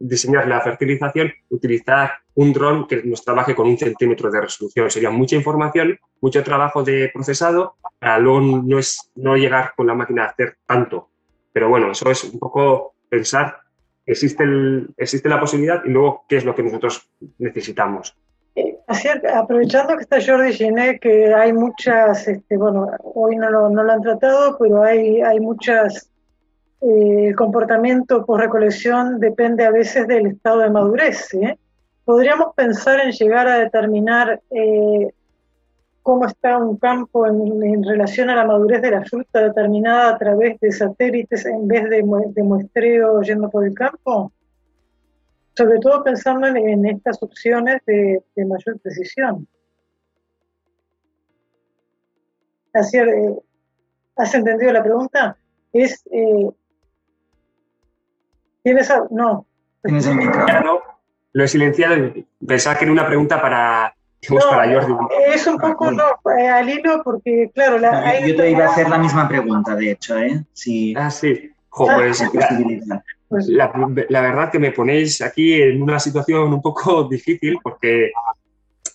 diseñar 0.00 0.48
la 0.48 0.60
fertilización 0.62 1.30
utilizar 1.50 2.12
un 2.34 2.52
dron 2.52 2.86
que 2.88 3.02
nos 3.04 3.22
trabaje 3.22 3.54
con 3.54 3.68
un 3.68 3.78
centímetro 3.78 4.30
de 4.30 4.40
resolución. 4.40 4.90
Sería 4.90 5.10
mucha 5.10 5.36
información, 5.36 5.98
mucho 6.20 6.42
trabajo 6.42 6.82
de 6.82 7.10
procesado 7.12 7.76
para 7.98 8.18
luego 8.18 8.40
no, 8.40 8.78
es, 8.78 9.10
no 9.14 9.36
llegar 9.36 9.74
con 9.76 9.86
la 9.86 9.94
máquina 9.94 10.24
a 10.24 10.28
hacer 10.28 10.56
tanto. 10.66 11.10
Pero 11.52 11.68
bueno, 11.68 11.92
eso 11.92 12.10
es 12.10 12.24
un 12.24 12.38
poco 12.38 12.94
pensar, 13.08 13.58
existe, 14.06 14.42
el, 14.42 14.88
existe 14.96 15.28
la 15.28 15.38
posibilidad 15.38 15.84
y 15.84 15.90
luego 15.90 16.24
qué 16.28 16.36
es 16.38 16.44
lo 16.44 16.54
que 16.54 16.62
nosotros 16.62 17.10
necesitamos. 17.38 18.16
Aprovechando 19.32 19.96
que 19.96 20.02
está 20.02 20.18
Jordi 20.20 20.52
Gené, 20.52 20.98
que 20.98 21.32
hay 21.32 21.52
muchas, 21.52 22.26
este, 22.26 22.56
bueno, 22.56 22.88
hoy 23.14 23.36
no 23.36 23.48
lo, 23.48 23.68
no 23.68 23.84
lo 23.84 23.92
han 23.92 24.02
tratado, 24.02 24.56
pero 24.58 24.82
hay, 24.82 25.20
hay 25.20 25.38
muchas 25.38 26.09
el 26.80 27.36
comportamiento 27.36 28.24
por 28.24 28.40
recolección 28.40 29.20
depende 29.20 29.64
a 29.64 29.70
veces 29.70 30.06
del 30.06 30.26
estado 30.28 30.60
de 30.60 30.70
madurez. 30.70 31.28
Podríamos 32.04 32.54
pensar 32.54 33.00
en 33.00 33.12
llegar 33.12 33.46
a 33.48 33.58
determinar 33.58 34.40
eh, 34.50 35.12
cómo 36.02 36.26
está 36.26 36.56
un 36.56 36.78
campo 36.78 37.26
en, 37.26 37.84
relación 37.84 38.30
a 38.30 38.36
la 38.36 38.44
madurez 38.44 38.80
de 38.80 38.90
la 38.92 39.04
fruta 39.04 39.40
determinada 39.40 40.14
a 40.14 40.18
través 40.18 40.58
de 40.60 40.72
satélites 40.72 41.44
en 41.44 41.68
vez 41.68 41.88
de, 41.90 42.02
muestreo 42.02 43.20
yendo 43.20 43.50
por 43.50 43.66
el 43.66 43.74
campo. 43.74 44.32
Sobre 45.54 45.78
todo 45.80 46.02
pensando 46.02 46.46
en, 46.46 46.86
estas 46.86 47.22
opciones 47.22 47.82
de, 47.86 48.22
mayor 48.36 48.80
precisión. 48.80 49.46
Eh, 52.72 53.36
¿Has 54.16 54.34
entendido 54.34 54.72
la 54.72 54.82
pregunta? 54.82 55.36
Es 55.72 56.02
¿Tienes 58.62 58.92
No. 59.10 59.46
Tienes 59.82 60.06
el 60.06 60.16
micrófono. 60.16 60.80
Lo 61.32 61.44
he 61.44 61.48
silenciado 61.48 61.96
y 61.96 62.26
pensaba 62.46 62.76
que 62.76 62.84
era 62.84 62.92
una 62.92 63.06
pregunta 63.06 63.40
para, 63.40 63.94
para 64.50 64.72
Jordi. 64.72 64.94
Es 65.28 65.46
un 65.46 65.58
poco 65.58 65.90
no, 65.90 66.04
eh, 66.38 66.48
al 66.48 66.68
hilo 66.68 67.02
porque, 67.04 67.50
claro... 67.54 67.78
La, 67.78 68.26
yo 68.26 68.36
te 68.36 68.50
iba 68.50 68.64
a 68.64 68.68
hacer 68.68 68.88
la 68.88 68.98
misma 68.98 69.28
pregunta, 69.28 69.74
de 69.76 69.92
hecho, 69.92 70.18
¿eh? 70.18 70.44
Sí. 70.52 70.94
Ah, 70.96 71.10
sí. 71.10 71.52
pues, 71.70 72.22
pues 73.28 73.46
la, 73.48 73.72
la, 74.08 74.20
verdad 74.20 74.50
que 74.50 74.58
me 74.58 74.72
ponéis 74.72 75.22
aquí 75.22 75.62
en 75.62 75.80
una 75.80 76.00
situación 76.00 76.52
un 76.52 76.60
poco 76.60 77.04
difícil 77.10 77.58
porque 77.62 78.10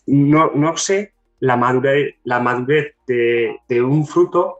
no, 0.08 0.52
no 0.54 0.76
sé 0.76 1.14
la 1.40 1.56
madurez, 1.56 2.16
la 2.24 2.40
madurez 2.40 2.96
de, 3.08 3.58
de, 3.68 3.82
un 3.82 4.06
fruto, 4.06 4.60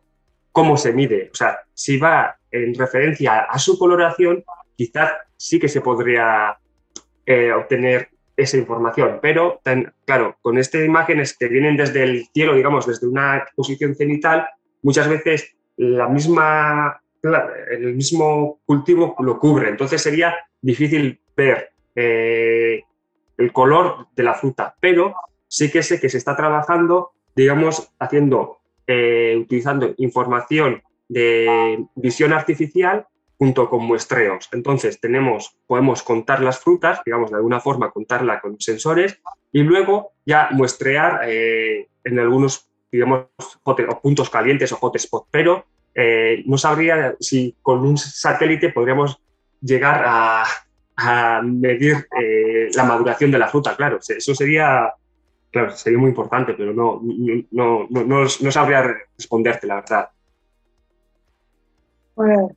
cómo 0.52 0.78
se 0.78 0.94
mide. 0.94 1.30
O 1.32 1.36
sea, 1.36 1.60
si 1.74 1.98
va 1.98 2.38
en 2.52 2.74
referencia 2.74 3.40
a 3.40 3.60
su 3.60 3.78
coloración 3.78 4.44
quizás 4.76 5.12
sí 5.38 5.60
que 5.60 5.68
se 5.68 5.82
podría 5.82 6.58
eh, 7.26 7.52
obtener 7.52 8.10
esa 8.38 8.58
información, 8.58 9.20
pero 9.22 9.62
claro, 10.04 10.38
con 10.42 10.58
estas 10.58 10.84
imágenes 10.84 11.38
que 11.38 11.48
vienen 11.48 11.78
desde 11.78 12.04
el 12.04 12.28
cielo, 12.34 12.54
digamos, 12.54 12.86
desde 12.86 13.08
una 13.08 13.46
posición 13.56 13.96
cenital, 13.96 14.48
muchas 14.82 15.08
veces 15.08 15.56
la 15.78 16.10
misma, 16.10 17.02
el 17.72 17.96
mismo 17.96 18.60
cultivo 18.66 19.16
lo 19.20 19.40
cubre, 19.40 19.70
entonces 19.70 20.02
sería 20.02 20.36
difícil 20.62 21.22
ver 21.36 21.70
eh, 21.96 22.84
el 23.38 23.52
color 23.54 24.08
de 24.16 24.24
la 24.24 24.34
fruta, 24.34 24.76
pero 24.80 25.16
sí 25.48 25.72
que 25.72 25.84
sé 25.84 26.00
que 26.00 26.10
se 26.10 26.18
está 26.18 26.36
trabajando, 26.36 27.12
digamos, 27.36 27.92
haciendo, 28.00 28.60
eh, 28.86 29.38
utilizando 29.40 29.94
información 29.98 30.82
de 31.08 31.86
visión 31.96 32.34
artificial 32.34 33.08
junto 33.38 33.70
con 33.70 33.86
muestreos. 33.86 34.50
Entonces, 34.52 35.00
tenemos, 35.00 35.58
podemos 35.68 36.04
contar 36.04 36.42
las 36.42 36.60
frutas, 36.60 37.02
digamos, 37.06 37.32
de 37.32 37.38
alguna 37.38 37.60
forma 37.60 37.92
contarla 37.92 38.40
con 38.40 38.60
sensores 38.60 39.20
y 39.52 39.64
luego 39.64 40.14
ya 40.26 40.50
muestrear 40.52 41.22
eh, 41.28 41.88
en 42.04 42.20
algunos, 42.20 42.70
digamos, 42.92 43.28
puntos 44.02 44.30
calientes 44.30 44.72
o 44.72 44.78
hotspot, 44.78 45.28
pero 45.32 45.66
eh, 45.94 46.44
no 46.46 46.58
sabría 46.58 47.16
si 47.20 47.56
con 47.62 47.86
un 47.86 47.98
satélite 47.98 48.70
podríamos 48.70 49.20
llegar 49.62 50.04
a, 50.06 50.46
medir 51.44 52.08
eh, 52.22 52.70
la 52.74 52.86
maduración 52.86 53.30
de 53.30 53.38
la 53.38 53.50
fruta, 53.50 53.76
claro, 53.76 54.00
eso 54.00 54.34
sería, 54.34 54.94
claro, 55.52 55.72
sería 55.72 56.00
muy 56.00 56.08
importante, 56.08 56.54
pero 56.54 56.74
no, 56.74 57.02
no, 57.52 57.88
no, 57.90 58.04
no, 58.06 58.22
no 58.24 58.52
sabría 58.52 58.96
responderte, 59.18 59.68
la 59.68 59.76
verdad. 59.76 60.10
Bueno, 62.16 62.56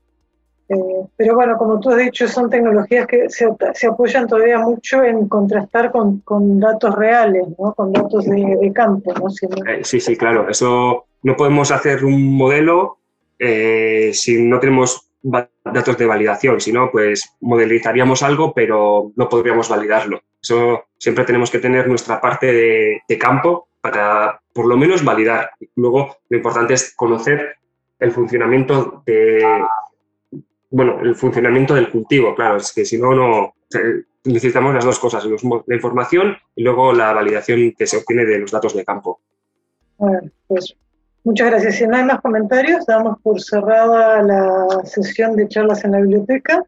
eh, 0.69 1.07
pero 1.17 1.35
bueno, 1.35 1.57
como 1.57 1.81
tú 1.81 1.91
has 1.91 1.97
dicho, 1.97 2.29
son 2.29 2.51
tecnologías 2.51 3.07
que 3.07 3.29
se, 3.31 3.47
apoyan 3.87 4.27
todavía 4.27 4.59
mucho 4.59 5.03
en 5.03 5.27
contrastar 5.27 5.91
con, 5.91 6.21
con 6.21 6.61
datos 6.61 6.95
reales, 6.95 7.47
¿no? 7.59 7.73
con 7.75 7.91
datos 7.93 8.27
de, 8.27 8.73
campo. 8.75 9.15
¿no? 9.15 9.29
Eh, 9.67 9.81
sí, 9.83 9.99
sí, 9.99 10.17
claro. 10.17 10.49
Eso 10.49 11.07
no 11.23 11.37
podemos 11.37 11.71
hacer 11.71 12.05
un 12.05 12.37
modelo 12.37 12.99
eh, 13.39 14.11
si 14.13 14.43
no 14.43 14.61
tenemos 14.61 15.09
datos 15.23 15.97
de 15.97 16.07
validación. 16.07 16.61
Si 16.61 16.71
no, 16.71 16.91
pues 16.91 17.35
modelizaríamos 17.41 18.23
algo, 18.23 18.53
pero 18.53 19.13
no 19.17 19.29
podríamos 19.29 19.71
validarlo. 19.71 20.21
Eso 20.41 20.85
siempre 20.99 21.25
tenemos 21.25 21.51
que 21.51 21.61
tener 21.61 21.89
nuestra 21.89 22.21
parte 22.21 22.53
de, 22.53 23.03
de 23.09 23.19
campo 23.19 23.69
para 23.81 24.39
por 24.53 24.67
lo 24.67 24.77
menos 24.77 25.03
validar. 25.03 25.51
Luego, 25.77 26.19
lo 26.29 26.37
importante 26.37 26.75
es 26.75 26.95
conocer 26.95 27.57
el 27.99 28.13
funcionamiento 28.13 29.03
de, 29.07 29.43
bueno, 30.71 31.01
el 31.01 31.15
funcionamiento 31.15 31.75
del 31.75 31.91
cultivo, 31.91 32.35
claro, 32.35 32.57
es 32.59 32.73
que 32.73 32.85
si 32.85 32.99
no, 32.99 33.15
no 33.15 33.55
necesitamos 34.25 34.75
las 34.75 34.85
dos 34.85 34.99
cosas, 34.99 35.25
la 35.25 35.75
información 35.75 36.37
y 36.55 36.63
luego 36.63 36.93
la 36.93 37.13
validación 37.13 37.73
que 37.77 37.87
se 37.87 37.99
obtiene 37.99 38.25
de 38.25 38.39
los 38.39 38.51
datos 38.51 38.75
de 38.75 38.85
campo. 38.85 39.21
Bueno, 39.97 40.31
pues 40.47 40.77
muchas 41.25 41.51
gracias. 41.51 41.77
Si 41.77 41.87
no 41.87 41.97
hay 41.97 42.05
más 42.05 42.21
comentarios, 42.21 42.87
damos 42.87 43.19
por 43.23 43.41
cerrada 43.41 44.23
la 44.23 44.85
sesión 44.85 45.37
de 45.37 45.49
charlas 45.49 45.85
en 45.85 45.93
la 45.93 46.01
biblioteca. 46.01 46.65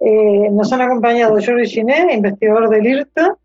Eh, 0.00 0.48
nos 0.50 0.72
han 0.72 0.80
acompañado 0.80 1.38
Jordi 1.44 1.66
Giné, 1.66 2.14
investigador 2.14 2.68
del 2.68 2.86
IRTA. 2.86 3.36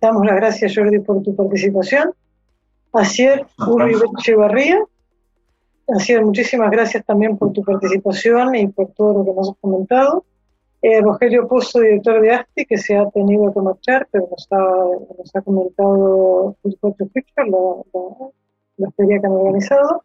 Damos 0.00 0.26
las 0.26 0.36
gracias, 0.36 0.74
Jordi, 0.74 0.98
por 1.00 1.22
tu 1.22 1.34
participación. 1.36 2.12
Asier 2.92 3.44
Uri 3.58 3.94
Echevarría, 4.18 4.82
Así 5.88 6.16
muchísimas 6.16 6.70
gracias 6.70 7.04
también 7.04 7.36
por 7.36 7.52
tu 7.52 7.62
participación 7.62 8.54
y 8.56 8.66
por 8.66 8.88
todo 8.92 9.18
lo 9.18 9.24
que 9.24 9.32
nos 9.32 9.50
has 9.50 9.56
comentado. 9.60 10.24
Eh, 10.82 11.00
Rogelio 11.00 11.46
Pozo, 11.48 11.80
director 11.80 12.20
de 12.20 12.32
ASTI, 12.32 12.66
que 12.66 12.76
se 12.76 12.96
ha 12.96 13.08
tenido 13.10 13.52
que 13.52 13.60
marchar, 13.60 14.06
pero 14.10 14.28
nos 14.30 14.46
ha, 14.50 14.58
nos 15.18 15.34
ha 15.34 15.40
comentado 15.42 16.56
Future 16.62 16.94
Future, 16.98 17.50
la, 17.50 17.58
la, 18.78 18.90
feria 18.90 19.20
que 19.20 19.26
han 19.26 19.32
organizado. 19.32 20.02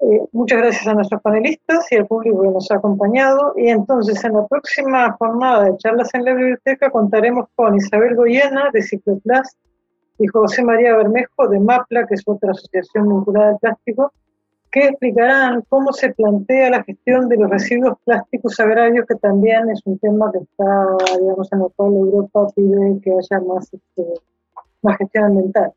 Eh, 0.00 0.24
muchas 0.32 0.58
gracias 0.58 0.86
a 0.86 0.94
nuestros 0.94 1.20
panelistas 1.20 1.86
y 1.92 1.96
al 1.96 2.06
público 2.06 2.42
que 2.42 2.48
nos 2.48 2.70
ha 2.70 2.76
acompañado. 2.76 3.54
Y 3.56 3.68
entonces, 3.68 4.24
en 4.24 4.34
la 4.34 4.46
próxima 4.46 5.12
jornada 5.12 5.64
de 5.64 5.76
charlas 5.78 6.14
en 6.14 6.24
la 6.24 6.34
biblioteca, 6.34 6.90
contaremos 6.90 7.46
con 7.54 7.76
Isabel 7.76 8.16
Goyena, 8.16 8.70
de 8.72 8.82
Cicloplast, 8.82 9.58
y 10.18 10.26
José 10.28 10.62
María 10.62 10.96
Bermejo, 10.96 11.48
de 11.48 11.58
MAPLA, 11.58 12.06
que 12.06 12.14
es 12.14 12.22
otra 12.26 12.52
asociación 12.52 13.08
vinculada 13.08 13.50
al 13.50 13.58
plástico, 13.58 14.12
que 14.72 14.86
explicarán 14.86 15.62
cómo 15.68 15.92
se 15.92 16.14
plantea 16.14 16.70
la 16.70 16.82
gestión 16.82 17.28
de 17.28 17.36
los 17.36 17.50
residuos 17.50 17.98
plásticos 18.06 18.58
agrarios, 18.58 19.06
que 19.06 19.16
también 19.16 19.68
es 19.68 19.82
un 19.84 19.98
tema 19.98 20.32
que 20.32 20.38
está, 20.38 20.86
digamos, 21.20 21.52
en 21.52 21.60
el 21.60 21.66
cual 21.76 21.92
Europa 21.92 22.46
pide 22.56 22.98
que 23.02 23.10
haya 23.10 23.44
más, 23.44 23.70
este, 23.72 24.02
gestión 24.98 25.24
ambiental. 25.24 25.72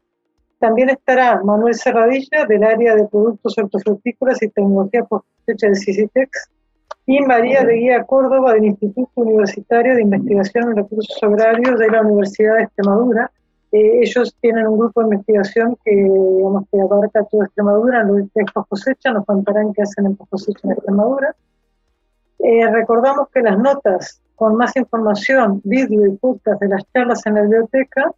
También 0.59 0.89
estará 0.89 1.43
Manuel 1.43 1.75
Serradilla, 1.75 2.45
del 2.47 2.63
área 2.63 2.95
de 2.95 3.05
productos 3.07 3.57
hortofrutícolas 3.57 4.41
y 4.41 4.47
tecnología 4.47 5.03
post 5.03 5.27
cosecha 5.39 5.67
del 5.67 5.75
CICITEX, 5.75 6.49
y 7.05 7.19
María 7.21 7.65
de 7.65 7.73
Guía 7.73 8.03
Córdoba, 8.05 8.53
del 8.53 8.65
Instituto 8.65 9.11
Universitario 9.15 9.95
de 9.95 10.03
Investigación 10.03 10.69
en 10.69 10.77
Recursos 10.77 11.21
Agrarios 11.21 11.77
de 11.77 11.89
la 11.89 12.01
Universidad 12.01 12.55
de 12.55 12.63
Extremadura, 12.63 13.29
ellos 13.77 14.35
tienen 14.41 14.67
un 14.67 14.79
grupo 14.79 15.01
de 15.01 15.07
investigación 15.07 15.77
que, 15.83 15.91
digamos, 15.91 16.65
abarca 16.73 17.23
toda 17.25 17.45
Extremadura, 17.45 18.03
lo 18.03 18.15
que 18.15 18.41
es 18.41 18.51
cosecha, 18.69 19.11
nos 19.11 19.25
contarán 19.25 19.73
qué 19.73 19.81
hacen 19.81 20.05
en 20.05 20.15
cosecha 20.15 20.59
en 20.63 20.71
Extremadura. 20.71 21.35
Eh, 22.39 22.69
recordamos 22.71 23.29
que 23.29 23.41
las 23.41 23.57
notas 23.57 24.21
con 24.35 24.55
más 24.55 24.75
información, 24.75 25.61
vídeo 25.63 26.05
y 26.05 26.11
podcast 26.17 26.61
de 26.61 26.67
las 26.67 26.83
charlas 26.93 27.25
en 27.25 27.35
la 27.35 27.41
biblioteca 27.41 28.11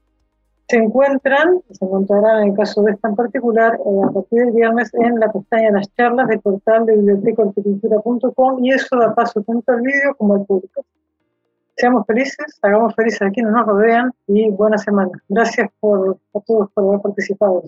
se 0.68 0.78
encuentran, 0.78 1.62
se 1.72 1.86
encontrarán 1.86 2.44
en 2.44 2.50
el 2.50 2.58
caso 2.58 2.82
de 2.82 2.92
esta 2.92 3.08
en 3.08 3.16
particular, 3.16 3.76
eh, 3.76 4.02
a 4.04 4.12
partir 4.12 4.46
del 4.46 4.52
viernes 4.54 4.94
en 4.96 5.20
la 5.20 5.32
pestaña 5.32 5.68
de 5.68 5.74
las 5.74 5.96
charlas 5.96 6.28
del 6.28 6.42
portal 6.42 6.86
de 6.86 6.98
bibliotecahorticultura.com 6.98 8.66
y 8.66 8.72
eso 8.72 8.98
da 8.98 9.16
paso 9.16 9.42
tanto 9.44 9.72
al 9.72 9.82
vídeo 9.82 10.14
como 10.18 10.36
al 10.36 10.46
público. 10.46 10.84
Seamos 11.80 12.08
felices, 12.08 12.58
hagamos 12.64 12.96
felices 12.96 13.22
a 13.22 13.30
quienes 13.30 13.52
nos 13.52 13.68
rodean 13.68 14.12
y 14.26 14.50
buena 14.50 14.80
semana. 14.80 15.12
Gracias 15.30 15.70
por, 15.80 16.18
a 16.34 16.40
todos 16.40 16.72
por 16.74 16.86
haber 16.86 17.02
participado. 17.02 17.66